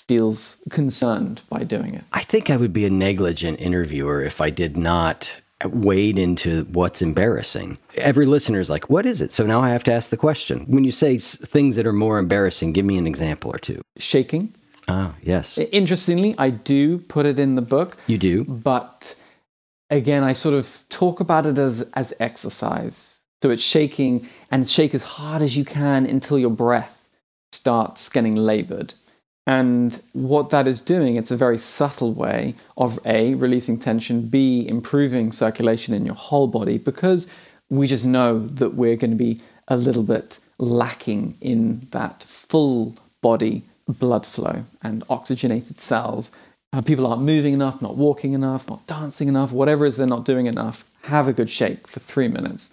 feels 0.08 0.58
concerned 0.70 1.42
by 1.50 1.64
doing 1.64 1.94
it. 1.94 2.04
I 2.14 2.22
think 2.22 2.50
I 2.50 2.58
would 2.58 2.74
be 2.74 2.86
a 2.86 2.90
negligent 2.90 3.60
interviewer 3.60 4.22
if 4.22 4.40
I 4.40 4.50
did 4.50 4.78
not 4.78 5.42
wade 5.66 6.20
into 6.20 6.64
what's 6.66 7.02
embarrassing. 7.02 7.78
Every 7.98 8.26
listener 8.26 8.60
is 8.60 8.70
like, 8.70 8.90
what 8.90 9.06
is 9.06 9.22
it? 9.22 9.32
So 9.32 9.46
now 9.46 9.60
I 9.60 9.70
have 9.70 9.84
to 9.86 9.94
ask 9.94 10.12
the 10.12 10.18
question. 10.18 10.66
When 10.68 10.84
you 10.84 10.92
say 10.92 11.18
things 11.18 11.76
that 11.76 11.88
are 11.88 11.94
more 11.94 12.20
embarrassing, 12.20 12.74
give 12.74 12.86
me 12.86 12.98
an 12.98 13.08
example 13.08 13.52
or 13.52 13.58
two. 13.58 13.82
Shaking. 13.98 14.56
Ah, 14.88 15.16
yes. 15.22 15.58
Interestingly, 15.58 16.36
I 16.38 16.52
do 16.52 17.00
put 17.00 17.26
it 17.26 17.40
in 17.40 17.56
the 17.56 17.62
book. 17.62 17.98
You 18.08 18.18
do? 18.18 18.46
But 18.46 19.16
again, 19.90 20.24
I 20.24 20.34
sort 20.34 20.56
of 20.56 20.84
talk 20.90 21.20
about 21.20 21.46
it 21.46 21.58
as, 21.58 21.82
as 21.94 22.14
exercise. 22.20 23.17
So 23.42 23.50
it's 23.52 23.62
shaking 23.62 24.28
and 24.50 24.68
shake 24.68 24.96
as 24.96 25.04
hard 25.04 25.42
as 25.42 25.56
you 25.56 25.64
can 25.64 26.06
until 26.06 26.40
your 26.40 26.50
breath 26.50 27.08
starts 27.52 28.10
getting 28.10 28.36
labored. 28.36 28.94
And 29.46 30.02
what 30.12 30.50
that 30.50 30.68
is 30.68 30.82
doing, 30.82 31.16
it's 31.16 31.32
a 31.32 31.38
very 31.38 31.58
subtle 31.58 32.14
way 32.14 32.56
of 32.76 33.00
A, 33.06 33.34
releasing 33.36 33.80
tension, 33.80 34.28
B, 34.28 34.68
improving 34.68 35.32
circulation 35.32 35.94
in 35.94 36.06
your 36.06 36.16
whole 36.16 36.48
body 36.48 36.78
because 36.78 37.30
we 37.70 37.88
just 37.88 38.06
know 38.06 38.40
that 38.40 38.74
we're 38.74 38.98
going 38.98 39.12
to 39.12 39.18
be 39.18 39.42
a 39.68 39.78
little 39.78 40.04
bit 40.04 40.40
lacking 40.58 41.38
in 41.40 41.88
that 41.92 42.24
full 42.24 42.98
body 43.22 43.64
blood 43.88 44.26
flow 44.26 44.66
and 44.82 45.04
oxygenated 45.10 45.80
cells. 45.80 46.32
Uh, 46.74 46.82
people 46.82 47.08
aren't 47.08 47.22
moving 47.22 47.54
enough, 47.54 47.82
not 47.82 47.96
walking 47.96 48.34
enough, 48.34 48.70
not 48.70 48.86
dancing 48.86 49.30
enough, 49.30 49.54
whatever 49.54 49.86
it 49.86 49.90
is 49.90 49.98
they're 49.98 50.08
not 50.08 50.26
doing 50.26 50.48
enough. 50.48 50.90
Have 51.04 51.28
a 51.28 51.34
good 51.34 51.50
shake 51.50 51.88
for 51.88 52.02
three 52.02 52.28
minutes. 52.28 52.70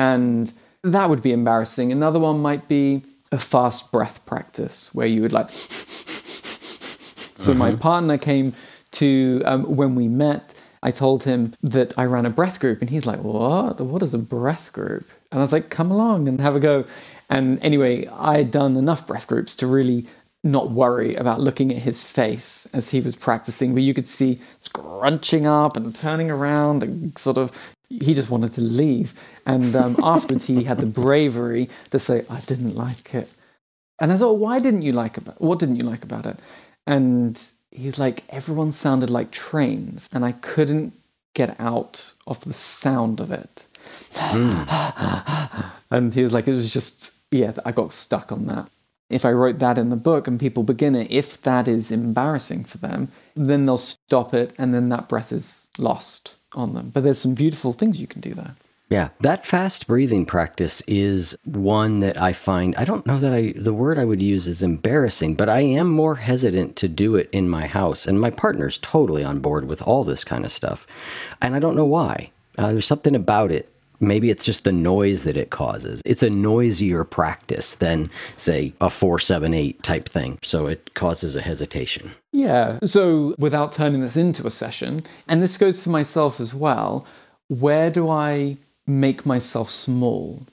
And 0.00 0.52
that 0.82 1.10
would 1.10 1.20
be 1.20 1.30
embarrassing. 1.30 1.92
Another 1.92 2.18
one 2.18 2.40
might 2.40 2.66
be 2.68 3.02
a 3.30 3.38
fast 3.38 3.92
breath 3.92 4.24
practice 4.24 4.94
where 4.94 5.06
you 5.06 5.20
would 5.20 5.32
like. 5.32 5.50
so, 7.36 7.52
my 7.52 7.74
partner 7.76 8.16
came 8.16 8.54
to, 8.92 9.42
um, 9.44 9.76
when 9.76 9.94
we 9.94 10.08
met, 10.08 10.54
I 10.82 10.90
told 10.90 11.24
him 11.24 11.52
that 11.62 11.92
I 11.98 12.04
ran 12.04 12.24
a 12.24 12.30
breath 12.30 12.60
group, 12.60 12.80
and 12.80 12.88
he's 12.88 13.04
like, 13.04 13.20
What? 13.22 13.78
What 13.78 14.02
is 14.02 14.14
a 14.14 14.18
breath 14.18 14.72
group? 14.72 15.06
And 15.30 15.38
I 15.40 15.42
was 15.42 15.52
like, 15.52 15.68
Come 15.68 15.90
along 15.90 16.28
and 16.28 16.40
have 16.40 16.56
a 16.56 16.60
go. 16.60 16.86
And 17.28 17.62
anyway, 17.62 18.06
I 18.06 18.38
had 18.38 18.50
done 18.50 18.78
enough 18.78 19.06
breath 19.06 19.26
groups 19.26 19.54
to 19.56 19.66
really 19.66 20.06
not 20.42 20.70
worry 20.70 21.14
about 21.14 21.40
looking 21.40 21.70
at 21.70 21.82
his 21.82 22.02
face 22.02 22.66
as 22.72 22.88
he 22.88 23.02
was 23.02 23.14
practicing, 23.16 23.74
where 23.74 23.82
you 23.82 23.92
could 23.92 24.08
see 24.08 24.40
scrunching 24.60 25.46
up 25.46 25.76
and 25.76 25.94
turning 25.94 26.30
around 26.30 26.82
and 26.82 27.18
sort 27.18 27.36
of 27.36 27.76
he 27.90 28.14
just 28.14 28.30
wanted 28.30 28.52
to 28.54 28.60
leave. 28.60 29.12
And 29.44 29.74
um, 29.74 29.96
afterwards, 30.02 30.46
he 30.46 30.64
had 30.64 30.78
the 30.78 30.86
bravery 30.86 31.68
to 31.90 31.98
say, 31.98 32.24
"I 32.30 32.40
didn't 32.40 32.74
like 32.74 33.14
it." 33.14 33.34
And 33.98 34.12
I 34.12 34.16
thought, 34.16 34.38
"Why 34.38 34.60
didn't 34.60 34.82
you 34.82 34.92
like 34.92 35.18
it? 35.18 35.24
What 35.38 35.58
didn't 35.58 35.76
you 35.76 35.84
like 35.84 36.04
about 36.04 36.26
it?" 36.26 36.38
And 36.86 37.40
he's 37.70 37.98
like, 37.98 38.24
"Everyone 38.28 38.72
sounded 38.72 39.10
like 39.10 39.30
trains, 39.30 40.08
and 40.12 40.24
I 40.24 40.32
couldn't 40.32 40.94
get 41.34 41.56
out 41.60 42.14
of 42.26 42.40
the 42.44 42.54
sound 42.54 43.20
of 43.20 43.32
it." 43.32 43.66
Mm. 44.12 45.72
and 45.90 46.14
he 46.14 46.22
was 46.22 46.32
like, 46.32 46.46
"It 46.46 46.54
was 46.54 46.70
just 46.70 47.12
yeah, 47.30 47.52
I 47.64 47.72
got 47.72 47.92
stuck 47.92 48.30
on 48.30 48.46
that." 48.46 48.70
If 49.08 49.24
I 49.24 49.32
wrote 49.32 49.58
that 49.58 49.76
in 49.76 49.90
the 49.90 49.96
book 49.96 50.28
and 50.28 50.38
people 50.38 50.62
begin 50.62 50.94
it, 50.94 51.10
if 51.10 51.42
that 51.42 51.66
is 51.66 51.90
embarrassing 51.90 52.62
for 52.62 52.78
them, 52.78 53.08
then 53.34 53.66
they'll 53.66 53.76
stop 53.76 54.32
it 54.32 54.54
and 54.56 54.72
then 54.72 54.88
that 54.90 55.08
breath 55.08 55.32
is 55.32 55.66
lost 55.78 56.36
on 56.54 56.74
them. 56.74 56.90
But 56.90 57.04
there's 57.04 57.18
some 57.18 57.34
beautiful 57.34 57.72
things 57.72 58.00
you 58.00 58.06
can 58.06 58.20
do 58.20 58.34
there. 58.34 58.56
Yeah, 58.90 59.10
that 59.20 59.46
fast 59.46 59.86
breathing 59.86 60.26
practice 60.26 60.82
is 60.88 61.36
one 61.44 62.00
that 62.00 62.20
I 62.20 62.32
find 62.32 62.74
I 62.74 62.84
don't 62.84 63.06
know 63.06 63.18
that 63.18 63.32
I 63.32 63.52
the 63.54 63.72
word 63.72 64.00
I 64.00 64.04
would 64.04 64.20
use 64.20 64.48
is 64.48 64.64
embarrassing, 64.64 65.36
but 65.36 65.48
I 65.48 65.60
am 65.60 65.88
more 65.88 66.16
hesitant 66.16 66.74
to 66.76 66.88
do 66.88 67.14
it 67.14 67.28
in 67.30 67.48
my 67.48 67.68
house 67.68 68.08
and 68.08 68.20
my 68.20 68.30
partner's 68.30 68.78
totally 68.78 69.22
on 69.22 69.38
board 69.38 69.66
with 69.68 69.80
all 69.82 70.02
this 70.02 70.24
kind 70.24 70.44
of 70.44 70.50
stuff. 70.50 70.88
And 71.40 71.54
I 71.54 71.60
don't 71.60 71.76
know 71.76 71.84
why. 71.84 72.32
Uh, 72.58 72.72
there's 72.72 72.86
something 72.86 73.14
about 73.14 73.52
it 73.52 73.72
Maybe 74.00 74.30
it's 74.30 74.44
just 74.44 74.64
the 74.64 74.72
noise 74.72 75.24
that 75.24 75.36
it 75.36 75.50
causes. 75.50 76.00
It's 76.04 76.22
a 76.22 76.30
noisier 76.30 77.04
practice 77.04 77.74
than, 77.74 78.10
say, 78.36 78.72
a 78.80 78.88
478 78.88 79.82
type 79.82 80.08
thing. 80.08 80.38
So 80.42 80.66
it 80.66 80.94
causes 80.94 81.36
a 81.36 81.42
hesitation. 81.42 82.12
Yeah. 82.32 82.78
So 82.82 83.34
without 83.38 83.72
turning 83.72 84.00
this 84.00 84.16
into 84.16 84.46
a 84.46 84.50
session, 84.50 85.02
and 85.28 85.42
this 85.42 85.58
goes 85.58 85.82
for 85.82 85.90
myself 85.90 86.40
as 86.40 86.54
well, 86.54 87.06
where 87.48 87.90
do 87.90 88.08
I 88.08 88.56
make 88.86 89.26
myself 89.26 89.70
small? 89.70 90.46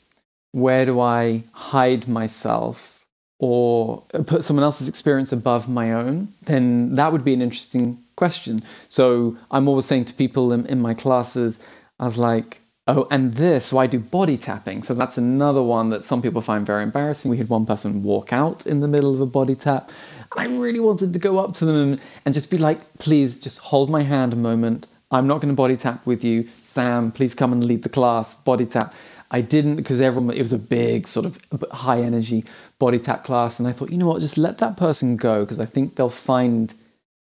Where 0.52 0.86
do 0.86 1.00
I 1.00 1.44
hide 1.52 2.08
myself 2.08 3.06
or 3.40 4.02
put 4.26 4.44
someone 4.44 4.64
else's 4.64 4.88
experience 4.88 5.32
above 5.32 5.70
my 5.70 5.94
own? 5.94 6.34
Then 6.42 6.96
that 6.96 7.12
would 7.12 7.24
be 7.24 7.34
an 7.34 7.42
interesting 7.42 8.04
question. 8.16 8.64
So 8.88 9.38
I'm 9.52 9.68
always 9.68 9.86
saying 9.86 10.06
to 10.06 10.14
people 10.14 10.52
in, 10.52 10.66
in 10.66 10.82
my 10.82 10.94
classes, 10.94 11.62
I 12.00 12.06
was 12.06 12.18
like, 12.18 12.62
Oh, 12.90 13.06
and 13.12 13.34
this, 13.34 13.68
so 13.68 13.80
I 13.80 13.88
do 13.88 14.00
body 14.00 14.38
tapping. 14.38 14.82
So 14.82 14.94
that's 14.94 15.18
another 15.18 15.62
one 15.62 15.90
that 15.90 16.06
some 16.06 16.22
people 16.22 16.40
find 16.42 16.66
very 16.66 16.84
embarrassing. 16.84 17.30
We 17.30 17.38
had 17.38 17.50
one 17.50 17.66
person 17.66 18.02
walk 18.02 18.32
out 18.32 18.66
in 18.66 18.80
the 18.80 18.88
middle 18.88 19.14
of 19.14 19.20
a 19.20 19.26
body 19.26 19.56
tap. 19.56 19.92
And 20.32 20.40
I 20.40 20.58
really 20.58 20.80
wanted 20.80 21.12
to 21.12 21.20
go 21.20 21.38
up 21.38 21.52
to 21.56 21.66
them 21.66 22.00
and 22.24 22.34
just 22.34 22.50
be 22.50 22.58
like, 22.58 22.98
please 22.98 23.42
just 23.42 23.60
hold 23.60 23.90
my 23.90 24.04
hand 24.04 24.32
a 24.32 24.38
moment. 24.38 24.88
I'm 25.12 25.28
not 25.28 25.42
going 25.42 25.50
to 25.50 25.56
body 25.56 25.76
tap 25.76 26.06
with 26.06 26.24
you. 26.24 26.48
Sam, 26.48 27.12
please 27.12 27.36
come 27.36 27.52
and 27.52 27.62
lead 27.66 27.84
the 27.84 27.90
class, 27.90 28.36
body 28.36 28.66
tap. 28.66 28.94
I 29.32 29.42
didn't 29.42 29.76
because 29.76 30.00
everyone, 30.00 30.34
it 30.34 30.42
was 30.42 30.54
a 30.54 30.60
big 30.60 31.10
sort 31.10 31.26
of 31.26 31.66
high 31.72 32.02
energy 32.02 32.46
body 32.80 33.00
tap 33.00 33.26
class. 33.26 33.60
And 33.60 33.68
I 33.68 33.74
thought, 33.74 33.90
you 33.90 33.98
know 33.98 34.08
what, 34.08 34.22
just 34.22 34.38
let 34.38 34.60
that 34.60 34.78
person 34.78 35.18
go 35.18 35.44
because 35.44 35.60
I 35.60 35.66
think 35.66 35.96
they'll 35.96 36.10
find 36.10 36.74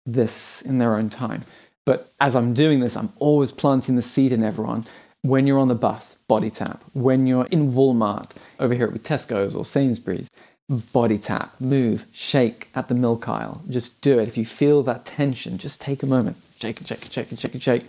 this 0.06 0.62
in 0.62 0.78
their 0.78 0.96
own 0.96 1.10
time. 1.10 1.44
But 1.86 2.14
as 2.22 2.36
I'm 2.36 2.54
doing 2.54 2.80
this, 2.80 2.96
I'm 2.96 3.12
always 3.18 3.52
planting 3.52 3.98
the 3.98 4.02
seed 4.02 4.32
in 4.32 4.44
everyone 4.44 4.86
when 5.22 5.46
you're 5.48 5.60
on 5.60 5.68
the 5.68 5.76
bus, 5.76 6.16
body 6.28 6.50
tap. 6.50 6.84
When 6.94 7.28
you're 7.28 7.46
in 7.48 7.74
Walmart, 7.74 8.32
over 8.60 8.74
here 8.74 8.88
at 8.88 8.94
Tesco's 9.04 9.56
or 9.56 9.66
Sainsbury's, 9.66 10.30
body 10.70 11.18
tap, 11.18 11.60
move, 11.60 12.06
shake 12.12 12.70
at 12.76 12.88
the 12.88 12.96
milk 12.96 13.28
aisle. 13.28 13.64
Just 13.70 14.02
do 14.02 14.20
it. 14.20 14.28
If 14.28 14.38
you 14.38 14.46
feel 14.46 14.84
that 14.84 15.06
tension, 15.06 15.58
just 15.58 15.82
take 15.82 16.04
a 16.04 16.06
moment. 16.06 16.38
Shake 16.60 16.80
and 16.80 16.88
shake 16.88 17.02
and 17.02 17.12
shake 17.12 17.32
and 17.32 17.40
shake 17.40 17.54
and 17.54 17.64
shake. 17.64 17.84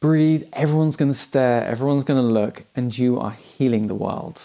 Breathe. 0.00 0.44
Everyone's 0.52 0.96
going 0.96 1.12
to 1.12 1.18
stare, 1.18 1.64
everyone's 1.64 2.04
going 2.04 2.20
to 2.20 2.26
look, 2.26 2.64
and 2.74 2.96
you 2.96 3.18
are 3.18 3.30
healing 3.30 3.86
the 3.86 3.94
world 3.94 4.40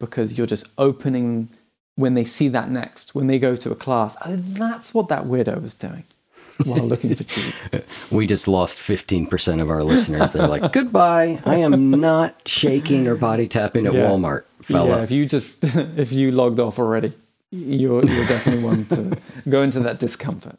because 0.00 0.36
you're 0.36 0.46
just 0.46 0.66
opening 0.76 1.48
when 1.94 2.14
they 2.14 2.24
see 2.24 2.48
that 2.48 2.70
next, 2.70 3.14
when 3.14 3.28
they 3.28 3.38
go 3.38 3.54
to 3.54 3.70
a 3.70 3.76
class. 3.76 4.16
Oh, 4.24 4.34
that's 4.34 4.92
what 4.92 5.08
that 5.08 5.24
weirdo 5.24 5.62
was 5.62 5.74
doing 5.74 6.04
while 6.64 6.82
looking 6.82 7.14
for 7.14 7.24
cheese. 7.24 8.08
We 8.10 8.26
just 8.26 8.48
lost 8.48 8.78
15% 8.78 9.60
of 9.60 9.70
our 9.70 9.82
listeners. 9.82 10.32
They're 10.32 10.48
like, 10.48 10.72
goodbye. 10.72 11.40
I 11.44 11.56
am 11.56 11.90
not 11.90 12.46
shaking 12.46 13.06
or 13.06 13.14
body 13.14 13.48
tapping 13.48 13.86
at 13.86 13.94
yeah. 13.94 14.06
Walmart, 14.06 14.44
fella. 14.60 14.98
Yeah, 14.98 15.02
if 15.02 15.10
you 15.10 15.26
just, 15.26 15.52
if 15.62 16.12
you 16.12 16.32
logged 16.32 16.60
off 16.60 16.78
already, 16.78 17.12
you're, 17.50 18.04
you're 18.04 18.26
definitely 18.26 18.64
one 18.64 18.84
to 18.86 19.18
go 19.48 19.62
into 19.62 19.80
that 19.80 19.98
discomfort. 19.98 20.58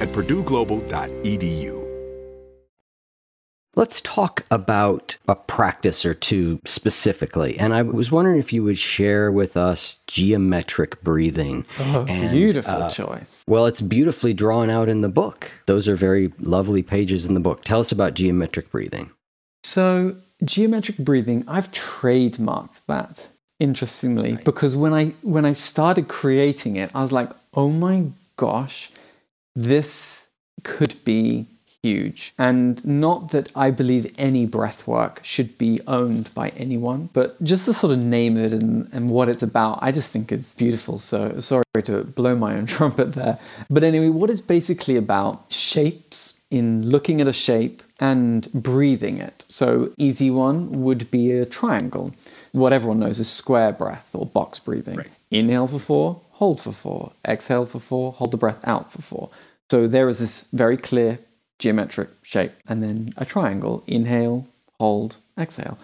at 0.00 0.08
purdueglobal.edu. 0.08 1.84
Let's 3.76 4.00
talk 4.02 4.44
about 4.52 5.16
a 5.26 5.34
practice 5.34 6.06
or 6.06 6.14
two 6.14 6.60
specifically. 6.64 7.58
And 7.58 7.74
I 7.74 7.82
was 7.82 8.12
wondering 8.12 8.38
if 8.38 8.52
you 8.52 8.62
would 8.62 8.78
share 8.78 9.32
with 9.32 9.56
us 9.56 9.98
geometric 10.06 11.02
breathing. 11.02 11.66
Oh, 11.80 12.06
And, 12.08 12.30
beautiful 12.30 12.84
uh, 12.84 12.90
choice. 12.90 13.42
Well, 13.48 13.66
it's 13.66 13.80
beautifully 13.80 14.32
drawn 14.32 14.70
out 14.70 14.88
in 14.88 15.00
the 15.00 15.08
book. 15.08 15.50
Those 15.66 15.88
are 15.88 15.96
very 15.96 16.32
lovely 16.38 16.84
pages 16.84 17.26
in 17.26 17.34
the 17.34 17.40
book. 17.40 17.64
Tell 17.64 17.80
us 17.80 17.90
about 17.90 18.14
geometric 18.14 18.70
breathing. 18.70 19.10
So, 19.64 20.16
geometric 20.44 20.98
breathing, 20.98 21.42
I've 21.48 21.72
trademarked 21.72 22.80
that 22.86 23.26
interestingly 23.58 24.38
because 24.44 24.76
when 24.76 24.92
I 24.92 25.06
when 25.22 25.44
I 25.44 25.52
started 25.52 26.06
creating 26.06 26.76
it, 26.76 26.90
I 26.94 27.02
was 27.02 27.12
like, 27.12 27.30
"Oh 27.54 27.70
my 27.70 28.10
gosh, 28.36 28.90
this 29.54 30.28
could 30.62 31.02
be 31.04 31.46
huge." 31.82 32.34
And 32.38 32.84
not 32.84 33.30
that 33.30 33.52
I 33.54 33.70
believe 33.70 34.14
any 34.16 34.46
breath 34.46 34.86
work 34.86 35.20
should 35.22 35.58
be 35.58 35.80
owned 35.86 36.32
by 36.34 36.48
anyone, 36.50 37.10
but 37.12 37.42
just 37.42 37.66
the 37.66 37.74
sort 37.74 37.92
of 37.92 37.98
name 37.98 38.36
it 38.36 38.52
and, 38.52 38.88
and 38.92 39.10
what 39.10 39.28
it's 39.28 39.42
about, 39.42 39.78
I 39.82 39.92
just 39.92 40.10
think 40.10 40.32
is 40.32 40.54
beautiful. 40.54 40.98
So 40.98 41.40
sorry 41.40 41.64
to 41.84 42.04
blow 42.04 42.34
my 42.36 42.56
own 42.56 42.66
trumpet 42.74 43.12
there. 43.14 43.38
But 43.68 43.84
anyway, 43.84 44.08
what 44.08 44.30
it's 44.30 44.40
basically 44.40 44.96
about 44.96 45.52
shapes 45.52 46.40
in 46.54 46.88
looking 46.88 47.20
at 47.20 47.26
a 47.26 47.32
shape 47.32 47.82
and 47.98 48.50
breathing 48.52 49.18
it. 49.18 49.44
So, 49.48 49.92
easy 49.96 50.30
one 50.30 50.82
would 50.84 51.10
be 51.10 51.32
a 51.32 51.44
triangle. 51.44 52.14
What 52.52 52.72
everyone 52.72 53.00
knows 53.00 53.18
is 53.18 53.28
square 53.28 53.72
breath 53.72 54.08
or 54.12 54.26
box 54.26 54.58
breathing. 54.60 54.96
Inhale 55.30 55.66
for 55.66 55.80
four, 55.80 56.20
hold 56.32 56.60
for 56.60 56.72
four, 56.72 57.12
exhale 57.26 57.66
for 57.66 57.80
four, 57.80 58.12
hold 58.12 58.30
the 58.30 58.36
breath 58.36 58.60
out 58.68 58.92
for 58.92 59.02
four. 59.02 59.30
So, 59.70 59.86
there 59.86 60.08
is 60.08 60.18
this 60.18 60.48
very 60.52 60.76
clear 60.76 61.18
geometric 61.58 62.10
shape, 62.22 62.52
and 62.66 62.82
then 62.82 63.14
a 63.16 63.24
triangle 63.24 63.82
inhale, 63.86 64.46
hold, 64.78 65.16
exhale. 65.38 65.78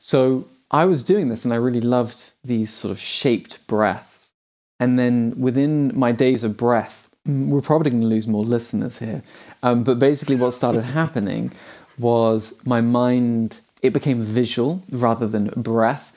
So, 0.00 0.46
I 0.70 0.84
was 0.84 1.04
doing 1.04 1.28
this 1.28 1.44
and 1.44 1.54
I 1.54 1.56
really 1.56 1.80
loved 1.80 2.32
these 2.44 2.72
sort 2.72 2.90
of 2.90 2.98
shaped 2.98 3.64
breaths. 3.66 4.32
And 4.80 4.98
then 4.98 5.34
within 5.38 5.96
my 5.98 6.12
days 6.12 6.44
of 6.44 6.56
breath, 6.56 7.08
mm, 7.26 7.48
we're 7.48 7.60
probably 7.60 7.90
going 7.90 8.02
to 8.02 8.08
lose 8.08 8.26
more 8.26 8.44
listeners 8.44 8.98
here. 8.98 9.22
Um, 9.62 9.84
but 9.84 9.98
basically, 9.98 10.36
what 10.36 10.52
started 10.52 10.82
happening 11.00 11.52
was 11.98 12.58
my 12.64 12.80
mind, 12.80 13.60
it 13.80 13.90
became 13.90 14.22
visual 14.22 14.82
rather 14.90 15.26
than 15.26 15.48
breath. 15.56 16.12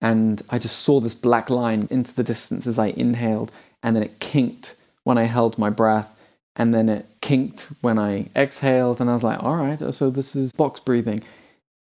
And 0.00 0.42
I 0.48 0.58
just 0.58 0.78
saw 0.78 1.00
this 1.00 1.14
black 1.14 1.50
line 1.50 1.88
into 1.90 2.14
the 2.14 2.22
distance 2.22 2.66
as 2.66 2.78
I 2.78 2.88
inhaled, 2.88 3.50
and 3.82 3.96
then 3.96 4.04
it 4.04 4.20
kinked 4.20 4.76
when 5.02 5.18
I 5.18 5.24
held 5.24 5.58
my 5.58 5.70
breath, 5.70 6.14
and 6.58 6.74
then 6.74 6.88
it 6.88 7.06
kinked 7.20 7.68
when 7.80 7.98
I 7.98 8.28
exhaled. 8.36 9.00
And 9.00 9.08
I 9.08 9.14
was 9.14 9.24
like, 9.24 9.42
all 9.42 9.56
right, 9.56 9.94
so 9.94 10.10
this 10.10 10.36
is 10.36 10.52
box 10.52 10.80
breathing. 10.80 11.22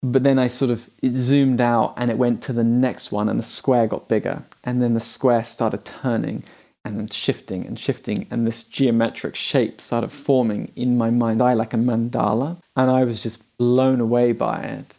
But 0.03 0.23
then 0.23 0.37
I 0.37 0.47
sort 0.47 0.69
of 0.69 0.89
it 1.01 1.13
zoomed 1.13 1.59
out 1.59 1.95
and 1.97 2.11
it 2.11 2.19
went 2.19 2.43
to 2.43 2.53
the 2.53 2.63
next 2.63 3.11
one, 3.11 3.27
and 3.27 3.39
the 3.39 3.43
square 3.43 3.87
got 3.87 4.07
bigger. 4.07 4.43
And 4.63 4.81
then 4.81 4.93
the 4.93 4.99
square 4.99 5.43
started 5.43 5.83
turning 5.83 6.43
and 6.85 6.97
then 6.97 7.07
shifting 7.09 7.65
and 7.65 7.77
shifting, 7.77 8.27
and 8.31 8.47
this 8.47 8.63
geometric 8.63 9.35
shape 9.35 9.81
started 9.81 10.09
forming 10.09 10.71
in 10.75 10.97
my 10.97 11.09
mind's 11.09 11.41
eye 11.41 11.53
like 11.53 11.73
a 11.73 11.77
mandala. 11.77 12.61
And 12.77 12.89
I 12.89 13.03
was 13.03 13.21
just 13.21 13.57
blown 13.57 13.99
away 13.99 14.31
by 14.31 14.61
it. 14.61 14.95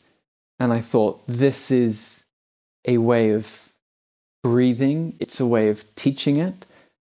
And 0.58 0.72
I 0.72 0.80
thought, 0.80 1.22
this 1.26 1.70
is 1.70 2.24
a 2.84 2.98
way 2.98 3.30
of 3.30 3.72
breathing, 4.42 5.14
it's 5.20 5.40
a 5.40 5.46
way 5.46 5.68
of 5.68 5.84
teaching 5.94 6.36
it. 6.36 6.66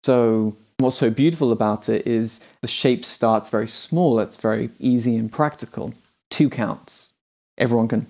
So, 0.05 0.55
what's 0.83 0.97
so 0.97 1.09
beautiful 1.09 1.51
about 1.51 1.89
it 1.89 2.05
is 2.05 2.39
the 2.61 2.67
shape 2.67 3.05
starts 3.05 3.49
very 3.49 3.67
small, 3.67 4.19
it's 4.19 4.37
very 4.37 4.69
easy 4.79 5.15
and 5.15 5.31
practical. 5.31 5.93
Two 6.29 6.49
counts. 6.49 7.13
Everyone 7.57 7.87
can, 7.87 8.07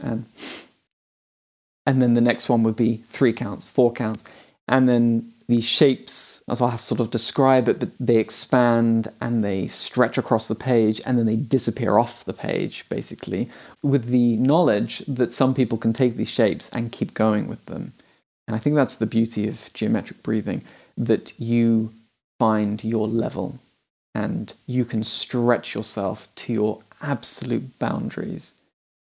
and, 0.00 0.26
and 1.86 2.02
then 2.02 2.14
the 2.14 2.20
next 2.20 2.48
one 2.48 2.62
would 2.62 2.76
be 2.76 3.04
three 3.08 3.32
counts, 3.32 3.64
four 3.64 3.92
counts. 3.92 4.24
And 4.68 4.88
then 4.88 5.32
these 5.48 5.64
shapes, 5.64 6.42
as 6.48 6.60
I'll 6.60 6.70
have 6.70 6.80
sort 6.80 7.00
of 7.00 7.10
describe 7.10 7.68
it, 7.68 7.78
but 7.78 7.90
they 8.00 8.16
expand 8.16 9.12
and 9.20 9.44
they 9.44 9.66
stretch 9.66 10.16
across 10.18 10.48
the 10.48 10.54
page 10.54 11.00
and 11.04 11.18
then 11.18 11.26
they 11.26 11.36
disappear 11.36 11.98
off 11.98 12.24
the 12.24 12.32
page, 12.32 12.86
basically, 12.88 13.50
with 13.82 14.06
the 14.06 14.36
knowledge 14.36 15.00
that 15.06 15.32
some 15.32 15.54
people 15.54 15.78
can 15.78 15.92
take 15.92 16.16
these 16.16 16.30
shapes 16.30 16.68
and 16.70 16.92
keep 16.92 17.14
going 17.14 17.48
with 17.48 17.64
them. 17.66 17.92
And 18.46 18.56
I 18.56 18.58
think 18.58 18.76
that's 18.76 18.96
the 18.96 19.06
beauty 19.06 19.46
of 19.46 19.72
geometric 19.72 20.22
breathing 20.22 20.64
that 20.96 21.38
you 21.38 21.92
find 22.42 22.82
your 22.82 23.06
level 23.06 23.60
and 24.16 24.54
you 24.66 24.84
can 24.84 25.04
stretch 25.04 25.76
yourself 25.76 26.16
to 26.34 26.52
your 26.52 26.74
absolute 27.00 27.78
boundaries 27.78 28.44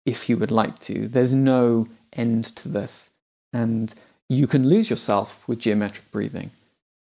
if 0.05 0.29
you 0.29 0.37
would 0.37 0.51
like 0.51 0.77
to. 0.87 1.07
There's 1.07 1.33
no 1.33 1.87
end 2.13 2.43
to 2.57 2.69
this. 2.69 3.09
And 3.51 3.91
you 4.29 4.45
can 4.45 4.69
lose 4.69 4.91
yourself 4.91 5.27
with 5.47 5.57
geometric 5.65 6.11
breathing. 6.11 6.51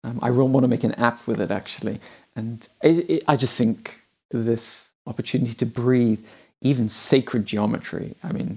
Um, 0.04 0.20
I 0.22 0.28
really 0.28 0.50
want 0.50 0.66
to 0.66 0.68
make 0.76 0.84
an 0.84 0.96
app 1.10 1.26
with 1.26 1.40
it 1.40 1.52
actually. 1.52 2.02
And 2.36 2.68
it, 2.84 3.10
it, 3.10 3.24
I 3.26 3.38
just 3.38 3.56
think 3.56 4.02
this 4.30 4.92
opportunity 5.08 5.54
to 5.54 5.66
breathe, 5.66 6.22
even 6.62 6.90
sacred 6.90 7.46
geometry, 7.46 8.16
I 8.28 8.34
mean, 8.34 8.52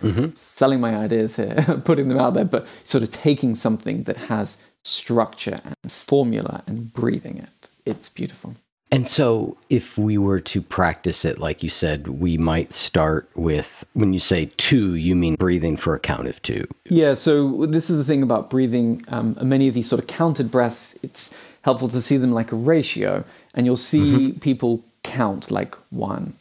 Mm-hmm. 0.00 0.26
selling 0.34 0.80
my 0.80 0.94
ideas 0.96 1.34
here, 1.34 1.56
putting 1.84 2.06
them 2.08 2.20
out 2.20 2.34
there, 2.34 2.44
but 2.44 2.68
sort 2.84 3.02
of 3.02 3.10
taking 3.10 3.56
something 3.56 4.04
that 4.04 4.16
has 4.32 4.58
structure 4.84 5.58
and 5.64 5.92
formula 5.92 6.62
and 6.66 6.92
breathing 6.92 7.38
it. 7.38 7.68
It's 7.84 8.08
beautiful. 8.08 8.56
And 8.90 9.06
so, 9.06 9.58
if 9.68 9.98
we 9.98 10.16
were 10.16 10.40
to 10.40 10.62
practice 10.62 11.26
it, 11.26 11.38
like 11.38 11.62
you 11.62 11.68
said, 11.68 12.08
we 12.08 12.38
might 12.38 12.72
start 12.72 13.28
with 13.34 13.84
when 13.92 14.14
you 14.14 14.18
say 14.18 14.46
two, 14.56 14.94
you 14.94 15.14
mean 15.14 15.34
breathing 15.34 15.76
for 15.76 15.94
a 15.94 16.00
count 16.00 16.26
of 16.26 16.40
two. 16.40 16.66
Yeah, 16.88 17.12
so 17.12 17.66
this 17.66 17.90
is 17.90 17.98
the 17.98 18.04
thing 18.04 18.22
about 18.22 18.48
breathing. 18.48 19.02
Um, 19.08 19.36
many 19.42 19.68
of 19.68 19.74
these 19.74 19.88
sort 19.88 20.00
of 20.00 20.06
counted 20.06 20.50
breaths, 20.50 20.98
it's 21.02 21.34
helpful 21.62 21.88
to 21.90 22.00
see 22.00 22.16
them 22.16 22.32
like 22.32 22.50
a 22.50 22.56
ratio, 22.56 23.24
and 23.52 23.66
you'll 23.66 23.76
see 23.76 24.32
people 24.40 24.82
count 25.02 25.50
like 25.50 25.74
one, 25.90 26.32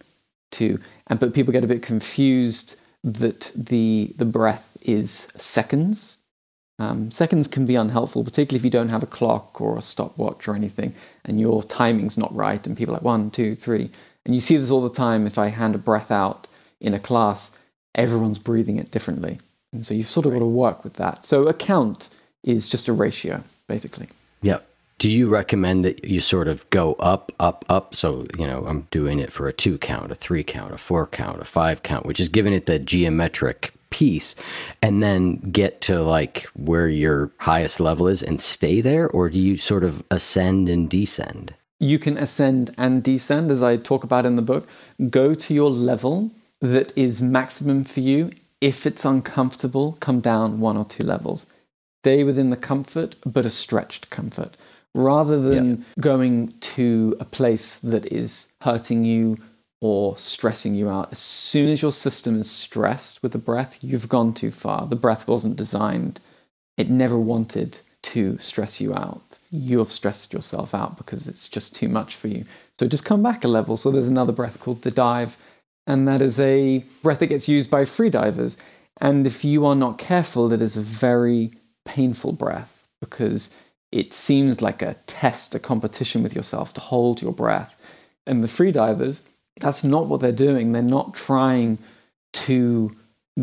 two, 0.51 0.79
and 1.07 1.19
but 1.19 1.33
people 1.33 1.51
get 1.51 1.65
a 1.65 1.67
bit 1.67 1.81
confused 1.81 2.79
that 3.03 3.51
the 3.55 4.13
the 4.17 4.25
breath 4.25 4.77
is 4.83 5.27
seconds. 5.35 6.16
Um, 6.80 7.09
seconds 7.09 7.47
can 7.47 7.65
be 7.65 7.75
unhelpful, 7.75 8.23
particularly 8.23 8.59
if 8.59 8.63
you 8.63 8.69
don't 8.69 8.89
have 8.89 9.03
a 9.03 9.07
clock 9.07 9.59
or 9.59 9.78
a 9.78 9.82
stopwatch 9.82 10.47
or 10.47 10.55
anything, 10.55 10.93
and 11.25 11.39
your 11.39 11.63
timing's 11.63 12.17
not 12.17 12.36
right, 12.36 12.65
and 12.67 12.78
people 12.78 12.93
are 12.93 12.97
like 12.97 13.03
one, 13.03 13.32
two, 13.32 13.55
three, 13.55 13.89
and 14.25 14.36
you 14.36 14.41
see 14.41 14.57
this 14.57 14.69
all 14.69 14.82
the 14.82 14.89
time. 14.89 15.25
If 15.25 15.38
I 15.38 15.47
hand 15.47 15.73
a 15.73 15.80
breath 15.80 16.11
out 16.11 16.47
in 16.80 16.93
a 16.93 16.99
class, 16.99 17.57
everyone's 17.95 18.38
breathing 18.38 18.78
it 18.78 18.91
differently, 18.91 19.39
and 19.73 19.86
so 19.86 19.93
you've 19.93 20.09
sort 20.09 20.28
of 20.28 20.34
got 20.34 20.39
to 20.39 20.45
work 20.45 20.84
with 20.84 20.93
that. 20.93 21.25
So 21.25 21.47
a 21.47 21.53
count 21.53 22.09
is 22.43 22.69
just 22.69 22.88
a 22.88 22.93
ratio, 22.93 23.43
basically. 23.67 24.07
Yep. 24.43 24.67
Do 24.99 25.11
you 25.11 25.30
recommend 25.30 25.86
that 25.86 26.05
you 26.05 26.21
sort 26.21 26.47
of 26.47 26.67
go 26.71 26.93
up, 26.93 27.32
up, 27.39 27.65
up? 27.69 27.93
So, 27.93 28.25
you 28.38 28.47
know, 28.47 28.65
I'm 28.65 28.82
doing 28.89 29.19
it 29.19 29.32
for 29.32 29.47
a 29.47 29.53
two 29.53 29.78
count, 29.78 30.11
a 30.11 30.15
three 30.15 30.43
count, 30.43 30.73
a 30.73 30.78
four 30.78 31.05
count, 31.05 31.39
a 31.39 31.45
five 31.45 31.84
count, 31.84 32.07
which 32.07 32.19
is 32.19 32.30
giving 32.30 32.53
it 32.53 32.65
the 32.65 32.80
geometric 32.80 33.73
piece, 33.89 34.35
and 34.81 35.01
then 35.01 35.38
get 35.51 35.81
to 35.81 36.01
like 36.01 36.47
where 36.55 36.88
your 36.89 37.31
highest 37.39 37.79
level 37.79 38.07
is 38.07 38.23
and 38.23 38.39
stay 38.39 38.81
there? 38.81 39.09
Or 39.09 39.29
do 39.29 39.39
you 39.39 39.57
sort 39.57 39.83
of 39.83 40.03
ascend 40.11 40.69
and 40.69 40.89
descend? 40.89 41.53
You 41.79 41.99
can 41.99 42.17
ascend 42.17 42.73
and 42.77 43.03
descend, 43.03 43.51
as 43.51 43.61
I 43.61 43.77
talk 43.77 44.03
about 44.03 44.25
in 44.25 44.35
the 44.35 44.41
book. 44.41 44.67
Go 45.09 45.35
to 45.35 45.53
your 45.53 45.69
level 45.69 46.31
that 46.59 46.91
is 46.95 47.21
maximum 47.21 47.83
for 47.83 47.99
you. 47.99 48.31
If 48.59 48.88
it's 48.88 49.05
uncomfortable, 49.05 49.97
come 49.99 50.19
down 50.19 50.59
one 50.59 50.77
or 50.77 50.85
two 50.85 51.03
levels. 51.03 51.45
Stay 52.03 52.23
within 52.23 52.49
the 52.49 52.57
comfort, 52.57 53.15
but 53.25 53.45
a 53.45 53.51
stretched 53.51 54.09
comfort. 54.09 54.57
Rather 54.95 55.39
than 55.39 55.85
going 55.99 56.53
to 56.59 57.15
a 57.19 57.25
place 57.25 57.75
that 57.77 58.11
is 58.11 58.51
hurting 58.61 59.03
you 59.03 59.38
or 59.80 60.17
stressing 60.17 60.75
you 60.75 60.89
out, 60.89 61.11
as 61.11 61.19
soon 61.19 61.69
as 61.69 61.82
your 61.82 61.91
system 61.91 62.39
is 62.39 62.49
stressed 62.49 63.21
with 63.21 63.32
the 63.32 63.38
breath, 63.38 63.78
you've 63.82 64.09
gone 64.09 64.34
too 64.34 64.51
far. 64.51 64.88
The 64.88 64.95
breath 64.95 65.28
wasn't 65.28 65.55
designed, 65.55 66.19
it 66.78 66.89
never 66.89 67.17
wanted 67.17 67.80
to 68.03 68.38
stress 68.39 68.80
you 68.80 68.93
out. 68.93 69.21
You 69.51 69.80
have 69.80 69.91
stressed 69.91 70.34
yourself 70.34 70.73
out 70.73 70.97
because 70.97 71.28
it's 71.28 71.49
just 71.49 71.75
too 71.75 71.88
much 71.88 72.15
for 72.15 72.28
you. 72.28 72.45
So 72.80 72.88
just 72.88 73.05
come 73.05 73.23
back 73.23 73.43
a 73.43 73.47
level. 73.47 73.78
So 73.78 73.91
there's 73.91 74.07
another 74.07 74.34
breath 74.34 74.59
called 74.59 74.84
the 74.84 74.91
dive, 74.91 75.38
and 75.86 76.07
that 76.07 76.21
is 76.21 76.39
a 76.39 76.84
breath 77.01 77.19
that 77.19 77.28
gets 77.28 77.47
used 77.47 77.69
by 77.69 77.86
free 77.86 78.09
divers. 78.09 78.57
And 78.99 79.28
if 79.28 79.43
you 79.43 79.65
are 79.65 79.75
not 79.75 79.97
careful, 79.97 80.49
that 80.49 80.61
is 80.61 80.78
a 80.78 80.82
very 80.82 81.51
painful 81.86 82.34
breath 82.34 82.88
because 82.99 83.53
it 83.91 84.13
seems 84.13 84.61
like 84.61 84.82
a 84.82 84.95
test, 85.07 85.55
a 85.55 85.59
competition 85.59 86.23
with 86.23 86.36
yourself 86.36 86.73
to 86.73 86.82
hold 86.82 87.21
your 87.21 87.32
breath. 87.32 87.80
And 88.25 88.43
the 88.43 88.47
free 88.47 88.71
divers, 88.71 89.23
that's 89.60 89.84
not 89.84 90.08
what 90.08 90.22
they're 90.22 90.32
doing. 90.32 90.72
They're 90.72 90.82
not 90.82 91.14
trying 91.14 91.78
to 92.34 92.95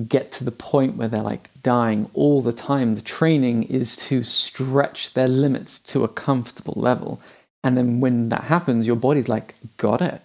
get 0.08 0.32
to 0.32 0.44
the 0.44 0.50
point 0.50 0.96
where 0.96 1.08
they're 1.08 1.22
like 1.22 1.50
dying 1.62 2.10
all 2.14 2.40
the 2.40 2.52
time. 2.52 2.94
The 2.94 3.00
training 3.00 3.64
is 3.64 3.96
to 4.08 4.24
stretch 4.24 5.14
their 5.14 5.28
limits 5.28 5.78
to 5.80 6.04
a 6.04 6.08
comfortable 6.08 6.74
level. 6.76 7.20
And 7.62 7.76
then 7.76 8.00
when 8.00 8.28
that 8.30 8.44
happens, 8.44 8.86
your 8.86 8.96
body's 8.96 9.28
like, 9.28 9.54
got 9.76 10.02
it. 10.02 10.20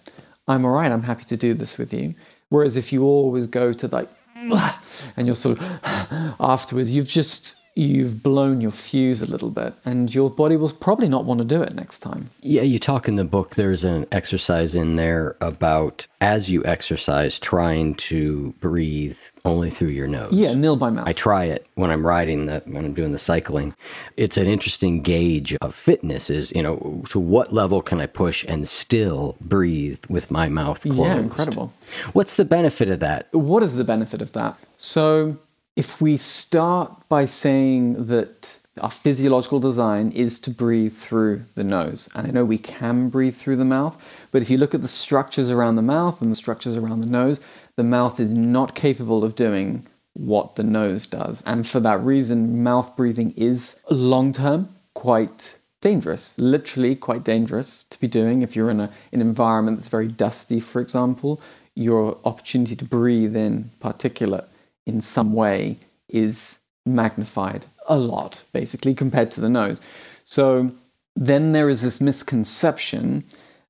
I'm 0.48 0.64
all 0.64 0.72
right. 0.72 0.90
I'm 0.90 1.04
happy 1.04 1.24
to 1.24 1.36
do 1.36 1.54
this 1.54 1.78
with 1.78 1.92
you. 1.92 2.14
Whereas 2.48 2.76
if 2.76 2.92
you 2.92 3.04
always 3.04 3.46
go 3.46 3.72
to 3.72 3.86
like, 3.88 4.08
and 4.34 5.26
you're 5.26 5.36
sort 5.36 5.58
of 5.58 5.80
afterwards, 6.40 6.90
you've 6.90 7.08
just 7.08 7.59
you've 7.74 8.22
blown 8.22 8.60
your 8.60 8.70
fuse 8.70 9.22
a 9.22 9.26
little 9.26 9.50
bit 9.50 9.74
and 9.84 10.14
your 10.14 10.30
body 10.30 10.56
will 10.56 10.70
probably 10.70 11.08
not 11.08 11.24
want 11.24 11.38
to 11.38 11.44
do 11.44 11.62
it 11.62 11.74
next 11.74 12.00
time. 12.00 12.30
Yeah, 12.40 12.62
you 12.62 12.78
talk 12.78 13.08
in 13.08 13.16
the 13.16 13.24
book, 13.24 13.54
there's 13.54 13.84
an 13.84 14.06
exercise 14.12 14.74
in 14.74 14.96
there 14.96 15.36
about 15.40 16.06
as 16.20 16.50
you 16.50 16.62
exercise, 16.64 17.38
trying 17.38 17.94
to 17.94 18.52
breathe 18.60 19.16
only 19.44 19.70
through 19.70 19.88
your 19.88 20.06
nose. 20.06 20.32
Yeah, 20.32 20.52
nil 20.52 20.76
by 20.76 20.90
mouth. 20.90 21.08
I 21.08 21.14
try 21.14 21.44
it 21.44 21.66
when 21.76 21.90
I'm 21.90 22.06
riding, 22.06 22.46
the, 22.46 22.62
when 22.66 22.84
I'm 22.84 22.92
doing 22.92 23.12
the 23.12 23.18
cycling. 23.18 23.74
It's 24.18 24.36
an 24.36 24.46
interesting 24.46 25.00
gauge 25.00 25.56
of 25.62 25.74
fitness 25.74 26.28
is, 26.28 26.52
you 26.52 26.62
know, 26.62 27.02
to 27.08 27.18
what 27.18 27.54
level 27.54 27.80
can 27.80 28.00
I 28.00 28.06
push 28.06 28.44
and 28.46 28.68
still 28.68 29.36
breathe 29.40 30.04
with 30.10 30.30
my 30.30 30.48
mouth 30.48 30.82
closed? 30.82 30.98
Yeah, 30.98 31.16
incredible. 31.16 31.72
What's 32.12 32.36
the 32.36 32.44
benefit 32.44 32.90
of 32.90 33.00
that? 33.00 33.32
What 33.32 33.62
is 33.62 33.76
the 33.76 33.84
benefit 33.84 34.20
of 34.20 34.32
that? 34.32 34.58
So, 34.76 35.38
if 35.80 35.98
we 35.98 36.14
start 36.18 37.08
by 37.08 37.24
saying 37.24 38.04
that 38.08 38.58
our 38.82 38.90
physiological 38.90 39.58
design 39.58 40.12
is 40.12 40.38
to 40.38 40.50
breathe 40.50 40.94
through 40.94 41.42
the 41.54 41.64
nose, 41.64 42.06
and 42.14 42.26
I 42.26 42.30
know 42.30 42.44
we 42.44 42.58
can 42.58 43.08
breathe 43.08 43.34
through 43.34 43.56
the 43.56 43.64
mouth, 43.64 43.96
but 44.30 44.42
if 44.42 44.50
you 44.50 44.58
look 44.58 44.74
at 44.74 44.82
the 44.82 44.88
structures 44.88 45.48
around 45.48 45.76
the 45.76 45.90
mouth 45.96 46.20
and 46.20 46.30
the 46.30 46.42
structures 46.44 46.76
around 46.76 47.00
the 47.00 47.08
nose, 47.08 47.40
the 47.76 47.82
mouth 47.82 48.20
is 48.20 48.30
not 48.30 48.74
capable 48.74 49.24
of 49.24 49.34
doing 49.34 49.86
what 50.12 50.56
the 50.56 50.62
nose 50.62 51.06
does. 51.06 51.42
And 51.46 51.66
for 51.66 51.80
that 51.80 52.04
reason, 52.04 52.62
mouth 52.62 52.94
breathing 52.94 53.30
is 53.30 53.80
long 53.88 54.34
term 54.34 54.68
quite 54.92 55.54
dangerous, 55.80 56.34
literally 56.36 56.94
quite 56.94 57.24
dangerous 57.24 57.84
to 57.84 57.98
be 57.98 58.06
doing 58.06 58.42
if 58.42 58.54
you're 58.54 58.70
in 58.70 58.80
a, 58.80 58.90
an 59.14 59.22
environment 59.22 59.78
that's 59.78 59.88
very 59.88 60.08
dusty, 60.08 60.60
for 60.60 60.82
example. 60.82 61.40
Your 61.74 62.18
opportunity 62.26 62.76
to 62.76 62.84
breathe 62.84 63.34
in 63.34 63.70
particulate 63.80 64.49
in 64.90 65.00
some 65.00 65.32
way 65.32 65.78
is 66.08 66.58
magnified 66.84 67.62
a 67.88 67.96
lot, 67.96 68.42
basically, 68.52 68.94
compared 68.94 69.30
to 69.32 69.40
the 69.40 69.48
nose. 69.48 69.80
So 70.24 70.72
then 71.16 71.52
there 71.52 71.68
is 71.68 71.82
this 71.82 72.00
misconception 72.00 73.24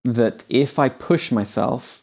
that 0.04 0.44
if 0.48 0.78
I 0.78 0.88
push 0.88 1.30
myself 1.30 2.02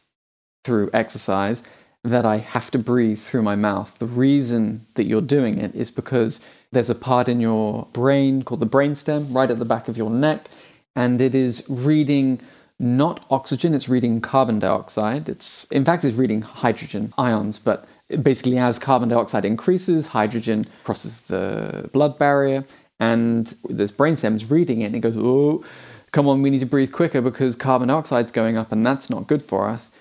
through 0.63 0.89
exercise, 0.93 1.63
that 2.03 2.25
I 2.25 2.37
have 2.37 2.71
to 2.71 2.79
breathe 2.79 3.19
through 3.19 3.41
my 3.41 3.55
mouth. 3.55 3.97
The 3.99 4.05
reason 4.27 4.85
that 4.93 5.05
you're 5.05 5.21
doing 5.37 5.57
it 5.57 5.73
is 5.75 5.91
because 5.91 6.45
there's 6.71 6.89
a 6.89 6.95
part 6.95 7.27
in 7.27 7.39
your 7.41 7.87
brain 7.93 8.43
called 8.43 8.59
the 8.59 8.67
brainstem 8.67 9.33
right 9.33 9.51
at 9.51 9.59
the 9.59 9.65
back 9.73 9.87
of 9.87 9.97
your 9.97 10.09
neck, 10.09 10.49
and 10.95 11.19
it 11.21 11.33
is 11.35 11.65
reading 11.69 12.39
not 12.79 13.25
oxygen, 13.29 13.73
it's 13.73 13.89
reading 13.89 14.21
carbon 14.21 14.59
dioxide. 14.59 15.27
It's 15.27 15.65
in 15.71 15.83
fact 15.83 16.03
it's 16.03 16.17
reading 16.17 16.43
hydrogen 16.43 17.13
ions, 17.17 17.57
but 17.57 17.87
basically 18.09 18.57
as 18.57 18.79
carbon 18.79 19.09
dioxide 19.09 19.45
increases, 19.45 20.07
hydrogen 20.07 20.67
crosses 20.83 21.21
the 21.21 21.89
blood 21.93 22.17
barrier, 22.17 22.65
and 22.99 23.55
this 23.69 23.91
brainstem 23.91 24.35
is 24.35 24.49
reading 24.49 24.81
it 24.81 24.85
and 24.85 24.95
it 24.95 24.99
goes, 24.99 25.15
oh, 25.17 25.63
come 26.11 26.27
on, 26.27 26.41
we 26.41 26.49
need 26.49 26.59
to 26.59 26.65
breathe 26.65 26.91
quicker 26.91 27.21
because 27.21 27.55
carbon 27.55 27.89
dioxide's 27.89 28.31
going 28.31 28.57
up 28.57 28.71
and 28.71 28.85
that's 28.85 29.09
not 29.09 29.27
good 29.27 29.41
for 29.41 29.67
us. 29.67 29.91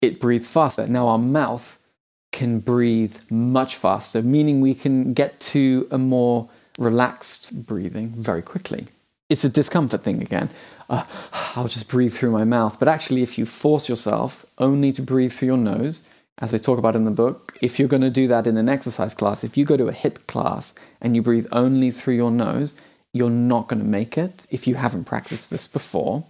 It 0.00 0.20
breathes 0.20 0.48
faster. 0.48 0.86
Now 0.86 1.08
our 1.08 1.18
mouth 1.18 1.78
can 2.32 2.60
breathe 2.60 3.16
much 3.30 3.76
faster, 3.76 4.22
meaning 4.22 4.60
we 4.60 4.74
can 4.74 5.12
get 5.12 5.38
to 5.40 5.86
a 5.90 5.98
more 5.98 6.48
relaxed 6.78 7.66
breathing 7.66 8.10
very 8.16 8.42
quickly. 8.42 8.86
It's 9.28 9.44
a 9.44 9.48
discomfort 9.48 10.02
thing 10.02 10.22
again. 10.22 10.50
Uh, 10.88 11.04
I'll 11.54 11.68
just 11.68 11.88
breathe 11.88 12.14
through 12.14 12.32
my 12.32 12.44
mouth. 12.44 12.78
But 12.78 12.88
actually, 12.88 13.22
if 13.22 13.38
you 13.38 13.46
force 13.46 13.88
yourself 13.88 14.44
only 14.58 14.90
to 14.92 15.02
breathe 15.02 15.32
through 15.32 15.46
your 15.46 15.56
nose, 15.56 16.08
as 16.40 16.50
they 16.50 16.58
talk 16.58 16.78
about 16.78 16.96
in 16.96 17.04
the 17.04 17.10
book, 17.10 17.58
if 17.60 17.78
you're 17.78 17.88
going 17.88 18.02
to 18.02 18.10
do 18.10 18.26
that 18.28 18.46
in 18.46 18.56
an 18.56 18.68
exercise 18.68 19.14
class, 19.14 19.44
if 19.44 19.56
you 19.56 19.64
go 19.64 19.76
to 19.76 19.88
a 19.88 19.92
HIIT 19.92 20.26
class 20.26 20.74
and 21.00 21.14
you 21.14 21.22
breathe 21.22 21.46
only 21.52 21.90
through 21.90 22.14
your 22.14 22.30
nose, 22.30 22.80
you're 23.12 23.30
not 23.30 23.68
going 23.68 23.80
to 23.80 23.86
make 23.86 24.16
it 24.16 24.46
if 24.50 24.66
you 24.66 24.76
haven't 24.76 25.04
practiced 25.04 25.50
this 25.50 25.66
before. 25.66 26.24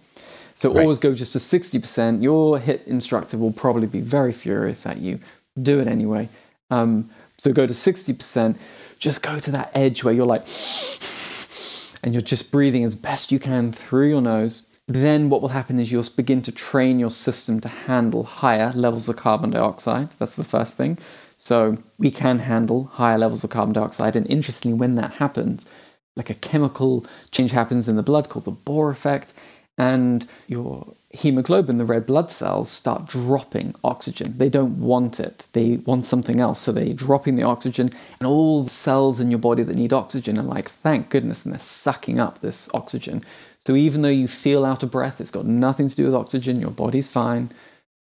So 0.53 0.73
right. 0.73 0.81
always 0.81 0.99
go 0.99 1.15
just 1.15 1.33
to 1.33 1.39
60%. 1.39 2.21
Your 2.21 2.59
HIIT 2.59 2.85
instructor 2.87 3.37
will 3.37 3.53
probably 3.53 3.87
be 3.87 4.01
very 4.01 4.33
furious 4.33 4.85
at 4.85 4.97
you. 4.97 5.19
Do 5.61 5.79
it 5.79 5.87
anyway. 5.87 6.27
Um, 6.69 7.09
so 7.37 7.53
go 7.53 7.65
to 7.65 7.73
60%. 7.73 8.57
Just 8.99 9.23
go 9.23 9.39
to 9.39 9.51
that 9.51 9.71
edge 9.73 10.03
where 10.03 10.13
you're 10.13 10.25
like, 10.25 10.41
and 12.03 12.13
you're 12.13 12.21
just 12.21 12.51
breathing 12.51 12.83
as 12.83 12.95
best 12.95 13.31
you 13.31 13.39
can 13.39 13.71
through 13.71 14.09
your 14.09 14.21
nose 14.21 14.67
then 14.87 15.29
what 15.29 15.41
will 15.41 15.49
happen 15.49 15.79
is 15.79 15.91
you'll 15.91 16.05
begin 16.15 16.41
to 16.41 16.51
train 16.51 16.99
your 16.99 17.11
system 17.11 17.59
to 17.61 17.67
handle 17.67 18.23
higher 18.23 18.71
levels 18.73 19.07
of 19.07 19.15
carbon 19.15 19.51
dioxide. 19.51 20.09
That's 20.19 20.35
the 20.35 20.43
first 20.43 20.75
thing. 20.75 20.97
So 21.37 21.77
we 21.97 22.11
can 22.11 22.39
handle 22.39 22.85
higher 22.93 23.17
levels 23.17 23.43
of 23.43 23.49
carbon 23.49 23.73
dioxide. 23.73 24.15
And 24.15 24.27
interestingly, 24.27 24.77
when 24.77 24.95
that 24.95 25.13
happens, 25.13 25.69
like 26.15 26.29
a 26.29 26.35
chemical 26.35 27.05
change 27.31 27.51
happens 27.51 27.87
in 27.87 27.95
the 27.95 28.03
blood 28.03 28.29
called 28.29 28.45
the 28.45 28.51
Bohr 28.51 28.91
effect, 28.91 29.33
and 29.77 30.27
your 30.47 30.93
hemoglobin, 31.09 31.77
the 31.77 31.85
red 31.85 32.05
blood 32.05 32.29
cells, 32.29 32.69
start 32.69 33.07
dropping 33.07 33.73
oxygen. 33.83 34.37
They 34.37 34.49
don't 34.49 34.79
want 34.79 35.19
it, 35.19 35.47
they 35.53 35.77
want 35.77 36.05
something 36.05 36.39
else. 36.39 36.61
So 36.61 36.71
they're 36.71 36.93
dropping 36.93 37.35
the 37.35 37.43
oxygen, 37.43 37.89
and 38.19 38.27
all 38.27 38.63
the 38.63 38.69
cells 38.69 39.19
in 39.19 39.31
your 39.31 39.39
body 39.39 39.63
that 39.63 39.75
need 39.75 39.93
oxygen 39.93 40.37
are 40.37 40.43
like, 40.43 40.69
thank 40.69 41.09
goodness, 41.09 41.45
and 41.45 41.53
they're 41.53 41.59
sucking 41.59 42.19
up 42.19 42.39
this 42.39 42.69
oxygen. 42.73 43.23
So 43.65 43.75
even 43.75 44.01
though 44.01 44.09
you 44.09 44.27
feel 44.27 44.65
out 44.65 44.83
of 44.83 44.91
breath, 44.91 45.21
it's 45.21 45.31
got 45.31 45.45
nothing 45.45 45.87
to 45.87 45.95
do 45.95 46.05
with 46.05 46.15
oxygen, 46.15 46.59
your 46.59 46.71
body's 46.71 47.07
fine. 47.07 47.51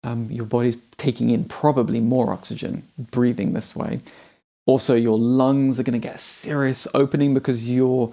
Um, 0.03 0.31
your 0.31 0.47
body's 0.47 0.79
taking 0.97 1.29
in 1.29 1.45
probably 1.45 2.01
more 2.01 2.33
oxygen 2.33 2.85
breathing 2.99 3.53
this 3.53 3.77
way. 3.77 4.01
Also, 4.67 4.95
your 4.95 5.19
lungs 5.19 5.79
are 5.79 5.83
going 5.83 6.01
to 6.01 6.09
get 6.09 6.15
a 6.15 6.19
serious 6.19 6.87
opening 6.95 7.35
because 7.35 7.69
your 7.69 8.13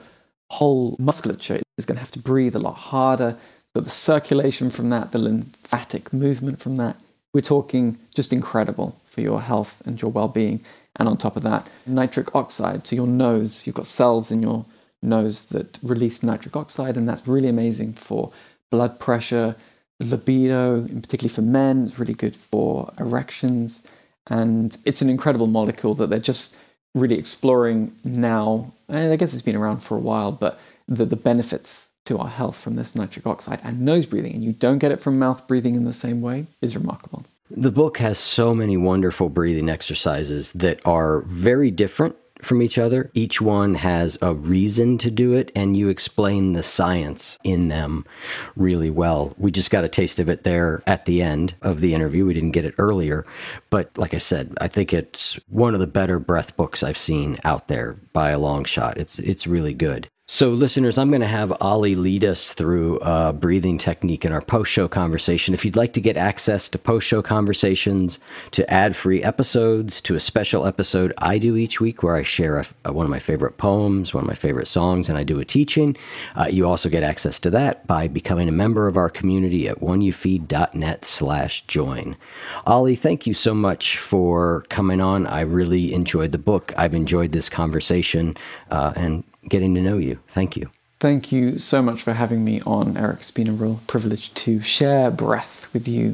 whole 0.51 0.95
musculature 0.99 1.61
is 1.77 1.85
going 1.85 1.95
to 1.95 1.99
have 1.99 2.11
to 2.11 2.19
breathe 2.19 2.55
a 2.55 2.59
lot 2.59 2.75
harder. 2.75 3.37
So, 3.73 3.81
the 3.81 3.89
circulation 3.89 4.69
from 4.69 4.89
that, 4.89 5.11
the 5.13 5.19
lymphatic 5.19 6.11
movement 6.11 6.59
from 6.59 6.75
that, 6.77 6.99
we're 7.33 7.41
talking 7.41 7.97
just 8.13 8.33
incredible 8.33 8.99
for 9.05 9.21
your 9.21 9.41
health 9.41 9.81
and 9.85 10.01
your 10.01 10.11
well 10.11 10.27
being. 10.27 10.63
And 10.97 11.07
on 11.07 11.15
top 11.15 11.37
of 11.37 11.43
that, 11.43 11.67
nitric 11.85 12.35
oxide 12.35 12.83
to 12.85 12.95
your 12.95 13.07
nose. 13.07 13.65
You've 13.65 13.75
got 13.75 13.85
cells 13.85 14.31
in 14.31 14.41
your 14.41 14.65
nose 15.01 15.45
that 15.45 15.79
release 15.81 16.23
nitric 16.23 16.55
oxide, 16.55 16.97
and 16.97 17.07
that's 17.07 17.27
really 17.27 17.47
amazing 17.47 17.93
for 17.93 18.31
blood 18.71 18.99
pressure, 18.99 19.55
libido, 19.99 20.75
and 20.75 21.03
particularly 21.03 21.33
for 21.33 21.41
men. 21.41 21.83
It's 21.83 21.99
really 21.99 22.13
good 22.13 22.35
for 22.35 22.91
erections, 22.99 23.83
and 24.27 24.77
it's 24.85 25.01
an 25.01 25.09
incredible 25.09 25.47
molecule 25.47 25.95
that 25.95 26.09
they're 26.09 26.19
just 26.19 26.55
really 26.95 27.17
exploring 27.17 27.95
now. 28.03 28.73
And 28.89 29.11
I 29.11 29.15
guess 29.15 29.33
it's 29.33 29.43
been 29.43 29.55
around 29.55 29.79
for 29.79 29.95
a 29.95 30.01
while, 30.01 30.31
but 30.31 30.59
the, 30.87 31.05
the 31.05 31.15
benefits 31.15 31.91
to 32.05 32.17
our 32.17 32.29
health 32.29 32.55
from 32.55 32.75
this 32.75 32.95
nitric 32.95 33.27
oxide 33.27 33.59
and 33.63 33.81
nose 33.81 34.05
breathing, 34.05 34.33
and 34.33 34.43
you 34.43 34.53
don't 34.53 34.79
get 34.79 34.91
it 34.91 34.99
from 34.99 35.19
mouth 35.19 35.47
breathing 35.47 35.75
in 35.75 35.85
the 35.85 35.93
same 35.93 36.21
way, 36.21 36.47
is 36.61 36.75
remarkable. 36.75 37.25
The 37.49 37.71
book 37.71 37.97
has 37.99 38.17
so 38.17 38.53
many 38.53 38.75
wonderful 38.75 39.29
breathing 39.29 39.69
exercises 39.69 40.51
that 40.53 40.85
are 40.85 41.21
very 41.21 41.71
different 41.71 42.15
from 42.41 42.61
each 42.61 42.77
other. 42.77 43.09
Each 43.13 43.41
one 43.41 43.75
has 43.75 44.17
a 44.21 44.33
reason 44.33 44.97
to 44.99 45.11
do 45.11 45.33
it, 45.33 45.51
and 45.55 45.75
you 45.75 45.89
explain 45.89 46.53
the 46.53 46.63
science 46.63 47.37
in 47.43 47.69
them 47.69 48.05
really 48.55 48.89
well. 48.89 49.33
We 49.37 49.51
just 49.51 49.71
got 49.71 49.83
a 49.83 49.89
taste 49.89 50.19
of 50.19 50.29
it 50.29 50.43
there 50.43 50.81
at 50.87 51.05
the 51.05 51.21
end 51.21 51.55
of 51.61 51.81
the 51.81 51.93
interview. 51.93 52.25
We 52.25 52.33
didn't 52.33 52.51
get 52.51 52.65
it 52.65 52.75
earlier. 52.77 53.25
But 53.69 53.95
like 53.97 54.13
I 54.13 54.19
said, 54.19 54.55
I 54.59 54.67
think 54.67 54.93
it's 54.93 55.39
one 55.49 55.73
of 55.73 55.79
the 55.79 55.87
better 55.87 56.19
breath 56.19 56.55
books 56.55 56.83
I've 56.83 56.97
seen 56.97 57.37
out 57.43 57.67
there 57.67 57.93
by 58.13 58.31
a 58.31 58.39
long 58.39 58.63
shot. 58.63 58.97
It's, 58.97 59.19
it's 59.19 59.47
really 59.47 59.73
good. 59.73 60.09
So, 60.29 60.49
listeners, 60.49 60.97
I'm 60.97 61.07
going 61.07 61.21
to 61.21 61.25
have 61.25 61.53
Ollie 61.61 61.95
lead 61.95 62.25
us 62.25 62.51
through 62.51 62.97
a 62.97 63.31
breathing 63.31 63.77
technique 63.77 64.25
in 64.25 64.33
our 64.33 64.41
post 64.41 64.69
show 64.69 64.89
conversation. 64.89 65.53
If 65.53 65.63
you'd 65.63 65.77
like 65.77 65.93
to 65.93 66.01
get 66.01 66.17
access 66.17 66.67
to 66.67 66.77
post 66.77 67.07
show 67.07 67.21
conversations, 67.21 68.19
to 68.51 68.69
ad 68.69 68.93
free 68.93 69.23
episodes, 69.23 70.01
to 70.01 70.15
a 70.15 70.19
special 70.19 70.65
episode 70.65 71.13
I 71.19 71.37
do 71.37 71.55
each 71.55 71.79
week 71.79 72.03
where 72.03 72.17
I 72.17 72.23
share 72.23 72.59
a, 72.59 72.65
a, 72.83 72.91
one 72.91 73.05
of 73.05 73.09
my 73.09 73.19
favorite 73.19 73.57
poems, 73.57 74.13
one 74.13 74.25
of 74.25 74.27
my 74.27 74.35
favorite 74.35 74.67
songs, 74.67 75.07
and 75.07 75.17
I 75.17 75.23
do 75.23 75.39
a 75.39 75.45
teaching, 75.45 75.95
uh, 76.35 76.47
you 76.51 76.67
also 76.67 76.89
get 76.89 77.03
access 77.03 77.39
to 77.39 77.49
that 77.51 77.87
by 77.87 78.09
becoming 78.09 78.49
a 78.49 78.51
member 78.51 78.89
of 78.89 78.97
our 78.97 79.09
community 79.09 79.69
at 79.69 79.79
oneyoufeed.net 79.79 81.05
slash 81.05 81.65
join. 81.67 82.17
Ollie, 82.65 82.97
thank 82.97 83.27
you 83.27 83.33
so 83.33 83.53
much 83.53 83.97
for 83.97 84.65
coming 84.67 84.99
on. 84.99 85.25
I 85.25 85.39
really 85.39 85.93
enjoyed 85.93 86.33
the 86.33 86.37
book. 86.37 86.73
I've 86.75 86.93
enjoyed 86.93 87.31
this 87.31 87.47
conversation, 87.47 88.35
uh, 88.69 88.91
and 88.97 89.23
getting 89.49 89.75
to 89.75 89.81
know 89.81 89.97
you. 89.97 90.19
Thank 90.27 90.55
you. 90.55 90.69
Thank 90.99 91.31
you 91.31 91.59
so 91.59 91.81
much 91.81 92.01
for 92.01 92.13
having 92.13 92.43
me 92.43 92.61
on, 92.61 92.97
Eric. 92.97 93.19
It's 93.19 93.31
been 93.31 93.47
a 93.47 93.53
real 93.53 93.81
privilege 93.85 94.33
to 94.33 94.61
share 94.61 95.11
breath 95.11 95.71
with 95.71 95.87
you. 95.87 96.13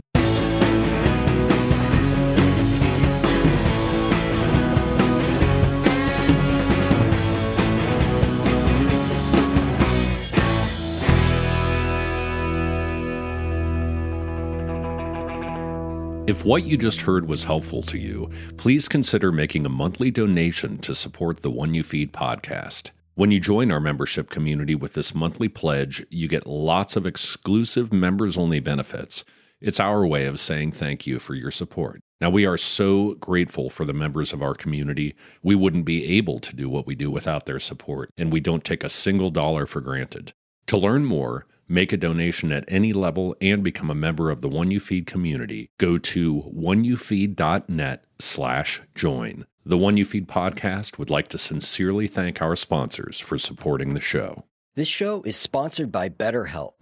If 16.25 16.45
what 16.45 16.63
you 16.63 16.77
just 16.77 17.01
heard 17.01 17.27
was 17.27 17.43
helpful 17.43 17.81
to 17.83 17.97
you, 17.97 18.29
please 18.57 18.87
consider 18.87 19.31
making 19.31 19.65
a 19.65 19.69
monthly 19.69 20.09
donation 20.09 20.77
to 20.79 20.95
support 20.95 21.41
the 21.41 21.51
One 21.51 21.73
You 21.73 21.83
Feed 21.83 22.11
podcast. 22.13 22.91
When 23.15 23.29
you 23.29 23.39
join 23.39 23.71
our 23.71 23.79
membership 23.79 24.31
community 24.31 24.73
with 24.73 24.93
this 24.93 25.13
monthly 25.13 25.47
pledge, 25.47 26.03
you 26.09 26.27
get 26.27 26.47
lots 26.47 26.95
of 26.95 27.05
exclusive 27.05 27.93
members 27.93 28.37
only 28.37 28.59
benefits. 28.59 29.23
It's 29.61 29.79
our 29.79 30.03
way 30.03 30.25
of 30.25 30.39
saying 30.39 30.71
thank 30.71 31.05
you 31.05 31.19
for 31.19 31.35
your 31.35 31.51
support. 31.51 32.01
Now, 32.19 32.31
we 32.31 32.47
are 32.47 32.57
so 32.57 33.13
grateful 33.19 33.69
for 33.69 33.85
the 33.85 33.93
members 33.93 34.33
of 34.33 34.41
our 34.41 34.55
community. 34.55 35.13
We 35.43 35.53
wouldn't 35.53 35.85
be 35.85 36.17
able 36.17 36.39
to 36.39 36.55
do 36.55 36.67
what 36.67 36.87
we 36.87 36.95
do 36.95 37.11
without 37.11 37.45
their 37.45 37.59
support, 37.59 38.09
and 38.17 38.33
we 38.33 38.39
don't 38.39 38.63
take 38.63 38.83
a 38.83 38.89
single 38.89 39.29
dollar 39.29 39.67
for 39.67 39.79
granted. 39.79 40.33
To 40.67 40.77
learn 40.77 41.05
more, 41.05 41.45
make 41.67 41.93
a 41.93 41.97
donation 41.97 42.51
at 42.51 42.65
any 42.67 42.93
level, 42.93 43.35
and 43.39 43.63
become 43.63 43.91
a 43.91 43.95
member 43.95 44.31
of 44.31 44.41
the 44.41 44.49
One 44.49 44.71
You 44.71 44.79
Feed 44.79 45.05
community, 45.05 45.69
go 45.77 45.99
to 45.99 46.51
oneyoufeed.net 46.51 48.05
slash 48.17 48.81
join. 48.95 49.45
The 49.65 49.77
One 49.77 49.95
You 49.95 50.03
Feed 50.03 50.27
podcast 50.27 50.97
would 50.97 51.09
like 51.09 51.29
to 51.29 51.37
sincerely 51.37 52.05
thank 52.05 52.41
our 52.41 52.53
sponsors 52.53 53.21
for 53.21 53.37
supporting 53.37 53.93
the 53.93 54.01
show. 54.01 54.43
This 54.75 54.89
show 54.89 55.21
is 55.23 55.37
sponsored 55.37 55.89
by 55.89 56.09
BetterHelp. 56.09 56.81